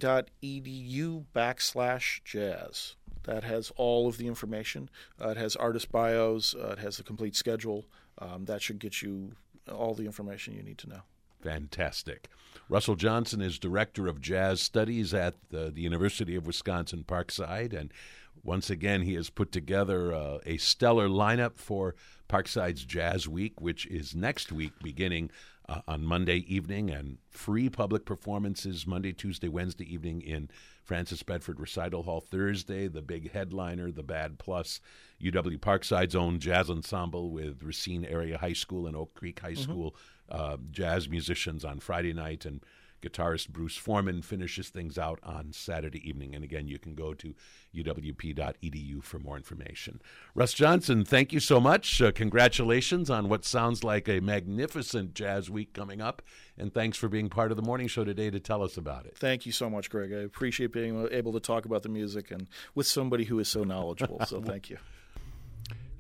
backslash 1.35 2.23
jazz. 2.25 2.97
That 3.25 3.45
has 3.45 3.71
all 3.77 4.09
of 4.09 4.17
the 4.17 4.27
information. 4.27 4.89
Uh, 5.23 5.29
it 5.31 5.37
has 5.37 5.55
artist 5.57 5.93
bios. 5.93 6.55
Uh, 6.55 6.69
it 6.69 6.79
has 6.79 6.97
the 6.97 7.03
complete 7.03 7.37
schedule. 7.37 7.87
Um, 8.19 8.47
that 8.47 8.63
should 8.63 8.79
get 8.79 9.03
you 9.03 9.33
all 9.71 9.95
the 9.95 10.07
information 10.07 10.55
you 10.55 10.63
need 10.63 10.79
to 10.79 10.89
know. 10.89 11.03
Fantastic. 11.43 12.29
Russell 12.69 12.97
Johnson 12.97 13.41
is 13.41 13.59
Director 13.59 14.07
of 14.07 14.21
Jazz 14.21 14.61
Studies 14.61 15.13
at 15.15 15.35
the, 15.51 15.71
the 15.71 15.81
University 15.81 16.37
of 16.37 16.47
Wisconsin 16.47 17.05
Parkside. 17.07 17.73
And 17.73 17.93
once 18.43 18.71
again, 18.71 19.03
he 19.03 19.15
has 19.15 19.31
put 19.31 19.53
together 19.53 20.15
uh, 20.15 20.39
a 20.47 20.57
stellar 20.57 21.09
lineup 21.09 21.57
for 21.57 21.95
Parkside's 22.29 22.85
Jazz 22.85 23.29
Week, 23.29 23.61
which 23.61 23.87
is 23.87 24.15
next 24.15 24.53
week 24.53 24.73
beginning 24.83 25.31
uh, 25.69 25.83
on 25.87 26.05
Monday 26.05 26.45
evening, 26.53 26.91
and 26.91 27.19
free 27.29 27.69
public 27.69 28.05
performances 28.05 28.87
Monday, 28.87 29.13
Tuesday, 29.13 29.49
Wednesday 29.49 29.93
evening 29.93 30.21
in 30.23 30.49
Francis 30.83 31.23
Bedford 31.23 31.61
Recital 31.61 32.03
Hall. 32.03 32.21
Thursday, 32.21 32.89
the 32.89 33.03
big 33.03 33.33
headliner, 33.33 33.93
the 33.93 34.03
Bad 34.03 34.39
Plus, 34.39 34.81
UW 35.23 35.59
Parkside's 35.59 36.17
own 36.17 36.41
jazz 36.41 36.71
ensemble 36.71 37.31
with 37.31 37.63
Racine 37.63 38.05
Area 38.05 38.39
High 38.39 38.55
School 38.55 38.87
and 38.87 38.97
Oak 38.97 39.15
Creek 39.15 39.41
High 39.41 39.53
mm-hmm. 39.53 39.63
School 39.63 39.97
uh, 40.31 40.57
jazz 40.71 41.09
musicians 41.09 41.65
on 41.65 41.81
Friday 41.81 42.13
night, 42.13 42.45
and 42.45 42.61
guitarist 43.01 43.49
Bruce 43.49 43.77
Forman 43.77 44.23
finishes 44.23 44.69
things 44.69 44.99
out 44.99 45.19
on 45.23 45.53
Saturday 45.53 46.07
evening. 46.09 46.35
And 46.35 46.45
again, 46.45 46.69
you 46.69 46.79
can 46.79 46.95
go 46.95 47.15
to 47.15 47.35
uwp.edu 47.75 49.03
for 49.03 49.19
more 49.19 49.37
information. 49.37 50.01
Russ 50.35 50.53
Johnson, 50.53 51.05
thank 51.05 51.33
you 51.33 51.41
so 51.41 51.61
much. 51.61 52.01
Uh, 52.01 52.13
congratulations 52.13 53.11
on 53.11 53.29
what 53.29 53.45
sounds 53.45 53.85
like 53.85 54.09
a 54.09 54.21
magnificent 54.21 55.15
jazz 55.15 55.51
week 55.51 55.73
coming 55.73 56.01
up. 56.01 56.23
And 56.59 56.73
thanks 56.73 56.99
for 56.99 57.09
being 57.09 57.29
part 57.29 57.51
of 57.51 57.57
the 57.57 57.63
morning 57.63 57.89
show 57.89 58.05
today 58.05 58.31
to 58.31 58.41
tell 58.41 58.63
us 58.63 58.77
about 58.77 59.07
it. 59.07 59.17
Thank 59.17 59.47
you 59.47 59.53
so 59.53 59.71
much, 59.71 59.89
Greg. 59.91 60.13
I 60.13 60.19
appreciate 60.19 60.73
being 60.73 61.09
able 61.11 61.33
to 61.33 61.41
talk 61.41 61.65
about 61.65 61.83
the 61.83 61.89
music 61.89 62.31
and 62.31 62.49
with 62.75 62.87
somebody 62.87 63.25
who 63.25 63.39
is 63.39 63.49
so 63.49 63.65
knowledgeable. 63.65 64.21
So 64.27 64.41
thank 64.43 64.71
you. 64.71 64.79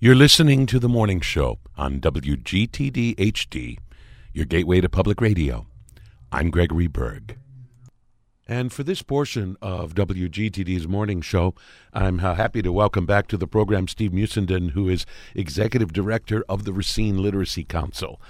You're 0.02 0.14
listening 0.14 0.64
to 0.66 0.78
the 0.78 0.88
morning 0.88 1.20
show 1.20 1.58
on 1.76 2.00
WGTD 2.00 3.16
HD, 3.16 3.78
your 4.32 4.46
gateway 4.46 4.80
to 4.80 4.88
public 4.88 5.20
radio. 5.20 5.66
I'm 6.32 6.50
Gregory 6.50 6.86
Berg. 6.86 7.38
And 8.46 8.72
for 8.72 8.84
this 8.84 9.02
portion 9.02 9.56
of 9.60 9.94
WGTD's 9.94 10.86
morning 10.86 11.22
show, 11.22 11.56
I'm 11.92 12.18
happy 12.18 12.62
to 12.62 12.70
welcome 12.70 13.04
back 13.04 13.26
to 13.28 13.36
the 13.36 13.48
program 13.48 13.88
Steve 13.88 14.12
Musenden, 14.12 14.70
who 14.70 14.88
is 14.88 15.06
Executive 15.34 15.92
Director 15.92 16.44
of 16.48 16.64
the 16.64 16.72
Racine 16.72 17.18
Literacy 17.18 17.64
Council. 17.64 18.20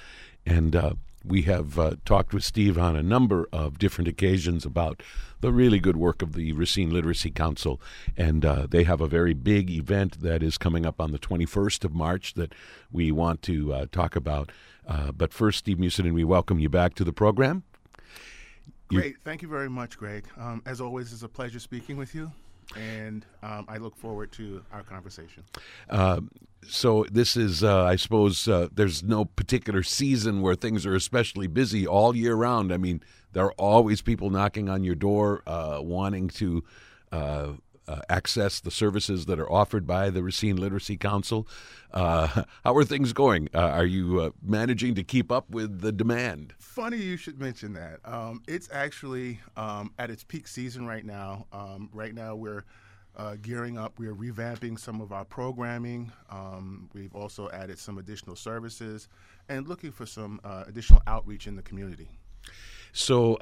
And 0.46 0.74
uh, 0.74 0.94
we 1.22 1.42
have 1.42 1.78
uh, 1.78 1.96
talked 2.06 2.32
with 2.32 2.42
Steve 2.42 2.78
on 2.78 2.96
a 2.96 3.02
number 3.02 3.46
of 3.52 3.78
different 3.78 4.08
occasions 4.08 4.64
about 4.64 5.02
the 5.42 5.52
really 5.52 5.78
good 5.78 5.98
work 5.98 6.22
of 6.22 6.32
the 6.32 6.52
Racine 6.54 6.90
Literacy 6.90 7.30
Council. 7.30 7.82
And 8.16 8.46
uh, 8.46 8.66
they 8.68 8.84
have 8.84 9.02
a 9.02 9.08
very 9.08 9.34
big 9.34 9.70
event 9.70 10.22
that 10.22 10.42
is 10.42 10.56
coming 10.56 10.86
up 10.86 11.02
on 11.02 11.12
the 11.12 11.18
21st 11.18 11.84
of 11.84 11.94
March 11.94 12.32
that 12.34 12.54
we 12.90 13.12
want 13.12 13.42
to 13.42 13.74
uh, 13.74 13.86
talk 13.92 14.16
about. 14.16 14.50
Uh, 14.86 15.12
but 15.12 15.34
first, 15.34 15.58
Steve 15.58 15.76
Musenden, 15.76 16.14
we 16.14 16.24
welcome 16.24 16.58
you 16.58 16.70
back 16.70 16.94
to 16.94 17.04
the 17.04 17.12
program. 17.12 17.64
Great. 18.96 19.16
Thank 19.24 19.42
you 19.42 19.48
very 19.48 19.70
much, 19.70 19.96
Greg. 19.96 20.24
Um, 20.38 20.62
as 20.66 20.80
always, 20.80 21.12
it's 21.12 21.22
a 21.22 21.28
pleasure 21.28 21.60
speaking 21.60 21.96
with 21.96 22.14
you, 22.14 22.30
and 22.76 23.24
um, 23.42 23.64
I 23.68 23.76
look 23.76 23.96
forward 23.96 24.32
to 24.32 24.62
our 24.72 24.82
conversation. 24.82 25.44
Uh, 25.88 26.20
so, 26.66 27.06
this 27.10 27.36
is, 27.36 27.62
uh, 27.64 27.84
I 27.84 27.96
suppose, 27.96 28.48
uh, 28.48 28.68
there's 28.72 29.02
no 29.02 29.24
particular 29.24 29.82
season 29.82 30.42
where 30.42 30.54
things 30.54 30.84
are 30.86 30.94
especially 30.94 31.46
busy 31.46 31.86
all 31.86 32.16
year 32.16 32.34
round. 32.34 32.72
I 32.72 32.76
mean, 32.76 33.02
there 33.32 33.44
are 33.44 33.52
always 33.52 34.02
people 34.02 34.28
knocking 34.28 34.68
on 34.68 34.84
your 34.84 34.96
door 34.96 35.42
uh, 35.46 35.78
wanting 35.80 36.28
to 36.28 36.64
uh, 37.90 38.00
access 38.08 38.60
the 38.60 38.70
services 38.70 39.26
that 39.26 39.40
are 39.40 39.50
offered 39.50 39.86
by 39.86 40.10
the 40.10 40.22
Racine 40.22 40.56
Literacy 40.56 40.96
Council. 40.96 41.46
Uh, 41.92 42.44
how 42.64 42.76
are 42.76 42.84
things 42.84 43.12
going? 43.12 43.48
Uh, 43.52 43.58
are 43.58 43.84
you 43.84 44.20
uh, 44.20 44.30
managing 44.42 44.94
to 44.94 45.02
keep 45.02 45.32
up 45.32 45.50
with 45.50 45.80
the 45.80 45.90
demand? 45.90 46.54
Funny 46.58 46.98
you 46.98 47.16
should 47.16 47.40
mention 47.40 47.72
that. 47.72 47.98
Um, 48.04 48.42
it's 48.46 48.68
actually 48.72 49.40
um, 49.56 49.92
at 49.98 50.10
its 50.10 50.22
peak 50.22 50.46
season 50.46 50.86
right 50.86 51.04
now. 51.04 51.46
Um, 51.52 51.90
right 51.92 52.14
now, 52.14 52.36
we're 52.36 52.64
uh, 53.16 53.36
gearing 53.42 53.76
up. 53.76 53.98
We're 53.98 54.14
revamping 54.14 54.78
some 54.78 55.00
of 55.00 55.12
our 55.12 55.24
programming. 55.24 56.12
Um, 56.30 56.88
we've 56.94 57.14
also 57.16 57.50
added 57.50 57.78
some 57.78 57.98
additional 57.98 58.36
services 58.36 59.08
and 59.48 59.66
looking 59.66 59.90
for 59.90 60.06
some 60.06 60.40
uh, 60.44 60.64
additional 60.68 61.02
outreach 61.08 61.48
in 61.48 61.56
the 61.56 61.62
community. 61.62 62.08
So, 62.92 63.36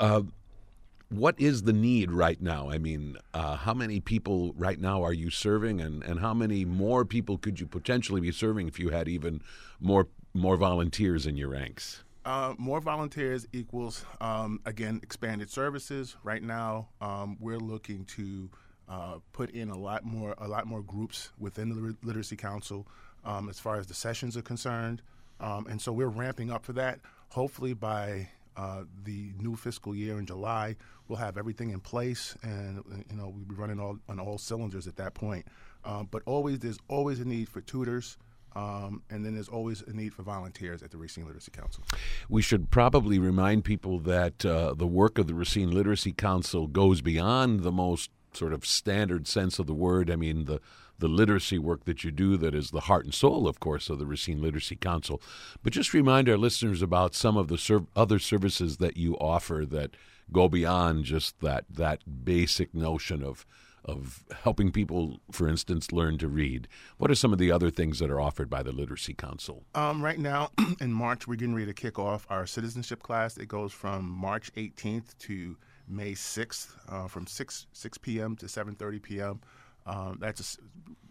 what 1.10 1.40
is 1.40 1.62
the 1.62 1.72
need 1.72 2.10
right 2.10 2.40
now? 2.40 2.70
I 2.70 2.78
mean, 2.78 3.16
uh, 3.32 3.56
how 3.56 3.72
many 3.72 4.00
people 4.00 4.52
right 4.56 4.78
now 4.78 5.02
are 5.02 5.12
you 5.12 5.30
serving, 5.30 5.80
and, 5.80 6.02
and 6.02 6.20
how 6.20 6.34
many 6.34 6.64
more 6.64 7.04
people 7.04 7.38
could 7.38 7.58
you 7.60 7.66
potentially 7.66 8.20
be 8.20 8.30
serving 8.30 8.68
if 8.68 8.78
you 8.78 8.90
had 8.90 9.08
even 9.08 9.42
more 9.80 10.08
more 10.34 10.56
volunteers 10.56 11.26
in 11.26 11.36
your 11.36 11.48
ranks? 11.48 12.04
Uh, 12.24 12.54
more 12.58 12.80
volunteers 12.80 13.46
equals 13.52 14.04
um, 14.20 14.60
again 14.66 15.00
expanded 15.02 15.50
services. 15.50 16.16
Right 16.22 16.42
now, 16.42 16.88
um, 17.00 17.38
we're 17.40 17.58
looking 17.58 18.04
to 18.16 18.50
uh, 18.86 19.14
put 19.32 19.50
in 19.50 19.70
a 19.70 19.78
lot 19.78 20.04
more 20.04 20.34
a 20.36 20.46
lot 20.46 20.66
more 20.66 20.82
groups 20.82 21.30
within 21.38 21.70
the 21.70 21.96
Literacy 22.02 22.36
Council 22.36 22.86
um, 23.24 23.48
as 23.48 23.58
far 23.58 23.76
as 23.76 23.86
the 23.86 23.94
sessions 23.94 24.36
are 24.36 24.42
concerned, 24.42 25.00
um, 25.40 25.66
and 25.68 25.80
so 25.80 25.90
we're 25.90 26.08
ramping 26.08 26.50
up 26.50 26.66
for 26.66 26.74
that. 26.74 27.00
Hopefully 27.30 27.72
by 27.72 28.28
uh, 28.58 28.82
the 29.04 29.32
new 29.38 29.54
fiscal 29.54 29.94
year 29.94 30.18
in 30.18 30.26
July, 30.26 30.74
we'll 31.06 31.18
have 31.18 31.38
everything 31.38 31.70
in 31.70 31.78
place, 31.78 32.36
and 32.42 32.82
you 33.08 33.16
know 33.16 33.28
we'll 33.28 33.44
be 33.44 33.54
running 33.54 33.78
all 33.78 33.98
on 34.08 34.18
all 34.18 34.36
cylinders 34.36 34.88
at 34.88 34.96
that 34.96 35.14
point. 35.14 35.46
Um, 35.84 36.08
but 36.10 36.22
always, 36.26 36.58
there's 36.58 36.78
always 36.88 37.20
a 37.20 37.24
need 37.24 37.48
for 37.48 37.60
tutors. 37.60 38.18
Um, 38.56 39.02
and 39.10 39.24
then 39.24 39.34
there's 39.34 39.48
always 39.48 39.82
a 39.82 39.92
need 39.92 40.14
for 40.14 40.22
volunteers 40.22 40.82
at 40.82 40.90
the 40.90 40.96
Racine 40.96 41.26
Literacy 41.26 41.52
Council. 41.52 41.84
We 42.28 42.42
should 42.42 42.70
probably 42.70 43.18
remind 43.18 43.62
people 43.62 44.00
that 44.00 44.44
uh, 44.44 44.74
the 44.74 44.86
work 44.86 45.18
of 45.18 45.28
the 45.28 45.34
Racine 45.34 45.70
Literacy 45.70 46.12
Council 46.12 46.66
goes 46.66 47.00
beyond 47.00 47.60
the 47.60 47.70
most 47.70 48.10
sort 48.32 48.52
of 48.52 48.66
standard 48.66 49.28
sense 49.28 49.58
of 49.58 49.66
the 49.66 49.74
word. 49.74 50.10
I 50.10 50.16
mean, 50.16 50.46
the 50.46 50.60
the 50.98 51.08
literacy 51.08 51.58
work 51.58 51.84
that 51.84 52.04
you 52.04 52.10
do 52.10 52.36
that 52.36 52.54
is 52.54 52.70
the 52.70 52.80
heart 52.80 53.04
and 53.04 53.14
soul, 53.14 53.46
of 53.46 53.60
course, 53.60 53.88
of 53.88 53.98
the 53.98 54.06
Racine 54.06 54.42
Literacy 54.42 54.76
Council. 54.76 55.22
But 55.62 55.72
just 55.72 55.94
remind 55.94 56.28
our 56.28 56.36
listeners 56.36 56.82
about 56.82 57.14
some 57.14 57.36
of 57.36 57.48
the 57.48 57.58
ser- 57.58 57.86
other 57.94 58.18
services 58.18 58.78
that 58.78 58.96
you 58.96 59.16
offer 59.18 59.64
that 59.68 59.92
go 60.32 60.48
beyond 60.48 61.04
just 61.04 61.40
that 61.40 61.64
that 61.70 62.24
basic 62.24 62.74
notion 62.74 63.22
of 63.22 63.46
of 63.84 64.24
helping 64.42 64.70
people, 64.70 65.18
for 65.32 65.48
instance, 65.48 65.92
learn 65.92 66.18
to 66.18 66.28
read. 66.28 66.68
What 66.98 67.10
are 67.10 67.14
some 67.14 67.32
of 67.32 67.38
the 67.38 67.50
other 67.50 67.70
things 67.70 68.00
that 68.00 68.10
are 68.10 68.20
offered 68.20 68.50
by 68.50 68.62
the 68.62 68.72
Literacy 68.72 69.14
Council? 69.14 69.64
Um, 69.74 70.02
right 70.02 70.18
now, 70.18 70.50
in 70.80 70.92
March, 70.92 71.26
we're 71.26 71.36
getting 71.36 71.54
ready 71.54 71.66
to 71.66 71.72
kick 71.72 71.98
off 71.98 72.26
our 72.28 72.46
citizenship 72.46 73.02
class. 73.02 73.38
It 73.38 73.48
goes 73.48 73.72
from 73.72 74.08
March 74.10 74.52
18th 74.54 75.16
to 75.20 75.56
May 75.88 76.12
6th, 76.12 76.68
uh, 76.88 77.08
from 77.08 77.26
6 77.26 77.66
6 77.72 77.98
p.m. 77.98 78.36
to 78.36 78.46
7:30 78.46 79.02
p.m. 79.02 79.40
Um, 79.88 80.18
that's 80.20 80.58
a, 80.58 80.60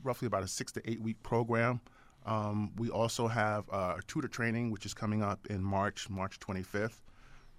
roughly 0.04 0.28
about 0.28 0.44
a 0.44 0.48
six 0.48 0.72
to 0.74 0.90
eight 0.90 1.02
week 1.02 1.22
program. 1.24 1.82
Um, 2.26 2.72
we 2.78 2.90
also 2.90 3.28
have 3.28 3.66
uh, 3.72 3.96
a 3.98 4.02
tutor 4.06 4.28
training, 4.28 4.70
which 4.72 4.86
is 4.86 4.94
coming 4.94 5.24
up 5.24 5.48
in 5.48 5.64
March, 5.64 6.10
March 6.10 6.40
25th. 6.40 7.02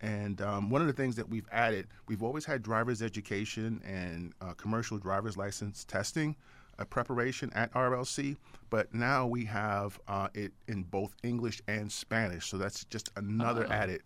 And 0.01 0.41
um, 0.43 0.71
one 0.71 0.81
of 0.81 0.87
the 0.87 0.93
things 0.93 1.17
that 1.17 1.29
we've 1.29 1.49
added, 1.51 1.89
we've 2.07 2.23
always 2.23 2.45
had 2.45 2.63
driver's 2.63 3.03
education 3.03 3.83
and 3.85 4.33
uh, 4.41 4.53
commercial 4.55 4.99
driver's 4.99 5.37
license 5.37 5.85
testing 5.85 6.37
uh, 6.79 6.85
preparation 6.85 7.51
at 7.55 7.73
RLC, 7.73 8.37
but 8.71 8.95
now 8.95 9.27
we 9.27 9.45
have 9.47 9.99
uh, 10.07 10.29
it 10.35 10.53
in 10.69 10.85
both 10.85 11.17
English 11.25 11.61
and 11.67 11.91
Spanish. 11.91 12.47
So 12.47 12.59
that's 12.59 12.85
just 12.85 13.11
another 13.17 13.65
uh-huh. 13.65 13.75
added 13.75 14.03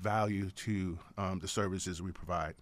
value 0.00 0.50
to 0.50 0.98
um, 1.18 1.38
the 1.40 1.48
services 1.48 2.00
we 2.00 2.12
provide 2.12 2.54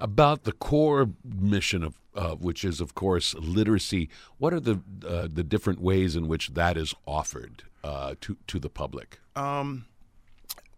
about 0.00 0.44
the 0.44 0.52
core 0.52 1.10
mission 1.24 1.82
of, 1.82 2.00
uh, 2.14 2.34
which 2.34 2.64
is, 2.64 2.80
of 2.80 2.94
course, 2.94 3.34
literacy. 3.34 4.08
What 4.38 4.52
are 4.52 4.60
the 4.60 4.80
uh, 5.06 5.28
the 5.32 5.44
different 5.44 5.80
ways 5.80 6.16
in 6.16 6.28
which 6.28 6.54
that 6.54 6.76
is 6.76 6.94
offered 7.06 7.64
uh, 7.82 8.14
to 8.22 8.36
to 8.46 8.58
the 8.58 8.70
public? 8.70 9.18
Um, 9.36 9.86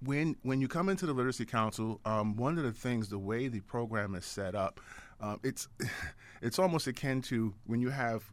when 0.03 0.37
when 0.43 0.61
you 0.61 0.69
come 0.69 0.89
into 0.89 1.07
the 1.07 1.12
Literacy 1.12 1.47
Council, 1.47 2.01
um, 2.05 2.37
one 2.37 2.59
of 2.59 2.65
the 2.65 2.73
things, 2.73 3.09
the 3.09 3.19
way 3.19 3.49
the 3.49 3.61
program 3.61 4.15
is 4.15 4.25
set 4.25 4.55
up, 4.55 4.81
um, 5.21 5.41
it's 5.43 5.69
it's 6.43 6.59
almost 6.59 6.87
akin 6.87 7.23
to 7.23 7.55
when 7.67 7.81
you 7.81 7.91
have 7.91 8.25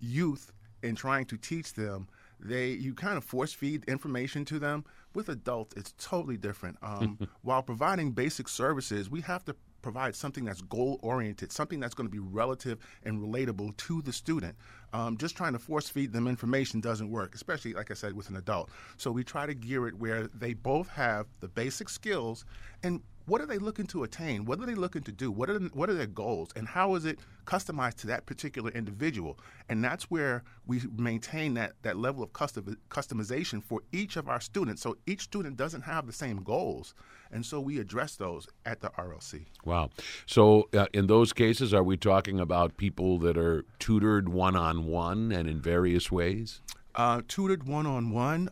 youth 0.00 0.52
and 0.82 0.96
trying 0.96 1.24
to 1.26 1.36
teach 1.36 1.74
them. 1.74 2.08
They 2.42 2.70
you 2.70 2.94
kind 2.94 3.16
of 3.16 3.24
force 3.24 3.52
feed 3.52 3.84
information 3.84 4.44
to 4.46 4.58
them. 4.58 4.84
With 5.14 5.28
adults, 5.28 5.74
it's 5.76 5.94
totally 5.98 6.36
different. 6.36 6.78
Um, 6.82 7.18
while 7.42 7.62
providing 7.62 8.12
basic 8.12 8.48
services, 8.48 9.10
we 9.10 9.20
have 9.22 9.44
to 9.44 9.54
provide 9.82 10.14
something 10.14 10.44
that's 10.44 10.62
goal 10.62 10.98
oriented, 11.02 11.52
something 11.52 11.80
that's 11.80 11.94
going 11.94 12.08
to 12.08 12.10
be 12.10 12.20
relative 12.20 12.78
and 13.02 13.20
relatable 13.20 13.76
to 13.76 14.00
the 14.02 14.12
student. 14.12 14.56
Um, 14.92 15.16
just 15.16 15.36
trying 15.36 15.52
to 15.52 15.58
force 15.58 15.88
feed 15.88 16.12
them 16.12 16.28
information 16.28 16.80
doesn't 16.80 17.10
work, 17.10 17.34
especially, 17.34 17.74
like 17.74 17.90
I 17.90 17.94
said, 17.94 18.14
with 18.14 18.30
an 18.30 18.36
adult. 18.36 18.70
So 18.96 19.10
we 19.10 19.24
try 19.24 19.46
to 19.46 19.54
gear 19.54 19.88
it 19.88 19.94
where 19.94 20.28
they 20.28 20.54
both 20.54 20.88
have 20.90 21.26
the 21.40 21.48
basic 21.48 21.88
skills 21.88 22.44
and 22.82 23.02
what 23.26 23.40
are 23.40 23.46
they 23.46 23.58
looking 23.58 23.86
to 23.86 24.02
attain? 24.02 24.44
What 24.44 24.58
are 24.60 24.66
they 24.66 24.74
looking 24.74 25.02
to 25.02 25.12
do? 25.12 25.30
What 25.30 25.48
are 25.48 25.58
what 25.58 25.88
are 25.88 25.94
their 25.94 26.06
goals? 26.06 26.50
And 26.56 26.66
how 26.66 26.94
is 26.94 27.04
it 27.04 27.18
customized 27.46 27.96
to 27.98 28.06
that 28.08 28.26
particular 28.26 28.70
individual? 28.70 29.38
And 29.68 29.82
that's 29.82 30.04
where 30.10 30.42
we 30.66 30.80
maintain 30.96 31.54
that 31.54 31.74
that 31.82 31.96
level 31.96 32.22
of 32.22 32.32
custom, 32.32 32.76
customization 32.90 33.62
for 33.62 33.82
each 33.92 34.16
of 34.16 34.28
our 34.28 34.40
students. 34.40 34.82
So 34.82 34.96
each 35.06 35.22
student 35.22 35.56
doesn't 35.56 35.82
have 35.82 36.06
the 36.06 36.12
same 36.12 36.38
goals, 36.38 36.94
and 37.30 37.44
so 37.46 37.60
we 37.60 37.78
address 37.78 38.16
those 38.16 38.48
at 38.66 38.80
the 38.80 38.90
RLC. 38.90 39.46
Wow. 39.64 39.90
So 40.26 40.68
uh, 40.74 40.86
in 40.92 41.06
those 41.06 41.32
cases, 41.32 41.72
are 41.72 41.84
we 41.84 41.96
talking 41.96 42.40
about 42.40 42.76
people 42.76 43.18
that 43.18 43.36
are 43.36 43.64
tutored 43.78 44.28
one 44.28 44.56
on 44.56 44.86
one 44.86 45.32
and 45.32 45.48
in 45.48 45.60
various 45.60 46.10
ways? 46.10 46.60
Uh, 46.94 47.22
tutored 47.26 47.66
one 47.66 47.86
on 47.86 48.10
one. 48.10 48.50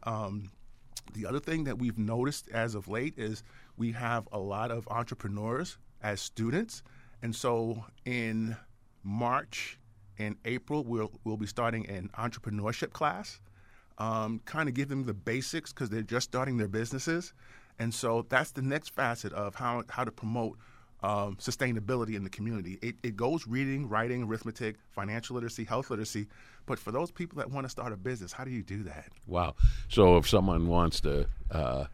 The 1.12 1.26
other 1.26 1.40
thing 1.40 1.64
that 1.64 1.78
we've 1.78 1.98
noticed 1.98 2.48
as 2.50 2.74
of 2.74 2.88
late 2.88 3.14
is 3.16 3.42
we 3.80 3.92
have 3.92 4.28
a 4.30 4.38
lot 4.38 4.70
of 4.70 4.86
entrepreneurs 4.88 5.78
as 6.02 6.20
students. 6.20 6.82
And 7.22 7.34
so 7.34 7.82
in 8.04 8.54
March 9.02 9.78
and 10.18 10.36
April, 10.44 10.84
we'll, 10.84 11.10
we'll 11.24 11.38
be 11.38 11.46
starting 11.46 11.88
an 11.88 12.10
entrepreneurship 12.18 12.92
class, 12.92 13.40
um, 13.96 14.42
kind 14.44 14.68
of 14.68 14.74
give 14.74 14.90
them 14.90 15.04
the 15.04 15.14
basics 15.14 15.72
because 15.72 15.88
they're 15.88 16.02
just 16.02 16.28
starting 16.28 16.58
their 16.58 16.68
businesses. 16.68 17.32
And 17.78 17.94
so 17.94 18.26
that's 18.28 18.50
the 18.50 18.60
next 18.60 18.90
facet 18.90 19.32
of 19.32 19.54
how, 19.54 19.82
how 19.88 20.04
to 20.04 20.12
promote 20.12 20.58
um, 21.02 21.36
sustainability 21.36 22.14
in 22.16 22.22
the 22.22 22.28
community. 22.28 22.78
It, 22.82 22.96
it, 23.02 23.16
goes 23.16 23.46
reading, 23.46 23.88
writing, 23.88 24.24
arithmetic, 24.24 24.76
financial 24.90 25.36
literacy, 25.36 25.64
health 25.64 25.88
literacy. 25.88 26.26
But 26.66 26.78
for 26.78 26.92
those 26.92 27.10
people 27.10 27.38
that 27.38 27.50
want 27.50 27.64
to 27.64 27.70
start 27.70 27.94
a 27.94 27.96
business, 27.96 28.30
how 28.30 28.44
do 28.44 28.50
you 28.50 28.62
do 28.62 28.82
that? 28.82 29.06
Wow. 29.26 29.54
So 29.88 30.18
if 30.18 30.28
someone 30.28 30.68
wants 30.68 31.00
to 31.00 31.26
uh, 31.50 31.86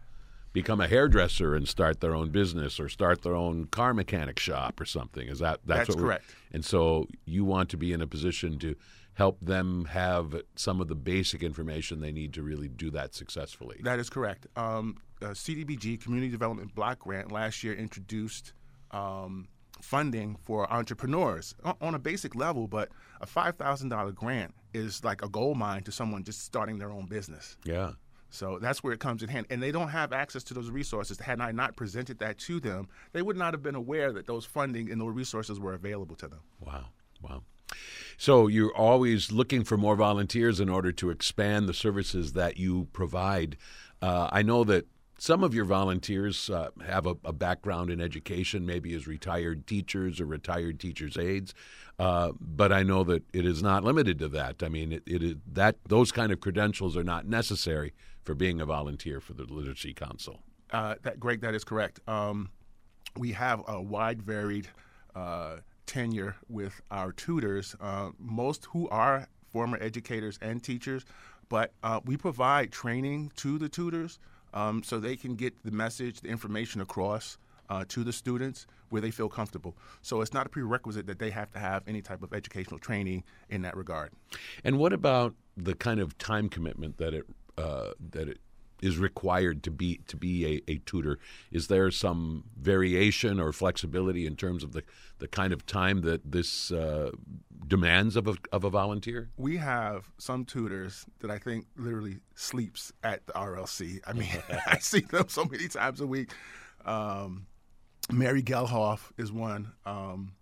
become 0.57 0.81
a 0.81 0.89
hairdresser 0.89 1.55
and 1.55 1.69
start 1.69 2.01
their 2.01 2.15
own 2.15 2.31
business 2.31 2.81
or 2.81 2.89
start 2.89 3.21
their 3.21 3.35
own 3.35 3.67
car 3.67 3.93
mechanic 3.93 4.39
shop 4.39 4.81
or 4.81 4.87
something, 4.87 5.29
is 5.29 5.39
that 5.41 5.61
that's, 5.67 5.89
that's 5.89 6.01
correct? 6.01 6.25
And 6.51 6.65
so 6.65 7.09
you 7.27 7.45
want 7.45 7.69
to 7.71 7.77
be 7.77 7.93
in 7.93 8.01
a 8.01 8.07
position 8.07 8.59
to 8.61 8.75
help 9.13 9.39
them 9.43 9.85
have 9.85 10.35
some 10.55 10.81
of 10.81 10.89
the 10.89 10.95
basic 10.95 11.43
information 11.43 12.01
they 12.01 12.11
need 12.11 12.33
to 12.33 12.43
really 12.43 12.69
do 12.69 12.91
that 12.93 13.15
successfully. 13.15 13.81
That 13.83 13.99
is 13.99 14.09
correct. 14.09 14.47
Um, 14.57 14.97
uh, 15.21 15.27
CDBG 15.27 16.03
Community 16.03 16.31
Development 16.31 16.75
Block 16.75 17.01
Grant 17.01 17.31
last 17.31 17.63
year 17.63 17.75
introduced 17.75 18.55
um, 18.93 19.49
funding 19.83 20.37
for 20.37 20.73
entrepreneurs 20.73 21.55
on 21.83 21.95
a 21.95 21.99
basic 21.99 22.35
level, 22.35 22.67
but 22.67 22.89
a 23.21 23.27
$5,000 23.27 24.15
grant 24.15 24.55
is 24.73 25.05
like 25.05 25.23
a 25.23 25.29
gold 25.29 25.59
mine 25.59 25.83
to 25.83 25.93
someone 25.93 26.25
just 26.25 26.47
starting 26.47 26.79
their 26.79 26.91
own 26.91 27.05
business. 27.05 27.59
Yeah. 27.65 27.93
So 28.31 28.59
that's 28.61 28.83
where 28.83 28.93
it 28.93 29.01
comes 29.01 29.23
in 29.23 29.29
hand. 29.29 29.47
And 29.51 29.63
they 29.63 29.73
don't 29.73 29.89
have 29.89 30.13
access 30.13 30.43
to 30.45 30.55
those 30.55 30.71
resources. 30.71 31.19
Had 31.19 31.41
I 31.41 31.53
not 31.53 31.77
presented 31.77 32.19
that 32.19 32.39
to 32.39 32.61
them, 32.61 32.89
they 33.13 33.23
would 33.23 33.37
not 33.37 33.55
have 33.55 33.63
been 33.63 33.75
aware 33.75 34.13
that 34.13 34.27
those 34.27 34.45
funding 34.45 34.91
and 34.91 35.01
those 35.01 35.15
resources 35.15 35.61
were 35.61 35.75
available 35.75 36.17
to 36.17 36.29
them. 36.29 36.41
Wow. 36.61 36.87
Wow. 37.23 37.43
So 38.19 38.47
you're 38.47 38.75
always 38.75 39.33
looking 39.33 39.65
for 39.65 39.77
more 39.77 39.97
volunteers 39.97 40.61
in 40.61 40.69
order 40.69 40.93
to 40.93 41.11
expand 41.11 41.69
the 41.69 41.75
services 41.75 42.33
that 42.33 42.57
you 42.57 42.89
provide. 42.93 43.57
Uh, 44.01 44.29
I 44.31 44.43
know 44.43 44.65
that 44.65 44.87
some 45.19 45.43
of 45.43 45.55
your 45.55 45.65
volunteers 45.65 46.51
uh, 46.51 46.71
have 46.87 47.07
a, 47.07 47.17
a, 47.25 47.33
background 47.33 47.91
in 47.91 48.01
education, 48.03 48.67
maybe 48.67 48.95
as 48.95 49.07
retired 49.07 49.67
teachers 49.67 50.21
or 50.21 50.27
retired 50.27 50.79
teachers' 50.79 51.17
aides, 51.17 51.55
uh, 51.99 52.33
but 52.39 52.71
I 52.71 52.83
know 52.83 53.03
that 53.05 53.25
it 53.33 53.47
is 53.47 53.63
not 53.63 53.83
limited 53.83 54.19
to 54.19 54.29
that. 54.29 54.63
I 54.63 54.69
mean, 54.69 54.93
it, 54.93 55.03
it 55.07 55.23
is 55.23 55.37
that 55.53 55.77
those 55.89 56.13
kind 56.13 56.33
of 56.33 56.41
credentials 56.41 56.97
are 56.97 57.05
not 57.05 57.27
necessary 57.27 57.95
for 58.27 58.35
being 58.35 58.61
a 58.61 58.67
volunteer 58.67 59.21
for 59.21 59.33
the 59.33 59.45
Literacy 59.45 59.95
Council. 59.95 60.41
Uh, 60.73 60.97
that 61.03 61.21
Greg, 61.21 61.41
that 61.41 61.55
is 61.55 61.65
correct. 61.65 62.01
Um, 62.09 62.51
we 63.17 63.33
have 63.33 63.63
a 63.69 63.81
wide, 63.81 64.21
varied 64.21 64.69
uh, 65.15 65.59
tenure 65.87 66.37
with 66.49 66.83
our 66.91 67.13
tutors, 67.13 67.77
uh, 67.81 68.11
most 68.19 68.67
who 68.67 68.89
are 68.89 69.29
former 69.49 69.79
educators 69.81 70.39
and 70.43 70.63
teachers, 70.63 71.05
but 71.49 71.73
uh, 71.85 72.01
we 72.05 72.17
provide 72.17 72.73
training 72.73 73.31
to 73.37 73.59
the 73.59 73.69
tutors 73.69 74.19
um, 74.53 74.83
so 74.83 74.99
they 74.99 75.17
can 75.17 75.37
get 75.37 75.55
the 75.65 75.71
message, 75.71 76.21
the 76.21 76.29
information 76.29 76.81
across 76.81 77.39
uh, 77.71 77.85
to 77.89 78.03
the 78.03 78.13
students 78.13 78.67
where 78.89 79.01
they 79.01 79.13
feel 79.13 79.29
comfortable. 79.29 79.77
So 80.03 80.21
it's 80.21 80.35
not 80.35 80.47
a 80.47 80.49
prerequisite 80.49 81.07
that 81.07 81.21
they 81.21 81.31
have 81.31 81.53
to 81.53 81.59
have 81.61 81.85
any 81.87 82.03
type 82.03 82.23
of 82.23 82.33
educational 82.33 82.81
training 82.81 83.23
in 83.49 83.63
that 83.63 83.77
regard. 83.77 84.13
And 84.65 84.79
what 84.79 84.93
about 84.93 85.35
the 85.57 85.75
kind 85.75 86.01
of 86.01 86.19
time 86.19 86.49
commitment 86.49 86.99
that 86.99 87.15
it 87.15 87.25
uh, 87.59 87.91
that 88.11 88.29
it 88.29 88.39
is 88.83 88.99
required 88.99 89.63
to 89.63 89.71
be 89.71 90.01
to 90.07 90.17
be 90.17 90.63
a, 90.69 90.71
a, 90.71 90.79
tutor? 90.79 91.19
Is 91.51 91.69
there 91.69 91.91
some 91.91 92.45
variation 92.59 93.41
or 93.41 93.53
flexibility 93.53 94.27
in 94.27 94.37
terms 94.37 94.63
of 94.63 94.73
the, 94.73 94.83
the 95.19 95.29
kind 95.29 95.53
of 95.53 95.65
time 95.67 96.03
that 96.03 96.31
this 96.31 96.71
uh, 96.71 97.11
demands 97.67 98.17
of 98.17 98.29
a, 98.29 98.35
of 98.53 98.65
a 98.65 98.71
volunteer? 98.71 99.31
We 99.37 99.57
have 99.57 100.11
some 100.19 100.45
tutors 100.45 101.07
that 101.21 101.31
I 101.31 101.39
think 101.39 101.67
literally 101.77 102.19
sleeps 102.35 102.93
at 103.03 103.27
the 103.27 103.33
RLC. 103.33 104.01
I 104.07 104.13
mean, 104.13 104.29
I 104.67 104.79
see 104.79 105.01
them 105.01 105.27
so 105.29 105.45
many 105.45 105.69
times 105.69 106.01
a 106.01 106.07
week. 106.07 106.31
Um, 106.85 107.47
Mary 108.13 108.43
Gelhoff 108.43 109.11
is 109.19 109.33
one. 109.33 109.73
Um, 109.85 110.33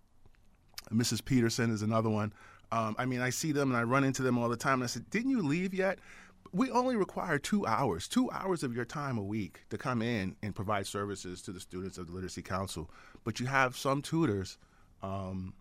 Mrs. 0.91 1.23
Peterson 1.23 1.71
is 1.71 1.81
another 1.81 2.09
one. 2.09 2.31
Um, 2.71 2.95
I 2.99 3.05
mean, 3.05 3.21
I 3.21 3.29
see 3.29 3.51
them 3.51 3.71
and 3.71 3.77
I 3.77 3.83
run 3.83 4.03
into 4.03 4.21
them 4.21 4.37
all 4.37 4.49
the 4.49 4.57
time. 4.57 4.75
And 4.75 4.83
I 4.83 4.87
said, 4.87 5.09
"Didn't 5.09 5.31
you 5.31 5.41
leave 5.41 5.73
yet?" 5.73 5.99
We 6.55 6.71
only 6.71 6.95
require 6.95 7.37
two 7.37 7.67
hours, 7.67 8.07
two 8.07 8.31
hours 8.31 8.63
of 8.63 8.73
your 8.73 8.85
time 8.85 9.17
a 9.17 9.23
week 9.23 9.65
to 9.69 9.77
come 9.77 10.01
in 10.01 10.37
and 10.41 10.55
provide 10.55 10.87
services 10.87 11.41
to 11.41 11.51
the 11.51 11.59
students 11.59 11.97
of 11.97 12.07
the 12.07 12.13
Literacy 12.13 12.41
Council. 12.41 12.89
But 13.25 13.41
you 13.41 13.45
have 13.45 13.75
some 13.75 14.01
tutors 14.01 14.57
um, 15.03 15.53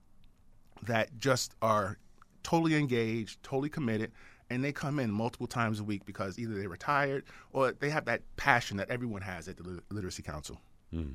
that 0.84 1.18
just 1.18 1.56
are 1.60 1.98
totally 2.44 2.76
engaged, 2.76 3.42
totally 3.42 3.68
committed, 3.68 4.12
and 4.50 4.62
they 4.62 4.70
come 4.70 5.00
in 5.00 5.10
multiple 5.10 5.48
times 5.48 5.80
a 5.80 5.84
week 5.84 6.04
because 6.04 6.38
either 6.38 6.54
they're 6.54 6.68
retired 6.68 7.24
or 7.52 7.72
they 7.72 7.90
have 7.90 8.04
that 8.04 8.22
passion 8.36 8.76
that 8.76 8.88
everyone 8.88 9.22
has 9.22 9.48
at 9.48 9.56
the 9.56 9.82
Literacy 9.90 10.22
Council. 10.22 10.60
Hmm. 10.92 11.14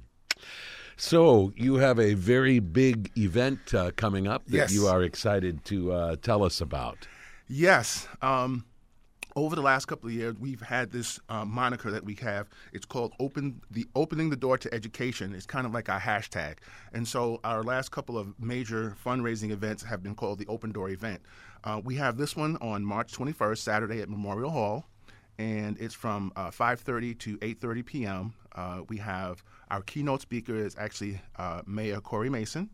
So 0.97 1.53
you 1.55 1.75
have 1.75 1.99
a 1.99 2.15
very 2.15 2.59
big 2.59 3.11
event 3.17 3.73
uh, 3.73 3.91
coming 3.95 4.27
up 4.27 4.45
that 4.47 4.57
yes. 4.57 4.73
you 4.73 4.87
are 4.87 5.03
excited 5.03 5.63
to 5.65 5.93
uh, 5.93 6.15
tell 6.17 6.43
us 6.43 6.59
about. 6.59 7.07
Yes. 7.47 8.07
Um, 8.21 8.65
over 9.35 9.55
the 9.55 9.61
last 9.61 9.85
couple 9.85 10.09
of 10.09 10.13
years, 10.15 10.35
we've 10.39 10.61
had 10.61 10.91
this 10.91 11.19
uh, 11.29 11.45
moniker 11.45 11.91
that 11.91 12.03
we 12.03 12.15
have. 12.15 12.49
It's 12.73 12.85
called 12.85 13.13
"Open 13.19 13.61
the 13.69 13.85
Opening 13.95 14.29
the 14.29 14.35
Door 14.35 14.59
to 14.59 14.73
Education." 14.73 15.33
It's 15.33 15.45
kind 15.45 15.65
of 15.65 15.73
like 15.73 15.89
our 15.89 15.99
hashtag. 15.99 16.57
And 16.93 17.07
so, 17.07 17.39
our 17.43 17.63
last 17.63 17.91
couple 17.91 18.17
of 18.17 18.39
major 18.39 18.95
fundraising 19.03 19.51
events 19.51 19.83
have 19.83 20.01
been 20.03 20.15
called 20.15 20.39
the 20.39 20.47
Open 20.47 20.71
Door 20.71 20.89
event. 20.89 21.21
Uh, 21.63 21.81
we 21.83 21.95
have 21.95 22.17
this 22.17 22.35
one 22.35 22.57
on 22.57 22.83
March 22.83 23.11
21st, 23.13 23.57
Saturday 23.57 24.01
at 24.01 24.09
Memorial 24.09 24.49
Hall, 24.49 24.85
and 25.37 25.77
it's 25.79 25.95
from 25.95 26.31
uh, 26.35 26.49
5:30 26.51 27.17
to 27.19 27.37
8:30 27.37 27.85
p.m. 27.85 28.33
Uh, 28.55 28.81
we 28.89 28.97
have 28.97 29.43
our 29.69 29.81
keynote 29.81 30.21
speaker 30.21 30.55
is 30.55 30.75
actually 30.77 31.21
uh, 31.37 31.61
Mayor 31.65 32.01
Cory 32.01 32.29
Mason. 32.29 32.69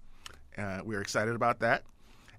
Uh, 0.57 0.79
we're 0.83 1.01
excited 1.01 1.35
about 1.35 1.59
that. 1.59 1.83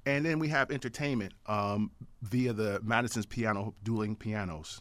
And 0.07 0.25
then 0.25 0.39
we 0.39 0.49
have 0.49 0.71
entertainment 0.71 1.35
um, 1.47 1.91
via 2.23 2.53
the 2.53 2.81
Madison's 2.83 3.27
Piano 3.27 3.75
Dueling 3.83 4.15
Pianos. 4.17 4.81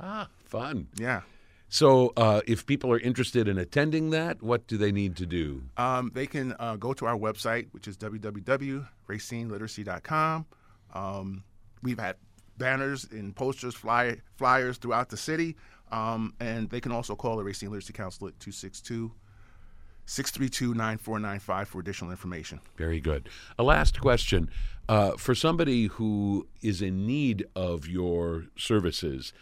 Ah, 0.00 0.28
fun. 0.44 0.88
Yeah. 0.96 1.20
So, 1.68 2.12
uh, 2.16 2.40
if 2.46 2.66
people 2.66 2.90
are 2.92 2.98
interested 2.98 3.46
in 3.48 3.56
attending 3.56 4.10
that, 4.10 4.42
what 4.42 4.66
do 4.66 4.76
they 4.76 4.92
need 4.92 5.16
to 5.16 5.24
do? 5.24 5.62
Um, 5.76 6.10
they 6.12 6.26
can 6.26 6.54
uh, 6.58 6.76
go 6.76 6.92
to 6.92 7.06
our 7.06 7.16
website, 7.16 7.68
which 7.72 7.88
is 7.88 7.96
www.racineliteracy.com. 7.96 10.46
Um, 10.92 11.44
we've 11.82 11.98
had 11.98 12.16
banners 12.58 13.06
and 13.10 13.34
posters, 13.34 13.74
fly, 13.74 14.18
flyers 14.36 14.76
throughout 14.76 15.08
the 15.08 15.16
city, 15.16 15.56
um, 15.90 16.34
and 16.40 16.68
they 16.68 16.80
can 16.80 16.92
also 16.92 17.16
call 17.16 17.38
the 17.38 17.44
Racine 17.44 17.70
Literacy 17.70 17.94
Council 17.94 18.28
at 18.28 18.38
262 18.38 19.10
632 20.06 20.74
9495 20.74 21.68
for 21.68 21.80
additional 21.80 22.10
information. 22.10 22.60
Very 22.76 23.00
good. 23.00 23.28
A 23.58 23.62
last 23.62 24.00
question. 24.00 24.50
Uh, 24.88 25.12
for 25.12 25.34
somebody 25.34 25.86
who 25.86 26.46
is 26.60 26.82
in 26.82 27.06
need 27.06 27.46
of 27.54 27.86
your 27.86 28.46
services, 28.56 29.32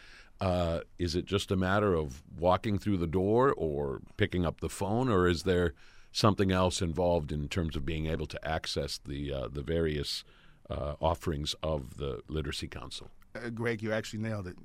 uh, 0.41 0.81
is 0.99 1.15
it 1.15 1.25
just 1.25 1.51
a 1.51 1.57
matter 1.57 1.95
of 1.95 2.23
walking 2.39 2.79
through 2.79 2.99
the 2.99 3.07
door 3.07 3.53
or 3.53 4.01
picking 4.17 4.45
up 4.45 4.61
the 4.61 4.69
phone, 4.69 5.09
or 5.09 5.27
is 5.27 5.43
there 5.45 5.75
something 6.13 6.51
else 6.51 6.83
involved 6.83 7.33
in 7.33 7.49
terms 7.49 7.77
of 7.77 7.85
being 7.85 8.07
able 8.07 8.27
to 8.27 8.49
access 8.49 8.99
the 8.99 9.33
uh, 9.33 9.49
the 9.49 9.63
various 9.63 10.25
uh, 10.69 10.95
offerings 11.01 11.55
of 11.63 11.97
the 11.97 12.21
Literacy 12.29 12.69
Council? 12.69 13.11
Uh, 13.35 13.49
Greg, 13.51 13.83
you 13.83 13.93
actually 13.93 14.21
nailed 14.21 14.47
it 14.47 14.57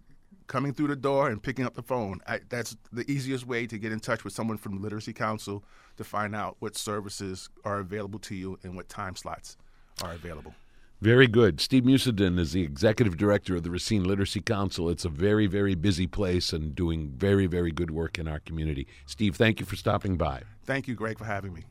coming 0.48 0.74
through 0.74 0.88
the 0.88 0.96
door 0.96 1.30
and 1.30 1.42
picking 1.42 1.66
up 1.66 1.76
the 1.76 1.84
phone. 1.84 2.22
I, 2.28 2.42
that's 2.50 2.76
the 2.92 3.10
easiest 3.10 3.48
way 3.48 3.68
to 3.68 3.78
get 3.78 3.92
in 3.92 4.00
touch 4.00 4.24
with 4.24 4.34
someone 4.34 4.58
from 4.58 4.76
the 4.76 4.82
Literacy 4.82 5.14
Council 5.14 5.64
to 5.98 6.04
find 6.04 6.36
out 6.36 6.58
what 6.60 6.76
services 6.76 7.50
are 7.64 7.80
available 7.80 8.20
to 8.20 8.36
you 8.36 8.60
and 8.64 8.76
what 8.76 8.90
time 8.90 9.16
slots 9.16 9.58
are 10.04 10.14
available. 10.14 10.54
Very 11.02 11.28
good. 11.28 11.60
Steve 11.60 11.84
Musadin 11.84 12.40
is 12.40 12.54
the 12.54 12.64
executive 12.64 13.18
director 13.18 13.56
of 13.56 13.64
the 13.64 13.70
Racine 13.70 14.06
Literacy 14.06 14.42
Council. 14.42 14.90
It's 14.90 15.04
a 15.04 15.10
very, 15.10 15.46
very 15.46 15.76
busy 15.76 16.08
place 16.08 16.54
and 16.54 16.74
doing 16.74 17.10
very, 17.10 17.48
very 17.48 17.72
good 17.72 17.92
work 17.92 18.18
in 18.18 18.28
our 18.28 18.40
community. 18.40 18.88
Steve, 19.06 19.36
thank 19.36 19.60
you 19.60 19.66
for 19.66 19.76
stopping 19.76 20.16
by. 20.16 20.44
Thank 20.64 20.88
you, 20.88 20.96
Greg, 20.96 21.18
for 21.18 21.26
having 21.26 21.54
me. 21.54 21.64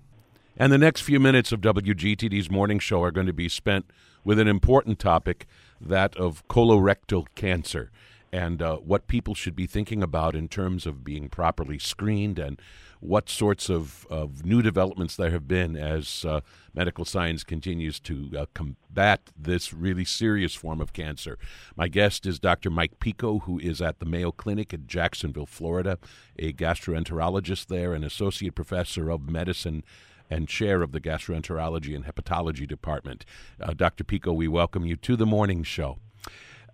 And 0.56 0.70
the 0.70 0.78
next 0.78 1.00
few 1.00 1.18
minutes 1.18 1.52
of 1.52 1.60
WGTD's 1.62 2.50
morning 2.50 2.78
show 2.78 3.02
are 3.02 3.10
going 3.10 3.26
to 3.26 3.32
be 3.32 3.48
spent 3.48 3.86
with 4.24 4.38
an 4.38 4.46
important 4.46 4.98
topic 4.98 5.46
that 5.80 6.16
of 6.16 6.46
colorectal 6.48 7.26
cancer 7.34 7.90
and 8.34 8.60
uh, 8.60 8.78
what 8.78 9.06
people 9.06 9.32
should 9.32 9.54
be 9.54 9.64
thinking 9.64 10.02
about 10.02 10.34
in 10.34 10.48
terms 10.48 10.86
of 10.86 11.04
being 11.04 11.28
properly 11.28 11.78
screened 11.78 12.36
and 12.36 12.60
what 12.98 13.28
sorts 13.28 13.70
of, 13.70 14.08
of 14.10 14.44
new 14.44 14.60
developments 14.60 15.14
there 15.14 15.30
have 15.30 15.46
been 15.46 15.76
as 15.76 16.24
uh, 16.24 16.40
medical 16.74 17.04
science 17.04 17.44
continues 17.44 18.00
to 18.00 18.28
uh, 18.36 18.46
combat 18.52 19.30
this 19.38 19.72
really 19.72 20.04
serious 20.04 20.52
form 20.52 20.80
of 20.80 20.92
cancer. 20.92 21.38
My 21.76 21.86
guest 21.86 22.26
is 22.26 22.40
Dr. 22.40 22.70
Mike 22.70 22.98
Picco, 22.98 23.42
who 23.42 23.60
is 23.60 23.80
at 23.80 24.00
the 24.00 24.06
Mayo 24.06 24.32
Clinic 24.32 24.74
in 24.74 24.88
Jacksonville, 24.88 25.46
Florida, 25.46 25.96
a 26.36 26.52
gastroenterologist 26.52 27.66
there, 27.66 27.94
an 27.94 28.02
associate 28.02 28.56
professor 28.56 29.10
of 29.10 29.30
medicine 29.30 29.84
and 30.28 30.48
chair 30.48 30.82
of 30.82 30.90
the 30.90 31.00
gastroenterology 31.00 31.94
and 31.94 32.04
hepatology 32.04 32.66
department. 32.66 33.24
Uh, 33.60 33.74
Dr. 33.74 34.02
Picco, 34.02 34.34
we 34.34 34.48
welcome 34.48 34.84
you 34.84 34.96
to 34.96 35.14
the 35.14 35.26
morning 35.26 35.62
show. 35.62 35.98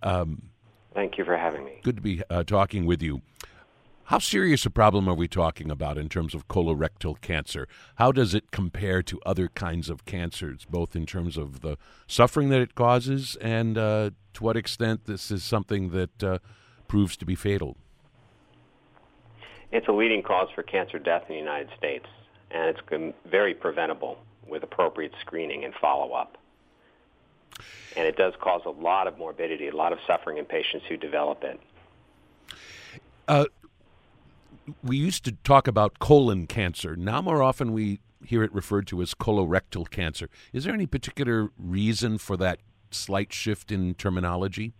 Um, 0.01 0.50
Thank 0.93 1.17
you 1.17 1.25
for 1.25 1.37
having 1.37 1.63
me. 1.63 1.79
Good 1.83 1.97
to 1.97 2.01
be 2.01 2.21
uh, 2.29 2.43
talking 2.43 2.85
with 2.85 3.01
you. 3.01 3.21
How 4.05 4.19
serious 4.19 4.65
a 4.65 4.69
problem 4.69 5.07
are 5.07 5.13
we 5.13 5.29
talking 5.29 5.71
about 5.71 5.97
in 5.97 6.09
terms 6.09 6.35
of 6.35 6.49
colorectal 6.49 7.21
cancer? 7.21 7.67
How 7.95 8.11
does 8.11 8.33
it 8.33 8.51
compare 8.51 9.01
to 9.03 9.21
other 9.25 9.47
kinds 9.47 9.89
of 9.89 10.03
cancers, 10.03 10.65
both 10.69 10.97
in 10.97 11.05
terms 11.05 11.37
of 11.37 11.61
the 11.61 11.77
suffering 12.07 12.49
that 12.49 12.59
it 12.59 12.75
causes 12.75 13.37
and 13.39 13.77
uh, 13.77 14.09
to 14.33 14.43
what 14.43 14.57
extent 14.57 15.05
this 15.05 15.31
is 15.31 15.45
something 15.45 15.91
that 15.91 16.23
uh, 16.23 16.39
proves 16.89 17.15
to 17.17 17.25
be 17.25 17.35
fatal? 17.35 17.77
It's 19.71 19.87
a 19.87 19.93
leading 19.93 20.23
cause 20.23 20.49
for 20.53 20.63
cancer 20.63 20.99
death 20.99 21.23
in 21.29 21.35
the 21.35 21.39
United 21.39 21.69
States, 21.77 22.05
and 22.49 22.67
it's 22.67 22.81
very 23.29 23.53
preventable 23.53 24.17
with 24.45 24.63
appropriate 24.63 25.13
screening 25.21 25.63
and 25.63 25.73
follow 25.79 26.11
up 26.11 26.37
and 27.95 28.07
it 28.07 28.15
does 28.15 28.33
cause 28.39 28.61
a 28.65 28.69
lot 28.69 29.07
of 29.07 29.17
morbidity, 29.17 29.67
a 29.67 29.75
lot 29.75 29.93
of 29.93 29.99
suffering 30.07 30.37
in 30.37 30.45
patients 30.45 30.85
who 30.87 30.97
develop 30.97 31.43
it. 31.43 31.59
Uh, 33.27 33.45
we 34.83 34.97
used 34.97 35.25
to 35.25 35.31
talk 35.43 35.67
about 35.67 35.99
colon 35.99 36.47
cancer. 36.47 36.95
Now, 36.95 37.21
more 37.21 37.41
often, 37.41 37.73
we 37.73 37.99
hear 38.25 38.43
it 38.43 38.53
referred 38.53 38.87
to 38.87 39.01
as 39.01 39.13
colorectal 39.13 39.89
cancer. 39.89 40.29
Is 40.53 40.63
there 40.63 40.73
any 40.73 40.85
particular 40.85 41.49
reason 41.57 42.17
for 42.17 42.37
that 42.37 42.59
slight 42.91 43.33
shift 43.33 43.71
in 43.71 43.93
terminology? 43.95 44.73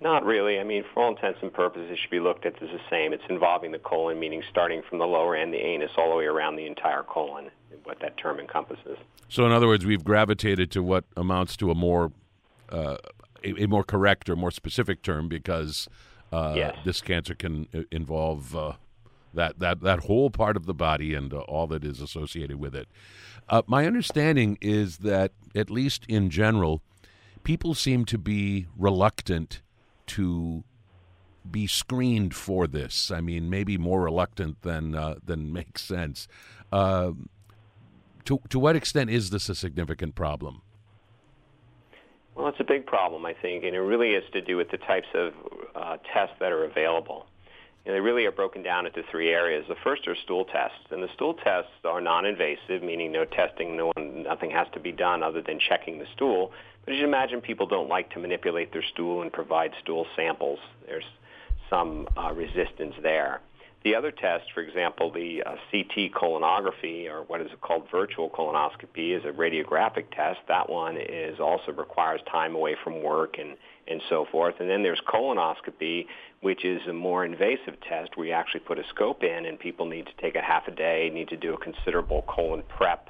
Not 0.00 0.24
really. 0.24 0.60
I 0.60 0.64
mean, 0.64 0.84
for 0.94 1.02
all 1.02 1.10
intents 1.10 1.40
and 1.42 1.52
purposes, 1.52 1.90
it 1.90 1.98
should 1.98 2.10
be 2.10 2.20
looked 2.20 2.46
at 2.46 2.62
as 2.62 2.68
the 2.68 2.80
same. 2.88 3.12
It's 3.12 3.24
involving 3.28 3.72
the 3.72 3.80
colon, 3.80 4.20
meaning 4.20 4.42
starting 4.48 4.82
from 4.88 4.98
the 4.98 5.06
lower 5.06 5.34
end, 5.34 5.52
the 5.52 5.58
anus, 5.58 5.90
all 5.96 6.10
the 6.10 6.16
way 6.16 6.26
around 6.26 6.56
the 6.56 6.66
entire 6.66 7.02
colon, 7.02 7.50
what 7.88 7.98
that 8.00 8.16
term 8.18 8.38
encompasses. 8.38 8.98
So, 9.28 9.44
in 9.46 9.52
other 9.52 9.66
words, 9.66 9.84
we've 9.84 10.04
gravitated 10.04 10.70
to 10.72 10.82
what 10.82 11.04
amounts 11.16 11.56
to 11.56 11.70
a 11.70 11.74
more 11.74 12.12
uh, 12.70 12.98
a, 13.42 13.64
a, 13.64 13.66
more 13.66 13.82
correct 13.82 14.28
or 14.28 14.36
more 14.36 14.50
specific 14.50 15.02
term 15.02 15.28
because 15.28 15.88
uh, 16.32 16.52
yes. 16.54 16.76
this 16.84 17.00
cancer 17.00 17.34
can 17.34 17.66
uh, 17.74 17.80
involve 17.90 18.54
uh, 18.54 18.72
that 19.34 19.58
that 19.58 19.80
that 19.80 20.00
whole 20.00 20.30
part 20.30 20.56
of 20.56 20.66
the 20.66 20.74
body 20.74 21.14
and 21.14 21.32
uh, 21.32 21.38
all 21.40 21.66
that 21.66 21.84
is 21.84 22.00
associated 22.00 22.58
with 22.60 22.74
it. 22.74 22.88
Uh, 23.48 23.62
my 23.66 23.86
understanding 23.86 24.58
is 24.60 24.98
that, 24.98 25.32
at 25.54 25.70
least 25.70 26.04
in 26.06 26.28
general, 26.28 26.82
people 27.44 27.74
seem 27.74 28.04
to 28.04 28.18
be 28.18 28.66
reluctant 28.76 29.62
to 30.06 30.64
be 31.50 31.66
screened 31.66 32.34
for 32.34 32.66
this. 32.66 33.10
I 33.10 33.22
mean, 33.22 33.48
maybe 33.48 33.78
more 33.78 34.02
reluctant 34.02 34.60
than 34.62 34.94
uh, 34.94 35.16
than 35.24 35.52
makes 35.52 35.82
sense. 35.82 36.28
Uh, 36.70 37.12
to 38.28 38.38
to 38.50 38.58
what 38.58 38.76
extent 38.76 39.10
is 39.10 39.30
this 39.30 39.48
a 39.48 39.54
significant 39.54 40.14
problem? 40.14 40.60
Well, 42.34 42.46
it's 42.46 42.60
a 42.60 42.64
big 42.64 42.86
problem, 42.86 43.26
I 43.26 43.32
think, 43.32 43.64
and 43.64 43.74
it 43.74 43.80
really 43.80 44.10
is 44.10 44.22
to 44.32 44.40
do 44.40 44.56
with 44.56 44.70
the 44.70 44.76
types 44.78 45.08
of 45.14 45.32
uh, 45.74 45.96
tests 46.12 46.36
that 46.38 46.52
are 46.52 46.64
available. 46.64 47.26
Know, 47.84 47.94
they 47.94 48.00
really 48.00 48.26
are 48.26 48.32
broken 48.32 48.62
down 48.62 48.86
into 48.86 49.02
three 49.10 49.30
areas. 49.30 49.64
The 49.66 49.74
first 49.82 50.06
are 50.06 50.14
stool 50.24 50.44
tests, 50.44 50.86
and 50.90 51.02
the 51.02 51.08
stool 51.14 51.34
tests 51.34 51.72
are 51.84 52.00
non-invasive, 52.00 52.82
meaning 52.82 53.10
no 53.10 53.24
testing, 53.24 53.76
no 53.76 53.92
one, 53.96 54.22
nothing 54.24 54.50
has 54.50 54.66
to 54.74 54.80
be 54.80 54.92
done 54.92 55.22
other 55.22 55.40
than 55.40 55.58
checking 55.58 55.98
the 55.98 56.06
stool. 56.14 56.52
But 56.84 56.94
as 56.94 57.00
you 57.00 57.06
imagine, 57.06 57.40
people 57.40 57.66
don't 57.66 57.88
like 57.88 58.10
to 58.10 58.18
manipulate 58.20 58.72
their 58.72 58.84
stool 58.92 59.22
and 59.22 59.32
provide 59.32 59.72
stool 59.82 60.06
samples. 60.14 60.58
There's 60.86 61.10
some 61.70 62.06
uh, 62.16 62.32
resistance 62.34 62.94
there. 63.02 63.40
The 63.88 63.94
other 63.94 64.10
test, 64.10 64.52
for 64.52 64.60
example, 64.60 65.10
the 65.10 65.42
uh, 65.42 65.54
CT 65.70 66.12
colonography, 66.12 67.08
or 67.10 67.22
what 67.22 67.40
is 67.40 67.46
it 67.50 67.62
called 67.62 67.84
virtual 67.90 68.28
colonoscopy, 68.28 69.16
is 69.16 69.24
a 69.24 69.32
radiographic 69.32 70.10
test. 70.14 70.40
That 70.46 70.68
one 70.68 70.98
is 70.98 71.40
also 71.40 71.72
requires 71.72 72.20
time 72.30 72.54
away 72.54 72.76
from 72.84 73.02
work 73.02 73.36
and, 73.38 73.56
and 73.86 74.02
so 74.10 74.26
forth. 74.30 74.56
And 74.60 74.68
then 74.68 74.82
there's 74.82 75.00
colonoscopy, 75.08 76.04
which 76.42 76.66
is 76.66 76.82
a 76.86 76.92
more 76.92 77.24
invasive 77.24 77.80
test 77.88 78.14
where 78.14 78.26
you 78.26 78.34
actually 78.34 78.60
put 78.60 78.78
a 78.78 78.84
scope 78.90 79.22
in 79.22 79.46
and 79.46 79.58
people 79.58 79.86
need 79.86 80.04
to 80.04 80.12
take 80.20 80.34
a 80.36 80.42
half 80.42 80.68
a 80.68 80.70
day, 80.70 81.10
need 81.10 81.28
to 81.28 81.38
do 81.38 81.54
a 81.54 81.58
considerable 81.58 82.26
colon 82.28 82.64
prep 82.68 83.08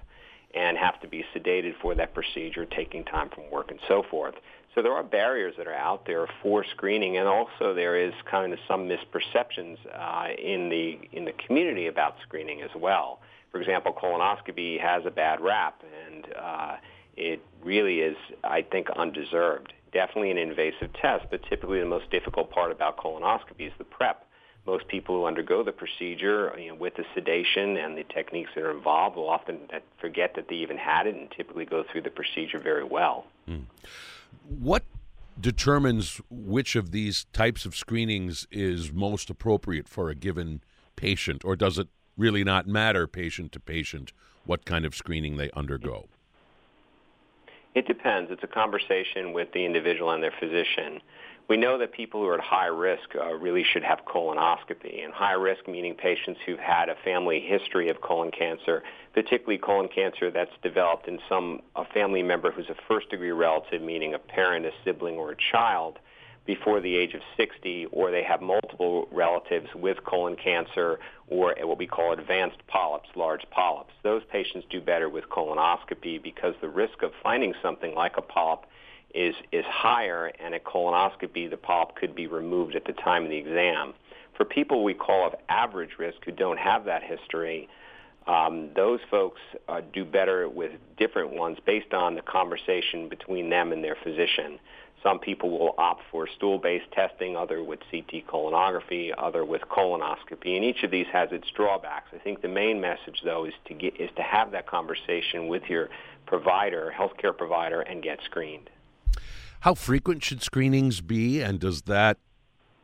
and 0.55 0.79
have 0.79 1.01
to 1.01 1.09
be 1.09 1.25
sedated 1.35 1.73
for 1.83 1.97
that 1.97 2.15
procedure, 2.15 2.65
taking 2.65 3.05
time 3.05 3.31
from 3.35 3.51
work 3.51 3.73
and 3.73 3.81
so 3.89 4.05
forth. 4.09 4.37
So 4.79 4.83
there 4.83 4.93
are 4.93 5.03
barriers 5.03 5.55
that 5.59 5.67
are 5.67 5.75
out 5.75 6.07
there 6.07 6.29
for 6.41 6.65
screening, 6.65 7.17
and 7.17 7.27
also 7.27 7.75
there 7.75 7.97
is 7.97 8.15
kind 8.31 8.53
of 8.53 8.61
some 8.69 8.89
misperceptions 8.89 9.77
uh, 9.93 10.29
in 10.39 10.69
the 10.69 11.01
in 11.11 11.25
the 11.25 11.33
community 11.33 11.89
about 11.89 12.15
screening 12.23 12.63
as 12.63 12.71
well. 12.77 13.19
For 13.51 13.61
example, 13.61 13.93
colonoscopy 13.93 14.81
has 14.81 15.05
a 15.05 15.11
bad 15.11 15.41
rap, 15.41 15.83
and 16.07 16.27
uh, 16.41 16.77
it 17.17 17.45
really 17.65 17.99
is, 18.03 18.17
I 18.45 18.63
think, 18.63 18.89
undeserved. 18.91 19.73
Definitely 19.93 20.31
an 20.31 20.39
invasive 20.39 20.93
test, 20.93 21.27
but 21.29 21.43
typically 21.43 21.81
the 21.81 21.87
most 21.87 22.09
difficult 22.13 22.53
part 22.53 22.71
about 22.71 22.99
colonoscopy 22.99 23.67
is 23.67 23.73
the 23.79 23.85
prep 23.85 24.27
most 24.65 24.87
people 24.87 25.17
who 25.17 25.25
undergo 25.25 25.65
the 25.65 25.73
procedure, 25.73 26.55
you 26.57 26.69
know, 26.69 26.75
with 26.77 26.95
the 26.95 27.05
sedation 27.15 27.77
and 27.79 27.99
the 27.99 28.05
techniques 28.05 28.51
that 28.55 28.63
are 28.63 28.71
involved, 28.71 29.17
will 29.17 29.29
often 29.29 29.59
forget 30.01 30.35
that 30.37 30.47
they 30.49 30.57
even 30.57 30.77
had 30.77 31.09
it 31.09 31.17
and 31.17 31.29
typically 31.33 31.65
go 31.65 31.83
through 31.91 32.03
the 32.03 32.11
procedure 32.11 32.61
very 32.61 32.85
well. 32.85 33.27
Mm. 33.49 33.63
What 34.49 34.85
determines 35.41 36.21
which 36.31 36.75
of 36.77 36.91
these 36.91 37.27
types 37.33 37.65
of 37.65 37.77
screenings 37.77 38.47
is 38.51 38.93
most 38.93 39.31
appropriate 39.31 39.89
for 39.89 40.11
a 40.11 40.15
given 40.15 40.63
patient, 40.97 41.45
or 41.45 41.55
does 41.57 41.79
it 41.79 41.89
really 42.17 42.43
not 42.45 42.67
matter 42.67 43.07
patient 43.07 43.53
to 43.53 43.61
patient 43.61 44.13
what 44.45 44.65
kind 44.65 44.85
of 44.85 44.95
screening 44.95 45.37
they 45.37 45.51
undergo? 45.53 46.09
It 47.75 47.87
depends. 47.87 48.31
It's 48.33 48.43
a 48.43 48.49
conversation 48.49 49.33
with 49.33 49.53
the 49.53 49.65
individual 49.65 50.11
and 50.11 50.23
their 50.23 50.35
physician. 50.41 51.01
We 51.49 51.57
know 51.57 51.79
that 51.79 51.93
people 51.93 52.21
who 52.21 52.27
are 52.27 52.35
at 52.35 52.41
high 52.41 52.67
risk 52.67 53.15
uh, 53.19 53.33
really 53.33 53.65
should 53.65 53.83
have 53.83 54.01
colonoscopy, 54.05 55.03
and 55.03 55.15
high 55.15 55.33
risk 55.33 55.67
meaning 55.67 55.95
patients 55.95 56.41
who've 56.45 56.59
had 56.59 56.91
a 56.91 56.95
family 57.03 57.41
history 57.41 57.89
of 57.89 58.03
colon 58.03 58.31
cancer, 58.31 58.83
particularly 59.15 59.57
colon 59.57 59.89
cancer 59.89 60.31
that's 60.31 60.53
developed 60.63 61.09
in 61.09 61.19
some 61.27 61.61
a 61.75 61.87
family 61.87 62.23
member 62.23 62.51
who's 62.51 62.69
a 62.69 62.75
first 62.87 63.09
degree 63.09 63.31
relative, 63.31 63.81
meaning 63.81 64.13
a 64.13 64.19
parent, 64.19 64.67
a 64.67 64.73
sibling, 64.85 65.15
or 65.15 65.33
a 65.33 65.37
child 65.51 65.99
before 66.45 66.81
the 66.81 66.97
age 66.97 67.15
of 67.15 67.21
60, 67.39 67.87
or 67.93 68.11
they 68.11 68.23
have 68.23 68.43
multiple 68.43 69.09
relatives 69.11 69.69
with 69.75 69.97
colon 70.05 70.37
cancer 70.37 70.99
or 71.29 71.55
what 71.63 71.79
we 71.79 71.87
call 71.87 72.13
advanced 72.13 72.59
polyps, 72.67 73.09
large 73.17 73.45
polyps. 73.51 73.93
Those 74.03 74.23
patients 74.31 74.67
do 74.71 74.81
better 74.83 75.09
with 75.09 75.25
colonoscopy 75.31 76.23
because 76.23 76.55
the 76.61 76.69
risk 76.69 77.03
of 77.03 77.13
finding 77.23 77.55
something 77.63 77.95
like 77.95 78.17
a 78.19 78.23
polyp 78.23 78.67
is 79.15 79.35
is 79.53 79.65
higher, 79.67 80.33
and 80.39 80.55
a 80.55 80.61
colonoscopy, 80.61 81.49
the 81.49 81.57
polyp 81.57 81.95
could 81.97 82.15
be 82.15 82.27
removed 82.27 82.75
at 82.77 82.85
the 82.85 82.93
time 82.93 83.25
of 83.25 83.31
the 83.31 83.37
exam. 83.37 83.95
For 84.37 84.45
people 84.45 84.85
we 84.85 84.95
call 84.95 85.27
of 85.27 85.35
average 85.49 85.99
risk 85.99 86.19
who 86.25 86.33
don't 86.33 86.59
have 86.59 86.85
that 86.85 87.03
history, 87.03 87.69
Um, 88.29 88.71
those 88.77 89.01
folks 89.11 89.41
uh, 89.69 89.81
do 89.95 90.05
better 90.05 90.51
with 90.51 90.73
different 90.99 91.31
ones 91.33 91.57
based 91.65 91.95
on 91.95 92.15
the 92.15 92.21
conversation 92.21 93.09
between 93.09 93.49
them 93.49 93.73
and 93.73 93.83
their 93.83 93.97
physician. 94.05 94.59
Some 95.03 95.19
people 95.19 95.49
will 95.51 95.75
opt 95.79 96.03
for 96.11 96.29
stool-based 96.37 96.91
testing, 96.93 97.37
other 97.37 97.63
with 97.63 97.81
CT 97.91 98.27
colonography, 98.27 99.13
other 99.17 99.45
with 99.47 99.63
colonoscopy, 99.63 100.57
and 100.57 100.65
each 100.65 100.83
of 100.83 100.91
these 100.91 101.07
has 101.11 101.33
its 101.33 101.49
drawbacks. 101.57 102.09
I 102.13 102.19
think 102.19 102.43
the 102.43 102.49
main 102.49 102.83
message, 102.83 103.23
though, 103.25 103.47
is 103.47 103.55
to 103.69 103.75
get 103.75 103.99
is 103.99 104.11
to 104.17 104.23
have 104.23 104.51
that 104.51 104.67
conversation 104.67 105.49
with 105.49 105.63
your 105.71 105.89
provider, 106.27 106.93
healthcare 106.95 107.35
provider, 107.35 107.81
and 107.81 108.03
get 108.03 108.19
screened. 108.25 108.69
How 109.61 109.75
frequent 109.75 110.23
should 110.23 110.43
screenings 110.43 111.01
be, 111.01 111.43
and 111.43 111.59
does 111.59 111.83
that 111.83 112.19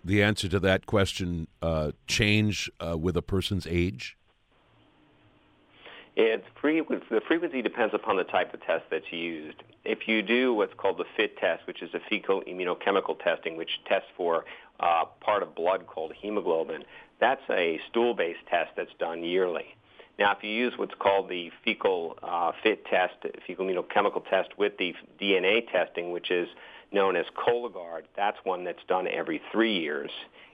the 0.04 0.22
answer 0.22 0.48
to 0.48 0.60
that 0.60 0.86
question 0.86 1.46
uh, 1.62 1.92
change 2.06 2.70
uh, 2.84 2.98
with 2.98 3.16
a 3.16 3.22
person's 3.22 3.66
age? 3.66 4.16
It's 6.16 6.44
the 6.62 7.20
frequency 7.26 7.60
depends 7.62 7.94
upon 7.94 8.16
the 8.16 8.24
type 8.24 8.54
of 8.54 8.62
test 8.62 8.84
that's 8.90 9.12
used. 9.12 9.62
If 9.84 10.08
you 10.08 10.22
do 10.22 10.54
what's 10.54 10.74
called 10.74 10.98
the 10.98 11.04
FIT 11.16 11.36
test, 11.36 11.66
which 11.66 11.82
is 11.82 11.92
a 11.94 12.00
fecal 12.08 12.42
immunochemical 12.42 13.22
testing, 13.22 13.56
which 13.56 13.80
tests 13.86 14.08
for 14.16 14.44
uh, 14.80 15.04
part 15.20 15.42
of 15.42 15.54
blood 15.54 15.86
called 15.86 16.12
hemoglobin, 16.12 16.84
that's 17.20 17.42
a 17.50 17.80
stool-based 17.90 18.46
test 18.48 18.70
that's 18.76 18.94
done 18.98 19.22
yearly. 19.22 19.76
Now, 20.18 20.32
if 20.32 20.44
you 20.44 20.50
use 20.50 20.74
what's 20.76 20.94
called 20.98 21.28
the 21.28 21.50
fecal 21.64 22.16
uh, 22.22 22.52
FIT 22.62 22.84
test, 22.86 23.14
fecal 23.46 23.66
immunochemical 23.66 24.28
test 24.28 24.50
with 24.56 24.76
the 24.78 24.94
DNA 25.20 25.70
testing, 25.70 26.12
which 26.12 26.30
is 26.30 26.48
known 26.92 27.16
as 27.16 27.26
Cologuard, 27.36 28.02
that's 28.16 28.38
one 28.44 28.64
that's 28.64 28.84
done 28.86 29.08
every 29.08 29.42
three 29.50 29.76
years. 29.76 30.10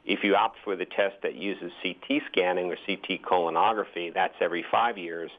If 0.06 0.24
you 0.24 0.34
opt 0.34 0.56
for 0.64 0.76
the 0.76 0.86
test 0.86 1.16
that 1.22 1.34
uses 1.34 1.72
CT 1.82 2.22
scanning 2.32 2.72
or 2.72 2.76
CT 2.86 3.22
colonography, 3.22 4.12
that's 4.14 4.34
every 4.40 4.64
five 4.70 4.96
years. 4.96 5.30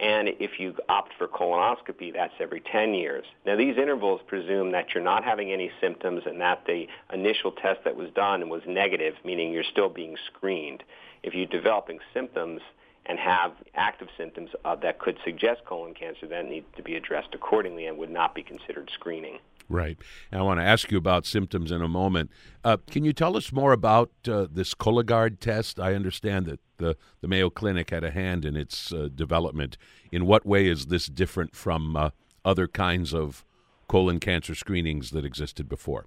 And 0.00 0.28
if 0.40 0.58
you 0.58 0.74
opt 0.88 1.12
for 1.16 1.26
colonoscopy, 1.26 2.12
that's 2.12 2.34
every 2.38 2.60
10 2.60 2.92
years. 2.94 3.24
Now, 3.46 3.56
these 3.56 3.78
intervals 3.78 4.20
presume 4.26 4.72
that 4.72 4.94
you're 4.94 5.04
not 5.04 5.24
having 5.24 5.52
any 5.52 5.70
symptoms 5.80 6.22
and 6.26 6.40
that 6.40 6.64
the 6.66 6.86
initial 7.12 7.52
test 7.52 7.80
that 7.84 7.96
was 7.96 8.10
done 8.14 8.48
was 8.48 8.62
negative, 8.66 9.14
meaning 9.24 9.52
you're 9.52 9.64
still 9.64 9.88
being 9.88 10.16
screened. 10.26 10.82
If 11.22 11.34
you're 11.34 11.46
developing 11.46 11.98
symptoms 12.12 12.60
and 13.08 13.18
have 13.18 13.52
active 13.74 14.08
symptoms 14.16 14.50
uh, 14.64 14.74
that 14.76 14.98
could 14.98 15.16
suggest 15.24 15.64
colon 15.64 15.94
cancer, 15.94 16.26
that 16.26 16.46
needs 16.46 16.66
to 16.76 16.82
be 16.82 16.96
addressed 16.96 17.34
accordingly 17.34 17.86
and 17.86 17.96
would 17.98 18.10
not 18.10 18.34
be 18.34 18.42
considered 18.42 18.90
screening. 18.92 19.38
Right. 19.68 19.98
And 20.30 20.40
I 20.40 20.44
want 20.44 20.60
to 20.60 20.64
ask 20.64 20.90
you 20.90 20.98
about 20.98 21.26
symptoms 21.26 21.72
in 21.72 21.82
a 21.82 21.88
moment. 21.88 22.30
Uh, 22.64 22.76
can 22.88 23.04
you 23.04 23.12
tell 23.12 23.36
us 23.36 23.52
more 23.52 23.72
about 23.72 24.10
uh, 24.28 24.46
this 24.50 24.74
Cologuard 24.74 25.40
test? 25.40 25.80
I 25.80 25.94
understand 25.94 26.46
that 26.46 26.60
the, 26.78 26.96
the 27.20 27.28
Mayo 27.28 27.50
Clinic 27.50 27.90
had 27.90 28.04
a 28.04 28.10
hand 28.10 28.44
in 28.44 28.56
its 28.56 28.92
uh, 28.92 29.08
development. 29.12 29.76
In 30.12 30.26
what 30.26 30.46
way 30.46 30.68
is 30.68 30.86
this 30.86 31.06
different 31.06 31.56
from 31.56 31.96
uh, 31.96 32.10
other 32.44 32.68
kinds 32.68 33.12
of 33.12 33.44
colon 33.88 34.20
cancer 34.20 34.54
screenings 34.54 35.10
that 35.10 35.24
existed 35.24 35.68
before? 35.68 36.06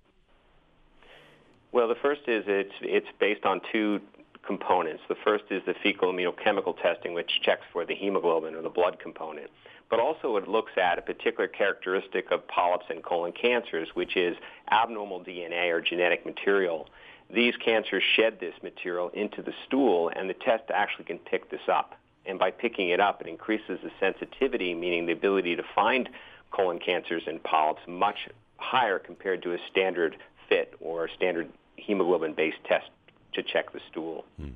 Well, 1.71 1.87
the 1.87 1.95
first 2.01 2.21
is 2.27 2.45
it's 2.47 2.73
it's 2.81 3.07
based 3.19 3.45
on 3.45 3.61
two 3.71 3.99
components. 4.45 5.03
The 5.07 5.15
first 5.23 5.45
is 5.49 5.61
the 5.65 5.75
fecal 5.83 6.11
immunochemical 6.11 6.81
testing, 6.81 7.13
which 7.13 7.41
checks 7.41 7.65
for 7.71 7.85
the 7.85 7.95
hemoglobin 7.95 8.55
or 8.55 8.61
the 8.61 8.69
blood 8.69 8.99
component 8.99 9.49
but 9.89 9.99
also 9.99 10.37
it 10.37 10.47
looks 10.47 10.71
at 10.77 10.99
a 10.99 11.01
particular 11.01 11.47
characteristic 11.47 12.31
of 12.31 12.47
polyps 12.47 12.85
and 12.89 13.03
colon 13.03 13.31
cancers, 13.31 13.89
which 13.95 14.15
is 14.15 14.37
abnormal 14.71 15.21
DNA 15.21 15.71
or 15.71 15.81
genetic 15.81 16.25
material. 16.25 16.87
These 17.33 17.55
cancers 17.57 18.03
shed 18.15 18.39
this 18.39 18.53
material 18.63 19.09
into 19.09 19.41
the 19.41 19.53
stool, 19.65 20.11
and 20.15 20.29
the 20.29 20.35
test 20.35 20.63
actually 20.73 21.05
can 21.05 21.17
pick 21.17 21.49
this 21.49 21.67
up. 21.67 21.95
And 22.25 22.37
by 22.37 22.51
picking 22.51 22.89
it 22.89 22.99
up, 22.99 23.21
it 23.21 23.27
increases 23.27 23.79
the 23.83 23.91
sensitivity, 23.99 24.73
meaning 24.75 25.07
the 25.07 25.13
ability 25.13 25.55
to 25.55 25.63
find 25.75 26.09
colon 26.51 26.79
cancers 26.79 27.23
and 27.25 27.41
polyps 27.41 27.81
much 27.87 28.29
higher 28.57 28.99
compared 28.99 29.41
to 29.43 29.53
a 29.53 29.57
standard 29.71 30.17
FIT 30.47 30.75
or 30.79 31.09
standard 31.15 31.49
hemoglobin-based 31.77 32.57
test 32.67 32.89
to 33.33 33.43
check 33.43 33.71
the 33.71 33.79
stool. 33.89 34.25
Hmm. 34.37 34.49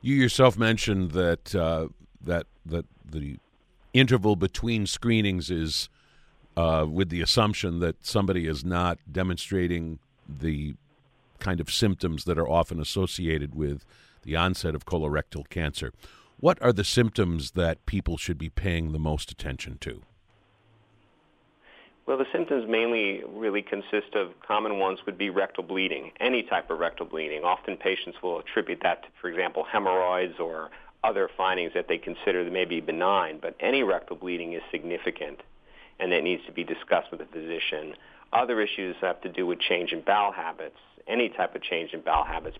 You 0.00 0.14
yourself 0.14 0.56
mentioned 0.56 1.12
that 1.12 1.54
uh, 1.54 1.88
that 2.20 2.46
that 2.66 2.86
the 3.04 3.38
interval 3.92 4.36
between 4.36 4.86
screenings 4.86 5.50
is 5.50 5.88
uh, 6.56 6.86
with 6.88 7.08
the 7.08 7.20
assumption 7.20 7.80
that 7.80 8.04
somebody 8.04 8.46
is 8.46 8.64
not 8.64 8.98
demonstrating 9.10 9.98
the 10.28 10.74
kind 11.38 11.60
of 11.60 11.70
symptoms 11.70 12.24
that 12.24 12.38
are 12.38 12.48
often 12.48 12.80
associated 12.80 13.54
with 13.54 13.84
the 14.22 14.36
onset 14.36 14.74
of 14.74 14.84
colorectal 14.84 15.48
cancer. 15.48 15.92
What 16.40 16.60
are 16.62 16.72
the 16.72 16.84
symptoms 16.84 17.52
that 17.52 17.84
people 17.86 18.16
should 18.16 18.38
be 18.38 18.48
paying 18.48 18.92
the 18.92 18.98
most 18.98 19.30
attention 19.30 19.78
to? 19.80 20.02
Well, 22.08 22.16
the 22.16 22.24
symptoms 22.32 22.64
mainly 22.66 23.22
really 23.34 23.60
consist 23.60 24.14
of 24.14 24.30
common 24.40 24.78
ones 24.78 25.00
would 25.04 25.18
be 25.18 25.28
rectal 25.28 25.62
bleeding, 25.62 26.10
any 26.20 26.42
type 26.42 26.70
of 26.70 26.78
rectal 26.78 27.04
bleeding. 27.04 27.44
Often 27.44 27.76
patients 27.76 28.16
will 28.22 28.38
attribute 28.38 28.80
that 28.82 29.02
to, 29.02 29.08
for 29.20 29.28
example, 29.28 29.62
hemorrhoids 29.70 30.40
or 30.40 30.70
other 31.04 31.28
findings 31.36 31.74
that 31.74 31.86
they 31.86 31.98
consider 31.98 32.50
may 32.50 32.64
be 32.64 32.80
benign, 32.80 33.38
but 33.42 33.54
any 33.60 33.82
rectal 33.82 34.16
bleeding 34.16 34.54
is 34.54 34.62
significant 34.70 35.40
and 36.00 36.10
that 36.10 36.24
needs 36.24 36.42
to 36.46 36.52
be 36.52 36.64
discussed 36.64 37.10
with 37.10 37.20
a 37.20 37.26
physician. 37.26 37.94
Other 38.32 38.58
issues 38.62 38.96
have 39.02 39.20
to 39.20 39.28
do 39.28 39.46
with 39.46 39.60
change 39.60 39.92
in 39.92 40.00
bowel 40.00 40.32
habits, 40.32 40.78
any 41.06 41.28
type 41.28 41.54
of 41.54 41.62
change 41.62 41.92
in 41.92 42.00
bowel 42.00 42.24
habits, 42.24 42.56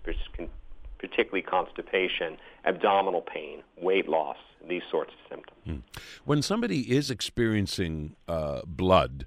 particularly 0.99 1.41
constipation, 1.41 2.37
abdominal 2.67 3.23
pain, 3.23 3.63
weight 3.81 4.11
loss, 4.11 4.37
these 4.69 4.83
sorts 4.91 5.13
of 5.15 5.19
symptoms. 5.31 5.59
Hmm. 5.65 6.01
When 6.27 6.43
somebody 6.43 6.95
is 6.95 7.11
experiencing 7.11 8.15
uh, 8.29 8.61
blood, 8.67 9.25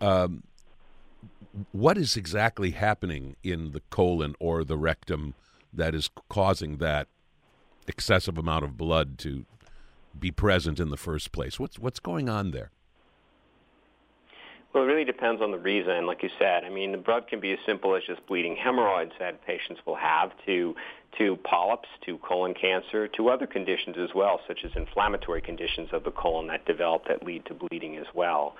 um, 0.00 0.42
what 1.72 1.98
is 1.98 2.16
exactly 2.16 2.70
happening 2.70 3.36
in 3.42 3.72
the 3.72 3.82
colon 3.90 4.34
or 4.38 4.64
the 4.64 4.76
rectum 4.76 5.34
that 5.72 5.94
is 5.94 6.10
causing 6.28 6.78
that 6.78 7.08
excessive 7.86 8.38
amount 8.38 8.64
of 8.64 8.76
blood 8.76 9.18
to 9.18 9.44
be 10.18 10.30
present 10.30 10.80
in 10.80 10.90
the 10.90 10.96
first 10.96 11.32
place? 11.32 11.58
What's 11.58 11.78
what's 11.78 12.00
going 12.00 12.28
on 12.28 12.50
there? 12.50 12.70
Well, 14.72 14.84
it 14.84 14.86
really 14.86 15.04
depends 15.04 15.42
on 15.42 15.50
the 15.50 15.58
reason. 15.58 16.06
Like 16.06 16.22
you 16.22 16.30
said, 16.38 16.62
I 16.64 16.68
mean, 16.68 16.92
the 16.92 16.98
blood 16.98 17.26
can 17.26 17.40
be 17.40 17.52
as 17.52 17.58
simple 17.66 17.96
as 17.96 18.04
just 18.06 18.24
bleeding 18.28 18.54
hemorrhoids 18.54 19.10
that 19.18 19.44
patients 19.44 19.80
will 19.84 19.96
have 19.96 20.30
to 20.46 20.76
to 21.18 21.36
polyps, 21.42 21.88
to 22.06 22.18
colon 22.18 22.54
cancer, 22.54 23.08
to 23.08 23.30
other 23.30 23.46
conditions 23.46 23.96
as 23.98 24.10
well, 24.14 24.40
such 24.46 24.60
as 24.64 24.70
inflammatory 24.76 25.40
conditions 25.40 25.88
of 25.92 26.04
the 26.04 26.12
colon 26.12 26.46
that 26.46 26.64
develop 26.66 27.08
that 27.08 27.24
lead 27.24 27.44
to 27.46 27.54
bleeding 27.54 27.96
as 27.96 28.06
well. 28.14 28.54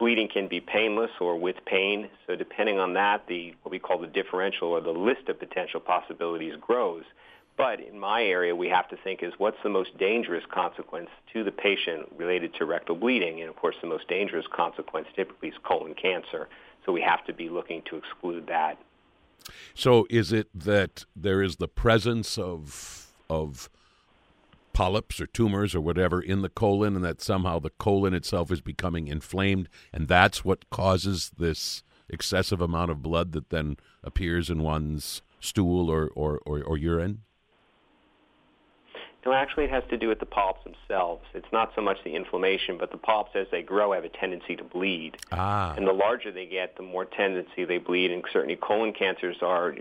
Bleeding 0.00 0.28
can 0.28 0.48
be 0.48 0.60
painless 0.60 1.10
or 1.20 1.38
with 1.38 1.56
pain. 1.66 2.08
So 2.26 2.34
depending 2.34 2.80
on 2.80 2.94
that, 2.94 3.26
the 3.28 3.54
what 3.62 3.70
we 3.70 3.78
call 3.78 3.98
the 3.98 4.06
differential 4.08 4.68
or 4.68 4.80
the 4.80 4.90
list 4.90 5.28
of 5.28 5.38
potential 5.38 5.78
possibilities 5.78 6.54
grows. 6.60 7.04
But 7.56 7.80
in 7.80 7.98
my 7.98 8.22
area, 8.24 8.56
we 8.56 8.68
have 8.70 8.88
to 8.88 8.96
think 8.96 9.22
is 9.22 9.34
what's 9.36 9.58
the 9.62 9.68
most 9.68 9.96
dangerous 9.98 10.44
consequence 10.50 11.10
to 11.34 11.44
the 11.44 11.52
patient 11.52 12.08
related 12.16 12.54
to 12.54 12.64
rectal 12.64 12.96
bleeding? 12.96 13.42
And 13.42 13.50
of 13.50 13.56
course, 13.56 13.76
the 13.82 13.86
most 13.86 14.08
dangerous 14.08 14.46
consequence 14.50 15.06
typically 15.14 15.50
is 15.50 15.54
colon 15.62 15.94
cancer. 15.94 16.48
So 16.86 16.92
we 16.92 17.02
have 17.02 17.22
to 17.26 17.34
be 17.34 17.50
looking 17.50 17.82
to 17.90 17.96
exclude 17.96 18.46
that. 18.46 18.78
So 19.74 20.06
is 20.08 20.32
it 20.32 20.48
that 20.54 21.04
there 21.14 21.42
is 21.42 21.56
the 21.56 21.68
presence 21.68 22.38
of 22.38 23.12
of 23.28 23.68
polyps 24.80 25.20
or 25.20 25.26
tumors 25.26 25.74
or 25.74 25.80
whatever 25.82 26.22
in 26.22 26.40
the 26.40 26.48
colon, 26.48 26.96
and 26.96 27.04
that 27.04 27.20
somehow 27.20 27.58
the 27.58 27.68
colon 27.68 28.14
itself 28.14 28.50
is 28.50 28.62
becoming 28.62 29.08
inflamed, 29.08 29.68
and 29.92 30.08
that's 30.08 30.42
what 30.42 30.70
causes 30.70 31.32
this 31.36 31.82
excessive 32.08 32.62
amount 32.62 32.90
of 32.90 33.02
blood 33.02 33.32
that 33.32 33.50
then 33.50 33.76
appears 34.02 34.48
in 34.48 34.62
one's 34.62 35.20
stool 35.38 35.90
or, 35.90 36.08
or, 36.14 36.40
or, 36.46 36.62
or 36.62 36.78
urine? 36.78 37.20
No, 39.26 39.34
actually, 39.34 39.64
it 39.64 39.70
has 39.70 39.84
to 39.90 39.98
do 39.98 40.08
with 40.08 40.18
the 40.18 40.24
polyps 40.24 40.64
themselves. 40.64 41.26
It's 41.34 41.52
not 41.52 41.72
so 41.76 41.82
much 41.82 41.98
the 42.02 42.16
inflammation, 42.16 42.78
but 42.78 42.90
the 42.90 42.96
polyps, 42.96 43.32
as 43.34 43.48
they 43.50 43.60
grow, 43.60 43.92
have 43.92 44.04
a 44.04 44.08
tendency 44.08 44.56
to 44.56 44.64
bleed. 44.64 45.18
Ah. 45.30 45.74
And 45.76 45.86
the 45.86 45.92
larger 45.92 46.32
they 46.32 46.46
get, 46.46 46.78
the 46.78 46.82
more 46.82 47.04
tendency 47.04 47.66
they 47.66 47.76
bleed. 47.76 48.10
And 48.10 48.24
certainly, 48.32 48.56
colon 48.56 48.94
cancers 48.94 49.36
are 49.42 49.74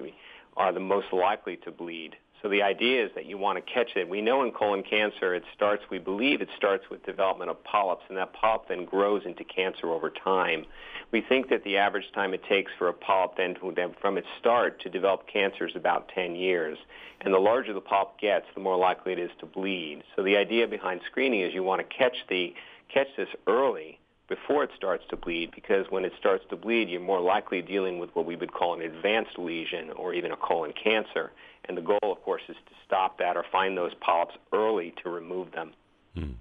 are 0.57 0.73
the 0.73 0.81
most 0.81 1.13
likely 1.13 1.55
to 1.55 1.71
bleed. 1.71 2.17
So 2.41 2.47
the 2.47 2.61
idea 2.61 3.05
is 3.05 3.11
that 3.15 3.25
you 3.25 3.37
want 3.37 3.57
to 3.57 3.73
catch 3.73 3.95
it. 3.95 4.07
We 4.07 4.21
know 4.21 4.43
in 4.43 4.51
colon 4.51 4.83
cancer 4.83 5.35
it 5.35 5.43
starts, 5.53 5.83
we 5.91 5.99
believe 5.99 6.41
it 6.41 6.47
starts 6.55 6.85
with 6.89 7.05
development 7.05 7.49
of 7.49 7.61
polyps, 7.63 8.03
and 8.07 8.17
that 8.17 8.33
polyp 8.33 8.67
then 8.69 8.85
grows 8.85 9.23
into 9.25 9.43
cancer 9.43 9.87
over 9.87 10.09
time. 10.09 10.65
We 11.11 11.21
think 11.21 11.49
that 11.49 11.63
the 11.63 11.77
average 11.77 12.05
time 12.13 12.33
it 12.33 12.43
takes 12.47 12.71
for 12.77 12.87
a 12.87 12.93
polyp 12.93 13.35
then 13.35 13.55
to, 13.55 13.93
from 13.99 14.17
its 14.17 14.27
start 14.39 14.81
to 14.81 14.89
develop 14.89 15.27
cancer 15.27 15.67
is 15.67 15.75
about 15.75 16.09
10 16.15 16.35
years. 16.35 16.77
And 17.21 17.33
the 17.33 17.39
larger 17.39 17.73
the 17.73 17.81
polyp 17.81 18.17
gets, 18.19 18.45
the 18.55 18.61
more 18.61 18.77
likely 18.77 19.11
it 19.11 19.19
is 19.19 19.31
to 19.39 19.45
bleed. 19.45 20.03
So 20.15 20.23
the 20.23 20.37
idea 20.37 20.67
behind 20.67 21.01
screening 21.11 21.41
is 21.41 21.53
you 21.53 21.63
want 21.63 21.81
to 21.81 21.97
catch 21.97 22.15
the 22.29 22.53
catch 22.93 23.07
this 23.17 23.29
early 23.47 23.99
before 24.29 24.63
it 24.63 24.69
starts 24.77 25.03
to 25.09 25.17
bleed 25.17 25.51
because 25.53 25.87
when 25.89 26.05
it 26.05 26.13
starts 26.17 26.45
to 26.51 26.55
bleed, 26.55 26.87
you're 26.87 27.01
more 27.01 27.19
likely 27.19 27.61
dealing 27.61 27.97
with 27.99 28.15
what 28.15 28.25
we 28.25 28.35
would 28.35 28.53
call 28.53 28.75
an 28.75 28.81
advanced 28.81 29.37
lesion 29.37 29.89
or 29.95 30.13
even 30.13 30.31
a 30.31 30.37
colon 30.37 30.71
cancer. 30.81 31.31
And 31.65 31.75
the 31.75 31.81
goal, 31.81 31.99
of 32.03 32.21
course, 32.23 32.43
is 32.47 32.55
to 32.67 32.75
stop 32.85 33.17
that 33.17 33.35
or 33.35 33.43
find 33.51 33.75
those 33.75 33.93
polyps 33.99 34.35
early 34.53 34.93
to 35.03 35.09
remove 35.09 35.51
them. 35.51 35.73
Hmm. 36.15 36.31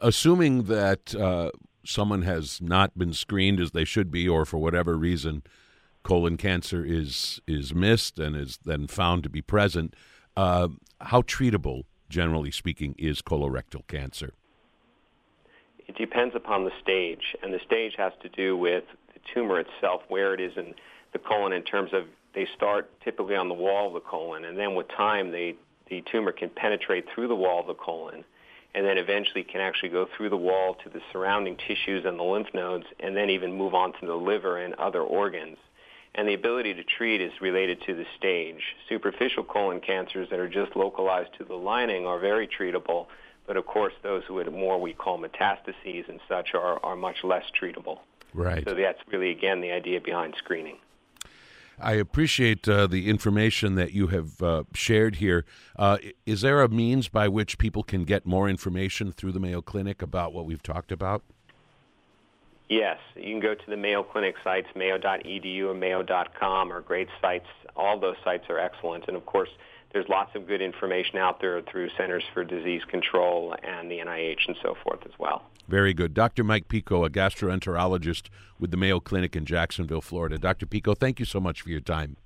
Assuming 0.00 0.64
that 0.64 1.14
uh, 1.14 1.52
someone 1.84 2.22
has 2.22 2.60
not 2.60 2.98
been 2.98 3.12
screened 3.12 3.60
as 3.60 3.70
they 3.70 3.84
should 3.84 4.10
be, 4.10 4.28
or 4.28 4.44
for 4.44 4.58
whatever 4.58 4.96
reason, 4.96 5.42
colon 6.02 6.36
cancer 6.36 6.84
is 6.84 7.40
is 7.46 7.72
missed 7.72 8.18
and 8.18 8.36
is 8.36 8.58
then 8.64 8.88
found 8.88 9.22
to 9.22 9.30
be 9.30 9.40
present, 9.40 9.94
uh, 10.36 10.68
how 11.00 11.22
treatable, 11.22 11.84
generally 12.08 12.50
speaking, 12.50 12.96
is 12.98 13.22
colorectal 13.22 13.86
cancer? 13.86 14.32
It 15.92 15.98
depends 15.98 16.34
upon 16.34 16.64
the 16.64 16.70
stage, 16.80 17.36
and 17.42 17.52
the 17.52 17.60
stage 17.66 17.92
has 17.98 18.14
to 18.22 18.30
do 18.30 18.56
with 18.56 18.84
the 19.12 19.20
tumor 19.34 19.60
itself, 19.60 20.00
where 20.08 20.32
it 20.32 20.40
is 20.40 20.56
in 20.56 20.72
the 21.12 21.18
colon 21.18 21.52
in 21.52 21.62
terms 21.62 21.90
of 21.92 22.04
they 22.34 22.48
start 22.56 22.90
typically 23.04 23.36
on 23.36 23.48
the 23.48 23.54
wall 23.54 23.88
of 23.88 23.92
the 23.92 24.00
colon, 24.00 24.46
and 24.46 24.56
then 24.56 24.74
with 24.74 24.88
time, 24.88 25.30
they, 25.30 25.54
the 25.90 26.02
tumor 26.10 26.32
can 26.32 26.48
penetrate 26.48 27.04
through 27.14 27.28
the 27.28 27.36
wall 27.36 27.60
of 27.60 27.66
the 27.66 27.74
colon, 27.74 28.24
and 28.74 28.86
then 28.86 28.96
eventually 28.96 29.44
can 29.44 29.60
actually 29.60 29.90
go 29.90 30.08
through 30.16 30.30
the 30.30 30.36
wall 30.36 30.78
to 30.82 30.88
the 30.88 31.02
surrounding 31.12 31.58
tissues 31.58 32.06
and 32.06 32.18
the 32.18 32.22
lymph 32.22 32.48
nodes, 32.54 32.86
and 33.00 33.14
then 33.14 33.28
even 33.28 33.52
move 33.52 33.74
on 33.74 33.92
to 34.00 34.06
the 34.06 34.14
liver 34.14 34.56
and 34.56 34.72
other 34.76 35.02
organs. 35.02 35.58
And 36.14 36.26
the 36.26 36.32
ability 36.32 36.72
to 36.72 36.84
treat 36.84 37.20
is 37.20 37.32
related 37.42 37.82
to 37.82 37.94
the 37.94 38.06
stage. 38.16 38.62
Superficial 38.88 39.44
colon 39.44 39.80
cancers 39.80 40.30
that 40.30 40.38
are 40.38 40.48
just 40.48 40.74
localized 40.74 41.34
to 41.36 41.44
the 41.44 41.54
lining 41.54 42.06
are 42.06 42.18
very 42.18 42.48
treatable, 42.48 43.08
but 43.52 43.58
of 43.58 43.66
course, 43.66 43.92
those 44.02 44.22
who 44.26 44.38
had 44.38 44.50
more 44.50 44.80
we 44.80 44.94
call 44.94 45.18
metastases 45.18 46.08
and 46.08 46.20
such 46.26 46.54
are, 46.54 46.82
are 46.82 46.96
much 46.96 47.22
less 47.22 47.44
treatable. 47.60 47.98
Right. 48.32 48.64
So 48.66 48.72
that's 48.72 48.98
really, 49.12 49.30
again, 49.30 49.60
the 49.60 49.72
idea 49.72 50.00
behind 50.00 50.36
screening. 50.38 50.78
I 51.78 51.92
appreciate 51.92 52.66
uh, 52.66 52.86
the 52.86 53.10
information 53.10 53.74
that 53.74 53.92
you 53.92 54.06
have 54.06 54.42
uh, 54.42 54.62
shared 54.72 55.16
here. 55.16 55.44
Uh, 55.78 55.98
is 56.24 56.40
there 56.40 56.62
a 56.62 56.68
means 56.70 57.08
by 57.08 57.28
which 57.28 57.58
people 57.58 57.82
can 57.82 58.04
get 58.04 58.24
more 58.24 58.48
information 58.48 59.12
through 59.12 59.32
the 59.32 59.40
Mayo 59.40 59.60
Clinic 59.60 60.00
about 60.00 60.32
what 60.32 60.46
we've 60.46 60.62
talked 60.62 60.90
about? 60.90 61.22
Yes, 62.70 62.96
you 63.16 63.34
can 63.34 63.40
go 63.40 63.54
to 63.54 63.66
the 63.70 63.76
Mayo 63.76 64.02
Clinic 64.02 64.36
sites, 64.42 64.68
mayo.edu 64.74 65.64
or 65.66 65.74
mayo.com, 65.74 66.72
are 66.72 66.80
great 66.80 67.08
sites. 67.20 67.48
All 67.76 68.00
those 68.00 68.16
sites 68.24 68.44
are 68.48 68.58
excellent. 68.58 69.08
And 69.08 69.16
of 69.18 69.26
course, 69.26 69.50
there's 69.92 70.08
lots 70.08 70.34
of 70.34 70.46
good 70.46 70.62
information 70.62 71.18
out 71.18 71.40
there 71.40 71.60
through 71.62 71.90
Centers 71.96 72.24
for 72.32 72.44
Disease 72.44 72.82
Control 72.90 73.54
and 73.62 73.90
the 73.90 73.98
NIH 73.98 74.48
and 74.48 74.56
so 74.62 74.74
forth 74.82 75.00
as 75.04 75.12
well. 75.18 75.42
Very 75.68 75.94
good. 75.94 76.14
Dr. 76.14 76.42
Mike 76.42 76.68
Picco, 76.68 77.06
a 77.06 77.10
gastroenterologist 77.10 78.28
with 78.58 78.70
the 78.70 78.76
Mayo 78.76 79.00
Clinic 79.00 79.36
in 79.36 79.44
Jacksonville, 79.44 80.00
Florida. 80.00 80.38
Dr. 80.38 80.66
Picco, 80.66 80.96
thank 80.96 81.20
you 81.20 81.26
so 81.26 81.40
much 81.40 81.60
for 81.62 81.70
your 81.70 81.80
time. 81.80 82.16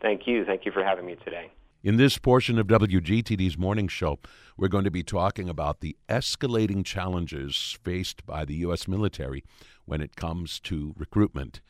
Thank 0.00 0.26
you. 0.26 0.44
Thank 0.44 0.64
you 0.64 0.72
for 0.72 0.84
having 0.84 1.06
me 1.06 1.16
today. 1.24 1.50
In 1.82 1.98
this 1.98 2.16
portion 2.16 2.58
of 2.58 2.66
WGTD's 2.66 3.58
morning 3.58 3.88
show, 3.88 4.18
we're 4.56 4.68
going 4.68 4.84
to 4.84 4.90
be 4.90 5.02
talking 5.02 5.50
about 5.50 5.80
the 5.80 5.96
escalating 6.08 6.84
challenges 6.84 7.78
faced 7.82 8.24
by 8.24 8.46
the 8.46 8.54
U.S. 8.56 8.88
military 8.88 9.44
when 9.84 10.00
it 10.00 10.16
comes 10.16 10.60
to 10.60 10.94
recruitment. 10.96 11.60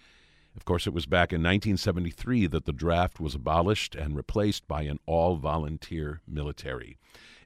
Of 0.56 0.64
course, 0.64 0.86
it 0.86 0.92
was 0.92 1.06
back 1.06 1.32
in 1.32 1.40
1973 1.40 2.46
that 2.48 2.64
the 2.64 2.72
draft 2.72 3.20
was 3.20 3.34
abolished 3.34 3.94
and 3.94 4.16
replaced 4.16 4.68
by 4.68 4.82
an 4.82 5.00
all 5.06 5.36
volunteer 5.36 6.20
military. 6.28 6.96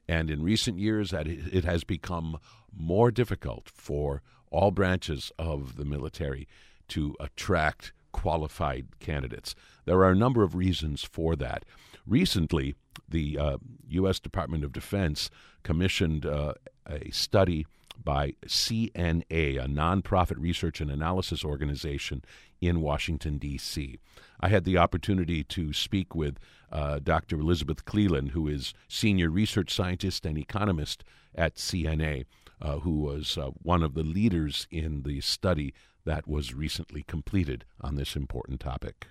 And 0.07 0.29
in 0.29 0.43
recent 0.43 0.79
years, 0.79 1.13
it 1.13 1.65
has 1.65 1.83
become 1.83 2.39
more 2.75 3.11
difficult 3.11 3.69
for 3.69 4.21
all 4.51 4.71
branches 4.71 5.31
of 5.37 5.75
the 5.75 5.85
military 5.85 6.47
to 6.89 7.15
attract 7.19 7.93
qualified 8.11 8.87
candidates. 8.99 9.55
There 9.85 9.99
are 9.99 10.11
a 10.11 10.15
number 10.15 10.43
of 10.43 10.55
reasons 10.55 11.03
for 11.03 11.35
that. 11.35 11.63
Recently, 12.07 12.75
the 13.07 13.37
uh, 13.37 13.57
U.S. 13.89 14.19
Department 14.19 14.63
of 14.63 14.73
Defense 14.73 15.29
commissioned 15.63 16.25
uh, 16.25 16.53
a 16.87 17.11
study 17.11 17.67
by 18.03 18.33
CNA, 18.45 19.23
a 19.63 19.67
nonprofit 19.67 20.39
research 20.39 20.81
and 20.81 20.89
analysis 20.89 21.43
organization 21.43 22.23
in 22.61 22.81
Washington, 22.81 23.37
D.C. 23.37 23.99
I 24.39 24.49
had 24.49 24.63
the 24.63 24.77
opportunity 24.77 25.43
to 25.45 25.73
speak 25.73 26.15
with 26.15 26.37
uh, 26.71 26.99
Dr. 26.99 27.39
Elizabeth 27.39 27.85
Clelan, 27.85 28.29
who 28.29 28.47
is 28.47 28.73
senior 28.87 29.29
research 29.29 29.73
scientist 29.73 30.25
and 30.25 30.37
economist 30.37 31.03
at 31.35 31.55
CNA, 31.55 32.25
uh, 32.61 32.79
who 32.79 32.99
was 32.99 33.37
uh, 33.37 33.49
one 33.61 33.83
of 33.83 33.93
the 33.93 34.03
leaders 34.03 34.67
in 34.71 35.03
the 35.03 35.21
study 35.21 35.73
that 36.05 36.27
was 36.27 36.53
recently 36.53 37.03
completed 37.03 37.65
on 37.81 37.95
this 37.95 38.15
important 38.15 38.59
topic. 38.59 39.07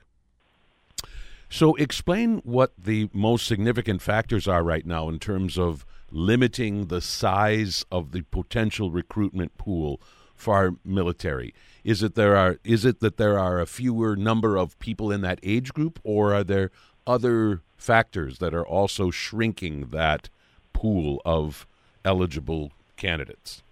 So, 1.50 1.74
explain 1.76 2.38
what 2.44 2.72
the 2.76 3.08
most 3.14 3.46
significant 3.46 4.02
factors 4.02 4.46
are 4.46 4.62
right 4.62 4.84
now 4.84 5.08
in 5.08 5.18
terms 5.18 5.58
of 5.58 5.86
limiting 6.10 6.86
the 6.86 7.00
size 7.00 7.84
of 7.90 8.12
the 8.12 8.22
potential 8.22 8.90
recruitment 8.90 9.56
pool 9.56 10.00
for 10.34 10.54
our 10.54 10.74
military. 10.84 11.54
Is 11.88 12.02
it 12.02 12.16
there 12.16 12.36
are 12.36 12.58
is 12.64 12.84
it 12.84 13.00
that 13.00 13.16
there 13.16 13.38
are 13.38 13.62
a 13.62 13.66
fewer 13.66 14.14
number 14.14 14.58
of 14.58 14.78
people 14.78 15.10
in 15.10 15.22
that 15.22 15.40
age 15.42 15.72
group, 15.72 15.98
or 16.04 16.34
are 16.34 16.44
there 16.44 16.70
other 17.06 17.62
factors 17.78 18.40
that 18.40 18.52
are 18.52 18.66
also 18.66 19.10
shrinking 19.10 19.88
that 19.88 20.28
pool 20.74 21.22
of 21.24 21.66
eligible 22.04 22.72
candidates? 22.98 23.62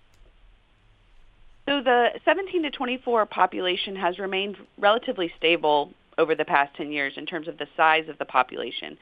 So 1.66 1.82
the 1.82 2.18
17 2.24 2.62
to 2.62 2.70
24 2.70 3.26
population 3.26 3.96
has 3.96 4.18
remained 4.18 4.56
relatively 4.78 5.30
stable 5.36 5.92
over 6.18 6.34
the 6.34 6.44
past 6.44 6.74
10 6.76 6.92
years 6.92 7.12
in 7.16 7.26
terms 7.26 7.48
of 7.48 7.58
the 7.58 7.66
size 7.76 8.08
of 8.08 8.18
the 8.18 8.24
population. 8.24 8.96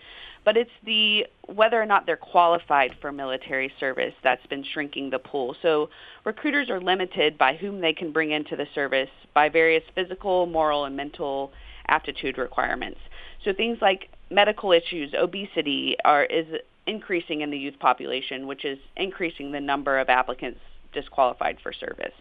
But 0.44 0.56
it's 0.56 0.70
the 0.84 1.26
whether 1.46 1.80
or 1.80 1.86
not 1.86 2.06
they're 2.06 2.16
qualified 2.16 2.96
for 3.00 3.12
military 3.12 3.72
service 3.80 4.14
that's 4.22 4.46
been 4.46 4.64
shrinking 4.72 5.10
the 5.10 5.18
pool. 5.18 5.56
So 5.62 5.90
recruiters 6.24 6.70
are 6.70 6.80
limited 6.80 7.38
by 7.38 7.54
whom 7.54 7.80
they 7.80 7.92
can 7.92 8.12
bring 8.12 8.32
into 8.32 8.56
the 8.56 8.66
service 8.74 9.10
by 9.32 9.48
various 9.48 9.84
physical, 9.94 10.46
moral, 10.46 10.84
and 10.84 10.96
mental 10.96 11.52
aptitude 11.88 12.38
requirements. 12.38 13.00
So 13.44 13.52
things 13.52 13.78
like 13.80 14.08
medical 14.30 14.72
issues, 14.72 15.12
obesity 15.14 15.96
are 16.04 16.24
is 16.24 16.46
increasing 16.86 17.40
in 17.40 17.50
the 17.50 17.58
youth 17.58 17.78
population, 17.78 18.46
which 18.46 18.64
is 18.64 18.78
increasing 18.96 19.52
the 19.52 19.60
number 19.60 19.98
of 19.98 20.08
applicants 20.08 20.60
disqualified 20.92 21.58
for 21.62 21.72
service. 21.72 22.12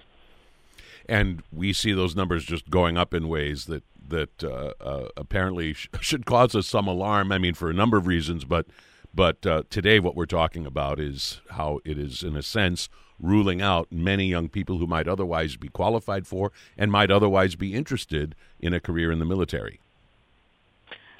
And 1.07 1.43
we 1.51 1.73
see 1.73 1.93
those 1.93 2.15
numbers 2.15 2.45
just 2.45 2.69
going 2.69 2.97
up 2.97 3.13
in 3.13 3.27
ways 3.27 3.65
that 3.65 3.83
that 4.07 4.43
uh, 4.43 4.73
uh, 4.81 5.07
apparently 5.15 5.73
sh- 5.73 5.89
should 6.01 6.25
cause 6.25 6.55
us 6.55 6.67
some 6.67 6.87
alarm. 6.87 7.31
I 7.31 7.37
mean, 7.37 7.53
for 7.53 7.69
a 7.69 7.73
number 7.73 7.97
of 7.97 8.07
reasons, 8.07 8.45
but 8.45 8.67
but 9.13 9.45
uh, 9.45 9.63
today 9.69 9.99
what 9.99 10.15
we're 10.15 10.25
talking 10.25 10.65
about 10.65 10.99
is 10.99 11.41
how 11.51 11.79
it 11.85 11.97
is, 11.97 12.23
in 12.23 12.35
a 12.35 12.43
sense, 12.43 12.89
ruling 13.19 13.61
out 13.61 13.91
many 13.91 14.25
young 14.25 14.49
people 14.49 14.77
who 14.77 14.87
might 14.87 15.07
otherwise 15.07 15.55
be 15.55 15.69
qualified 15.69 16.25
for 16.25 16.51
and 16.77 16.91
might 16.91 17.11
otherwise 17.11 17.55
be 17.55 17.73
interested 17.73 18.35
in 18.59 18.73
a 18.73 18.79
career 18.79 19.11
in 19.11 19.19
the 19.19 19.25
military. 19.25 19.79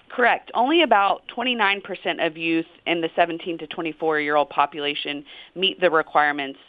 Correct. 0.09 0.51
Only 0.53 0.83
about 0.83 1.23
29% 1.35 2.25
of 2.25 2.37
youth 2.37 2.67
in 2.85 3.01
the 3.01 3.09
17 3.15 3.57
to 3.59 3.67
24 3.67 4.19
year 4.19 4.35
old 4.35 4.49
population 4.49 5.25
meet 5.55 5.79
the 5.79 5.89
requirements 5.89 6.59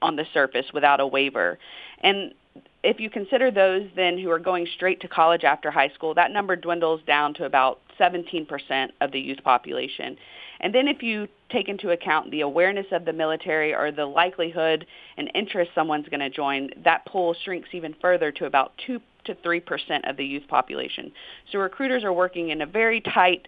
on 0.00 0.16
the 0.16 0.24
surface 0.32 0.66
without 0.72 1.00
a 1.00 1.06
waiver. 1.06 1.58
And 2.00 2.34
if 2.84 3.00
you 3.00 3.08
consider 3.08 3.50
those 3.50 3.88
then 3.96 4.18
who 4.18 4.30
are 4.30 4.38
going 4.38 4.68
straight 4.74 5.00
to 5.00 5.08
college 5.08 5.42
after 5.42 5.70
high 5.70 5.88
school, 5.88 6.14
that 6.14 6.30
number 6.30 6.54
dwindles 6.54 7.00
down 7.06 7.32
to 7.34 7.46
about 7.46 7.80
17% 7.98 8.90
of 9.00 9.10
the 9.10 9.18
youth 9.18 9.42
population. 9.42 10.18
And 10.60 10.74
then 10.74 10.86
if 10.86 11.02
you 11.02 11.26
take 11.50 11.68
into 11.68 11.90
account 11.90 12.30
the 12.30 12.42
awareness 12.42 12.86
of 12.92 13.06
the 13.06 13.12
military 13.12 13.74
or 13.74 13.90
the 13.90 14.04
likelihood 14.04 14.86
and 15.16 15.30
interest 15.34 15.70
someone's 15.74 16.08
going 16.08 16.20
to 16.20 16.30
join, 16.30 16.70
that 16.84 17.06
pool 17.06 17.34
shrinks 17.44 17.70
even 17.72 17.94
further 18.00 18.30
to 18.32 18.44
about 18.44 18.72
2 18.86 19.00
to 19.24 19.34
3% 19.34 20.08
of 20.08 20.18
the 20.18 20.24
youth 20.24 20.46
population. 20.46 21.10
So 21.50 21.58
recruiters 21.58 22.04
are 22.04 22.12
working 22.12 22.50
in 22.50 22.60
a 22.60 22.66
very 22.66 23.00
tight 23.00 23.46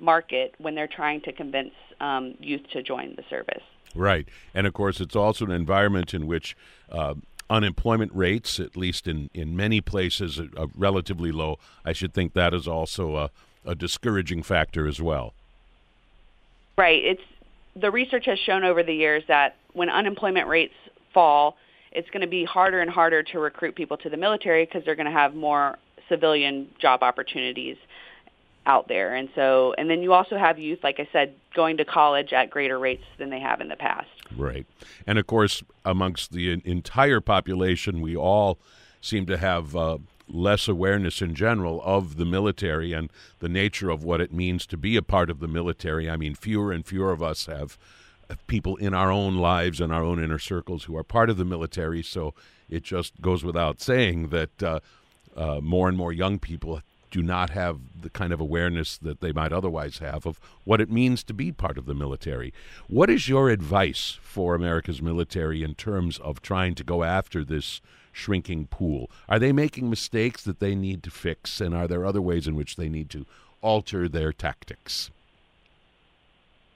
market 0.00 0.54
when 0.58 0.74
they're 0.74 0.88
trying 0.88 1.20
to 1.22 1.32
convince 1.32 1.72
um, 2.00 2.34
youth 2.40 2.62
to 2.72 2.82
join 2.82 3.14
the 3.16 3.22
service. 3.30 3.62
Right. 3.94 4.26
And 4.54 4.66
of 4.66 4.74
course, 4.74 5.00
it's 5.00 5.14
also 5.14 5.44
an 5.44 5.50
environment 5.50 6.14
in 6.14 6.26
which 6.26 6.56
uh, 6.90 7.14
unemployment 7.52 8.10
rates, 8.14 8.58
at 8.58 8.76
least 8.76 9.06
in, 9.06 9.28
in 9.34 9.54
many 9.54 9.80
places, 9.80 10.40
are, 10.40 10.48
are 10.56 10.68
relatively 10.76 11.30
low. 11.30 11.58
I 11.84 11.92
should 11.92 12.14
think 12.14 12.32
that 12.32 12.54
is 12.54 12.66
also 12.66 13.16
a, 13.16 13.30
a 13.64 13.74
discouraging 13.74 14.42
factor 14.42 14.88
as 14.88 15.00
well. 15.00 15.34
Right. 16.78 17.04
It's 17.04 17.22
the 17.76 17.90
research 17.90 18.24
has 18.26 18.38
shown 18.38 18.64
over 18.64 18.82
the 18.82 18.94
years 18.94 19.22
that 19.28 19.56
when 19.74 19.90
unemployment 19.90 20.48
rates 20.48 20.74
fall, 21.12 21.56
it's 21.90 22.08
going 22.10 22.22
to 22.22 22.26
be 22.26 22.44
harder 22.44 22.80
and 22.80 22.90
harder 22.90 23.22
to 23.22 23.38
recruit 23.38 23.74
people 23.74 23.98
to 23.98 24.08
the 24.08 24.16
military 24.16 24.64
because 24.64 24.82
they're 24.84 24.94
going 24.94 25.06
to 25.06 25.12
have 25.12 25.34
more 25.34 25.78
civilian 26.08 26.68
job 26.80 27.02
opportunities 27.02 27.76
out 28.66 28.88
there. 28.88 29.14
And 29.14 29.28
so, 29.34 29.74
and 29.76 29.90
then 29.90 30.02
you 30.02 30.12
also 30.12 30.36
have 30.36 30.58
youth, 30.58 30.80
like 30.82 31.00
I 31.00 31.08
said, 31.12 31.34
going 31.54 31.76
to 31.78 31.84
college 31.84 32.32
at 32.32 32.50
greater 32.50 32.78
rates 32.78 33.04
than 33.18 33.30
they 33.30 33.40
have 33.40 33.60
in 33.60 33.68
the 33.68 33.76
past. 33.76 34.08
Right. 34.36 34.66
And 35.06 35.18
of 35.18 35.26
course, 35.26 35.62
amongst 35.84 36.32
the 36.32 36.60
entire 36.64 37.20
population, 37.20 38.00
we 38.00 38.16
all 38.16 38.58
seem 39.00 39.26
to 39.26 39.36
have 39.36 39.74
uh, 39.74 39.98
less 40.28 40.68
awareness 40.68 41.20
in 41.20 41.34
general 41.34 41.82
of 41.84 42.16
the 42.16 42.24
military 42.24 42.92
and 42.92 43.10
the 43.40 43.48
nature 43.48 43.90
of 43.90 44.04
what 44.04 44.20
it 44.20 44.32
means 44.32 44.64
to 44.66 44.76
be 44.76 44.96
a 44.96 45.02
part 45.02 45.28
of 45.28 45.40
the 45.40 45.48
military. 45.48 46.08
I 46.08 46.16
mean, 46.16 46.34
fewer 46.34 46.72
and 46.72 46.86
fewer 46.86 47.10
of 47.10 47.22
us 47.22 47.46
have 47.46 47.76
people 48.46 48.76
in 48.76 48.94
our 48.94 49.10
own 49.10 49.36
lives 49.36 49.80
and 49.80 49.92
our 49.92 50.04
own 50.04 50.22
inner 50.22 50.38
circles 50.38 50.84
who 50.84 50.96
are 50.96 51.04
part 51.04 51.28
of 51.28 51.36
the 51.36 51.44
military. 51.44 52.02
So 52.02 52.34
it 52.70 52.82
just 52.82 53.20
goes 53.20 53.44
without 53.44 53.80
saying 53.80 54.28
that 54.28 54.62
uh, 54.62 54.80
uh, 55.36 55.60
more 55.60 55.88
and 55.88 55.98
more 55.98 56.12
young 56.12 56.38
people 56.38 56.80
do 57.12 57.22
not 57.22 57.50
have 57.50 57.78
the 58.00 58.10
kind 58.10 58.32
of 58.32 58.40
awareness 58.40 58.96
that 58.96 59.20
they 59.20 59.32
might 59.32 59.52
otherwise 59.52 59.98
have 59.98 60.26
of 60.26 60.40
what 60.64 60.80
it 60.80 60.90
means 60.90 61.22
to 61.22 61.34
be 61.34 61.52
part 61.52 61.78
of 61.78 61.86
the 61.86 61.94
military. 61.94 62.52
What 62.88 63.10
is 63.10 63.28
your 63.28 63.50
advice 63.50 64.18
for 64.22 64.54
America's 64.54 65.00
military 65.00 65.62
in 65.62 65.74
terms 65.74 66.18
of 66.18 66.42
trying 66.42 66.74
to 66.76 66.82
go 66.82 67.04
after 67.04 67.44
this 67.44 67.80
shrinking 68.12 68.66
pool? 68.66 69.10
Are 69.28 69.38
they 69.38 69.52
making 69.52 69.88
mistakes 69.88 70.42
that 70.44 70.58
they 70.58 70.74
need 70.74 71.02
to 71.04 71.10
fix, 71.10 71.60
and 71.60 71.74
are 71.74 71.86
there 71.86 72.04
other 72.04 72.22
ways 72.22 72.48
in 72.48 72.56
which 72.56 72.76
they 72.76 72.88
need 72.88 73.10
to 73.10 73.26
alter 73.60 74.08
their 74.08 74.32
tactics? 74.32 75.10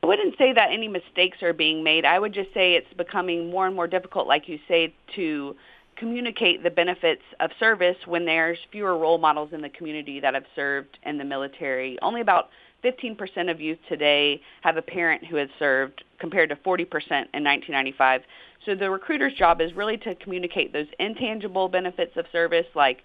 I 0.02 0.06
wouldn't 0.06 0.36
say 0.36 0.52
that 0.52 0.70
any 0.70 0.86
mistakes 0.86 1.42
are 1.42 1.54
being 1.54 1.82
made. 1.82 2.04
I 2.04 2.18
would 2.18 2.34
just 2.34 2.52
say 2.52 2.74
it's 2.74 2.92
becoming 2.92 3.50
more 3.50 3.66
and 3.66 3.74
more 3.74 3.88
difficult, 3.88 4.28
like 4.28 4.48
you 4.48 4.58
say, 4.68 4.92
to 5.14 5.56
communicate 5.96 6.62
the 6.62 6.70
benefits 6.70 7.22
of 7.40 7.50
service 7.58 7.96
when 8.06 8.24
there's 8.24 8.58
fewer 8.70 8.96
role 8.96 9.18
models 9.18 9.50
in 9.52 9.62
the 9.62 9.68
community 9.68 10.20
that 10.20 10.34
have 10.34 10.44
served 10.54 10.98
in 11.04 11.18
the 11.18 11.24
military. 11.24 11.98
Only 12.02 12.20
about 12.20 12.50
15% 12.84 13.50
of 13.50 13.60
youth 13.60 13.78
today 13.88 14.40
have 14.62 14.76
a 14.76 14.82
parent 14.82 15.24
who 15.24 15.36
has 15.36 15.48
served 15.58 16.04
compared 16.18 16.50
to 16.50 16.56
40% 16.56 16.80
in 16.80 17.42
1995. 17.42 18.22
So 18.64 18.74
the 18.74 18.90
recruiter's 18.90 19.34
job 19.34 19.60
is 19.60 19.74
really 19.74 19.96
to 19.98 20.14
communicate 20.16 20.72
those 20.72 20.86
intangible 20.98 21.68
benefits 21.68 22.16
of 22.16 22.26
service 22.32 22.66
like 22.74 23.02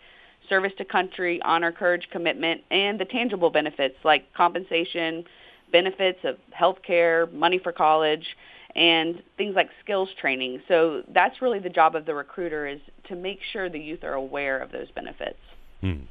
service 0.49 0.73
to 0.77 0.85
country, 0.85 1.39
honor, 1.43 1.71
courage, 1.71 2.07
commitment, 2.11 2.61
and 2.71 2.99
the 2.99 3.05
tangible 3.05 3.49
benefits 3.49 3.95
like 4.03 4.33
compensation, 4.33 5.23
benefits 5.71 6.19
of 6.23 6.37
health 6.51 6.77
care, 6.85 7.27
money 7.27 7.59
for 7.59 7.71
college, 7.71 8.25
and 8.75 9.21
things 9.37 9.55
like 9.55 9.69
skills 9.83 10.09
training. 10.19 10.61
So 10.67 11.03
that's 11.09 11.41
really 11.41 11.59
the 11.59 11.69
job 11.69 11.95
of 11.95 12.05
the 12.05 12.13
recruiter 12.13 12.67
is 12.67 12.79
to 13.05 13.15
make 13.15 13.39
sure 13.51 13.69
the 13.69 13.79
youth 13.79 14.03
are 14.03 14.13
aware 14.13 14.59
of 14.59 14.71
those 14.71 14.89
benefits. 14.91 15.39
Hmm. 15.81 16.01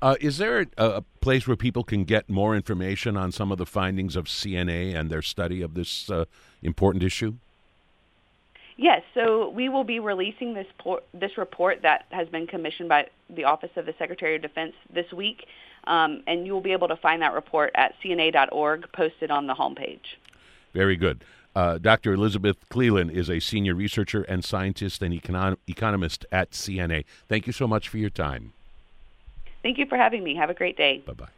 Uh, 0.00 0.16
is 0.20 0.38
there 0.38 0.60
a, 0.60 0.84
a, 0.84 1.02
place 1.20 1.46
where 1.46 1.56
people 1.56 1.84
can 1.84 2.04
get 2.04 2.28
more 2.28 2.56
information 2.56 3.16
on 3.16 3.30
some 3.30 3.52
of 3.52 3.58
the 3.58 3.66
findings 3.66 4.16
of 4.16 4.24
CNA 4.24 4.94
and 4.94 5.10
their 5.10 5.22
study 5.22 5.62
of 5.62 5.74
this 5.74 6.10
uh, 6.10 6.24
important 6.62 7.04
issue? 7.04 7.34
Yes, 8.76 9.02
so 9.14 9.50
we 9.50 9.68
will 9.68 9.84
be 9.84 10.00
releasing 10.00 10.54
this 10.54 10.66
por- 10.78 11.02
this 11.14 11.38
report 11.38 11.82
that 11.82 12.06
has 12.10 12.28
been 12.28 12.46
commissioned 12.46 12.88
by 12.88 13.08
the 13.30 13.44
Office 13.44 13.70
of 13.76 13.86
the 13.86 13.94
Secretary 13.98 14.34
of 14.34 14.42
Defense 14.42 14.72
this 14.92 15.12
week, 15.12 15.46
um, 15.84 16.22
and 16.26 16.46
you 16.46 16.52
will 16.52 16.60
be 16.60 16.72
able 16.72 16.88
to 16.88 16.96
find 16.96 17.22
that 17.22 17.34
report 17.34 17.70
at 17.74 17.94
cna.org 18.02 18.90
posted 18.92 19.30
on 19.30 19.46
the 19.46 19.54
homepage. 19.54 20.16
Very 20.72 20.96
good. 20.96 21.22
Uh, 21.54 21.78
Dr. 21.78 22.14
Elizabeth 22.14 22.56
Clelan 22.70 23.10
is 23.10 23.28
a 23.28 23.40
senior 23.40 23.74
researcher 23.74 24.22
and 24.22 24.44
scientist 24.44 25.02
and 25.02 25.12
econ- 25.12 25.58
economist 25.66 26.24
at 26.32 26.52
CNA. 26.52 27.04
Thank 27.28 27.46
you 27.46 27.52
so 27.52 27.68
much 27.68 27.88
for 27.88 27.98
your 27.98 28.10
time. 28.10 28.52
Thank 29.62 29.78
you 29.78 29.86
for 29.86 29.96
having 29.96 30.24
me. 30.24 30.34
Have 30.34 30.50
a 30.50 30.54
great 30.54 30.76
day. 30.76 31.02
Bye 31.06 31.12
bye. 31.12 31.28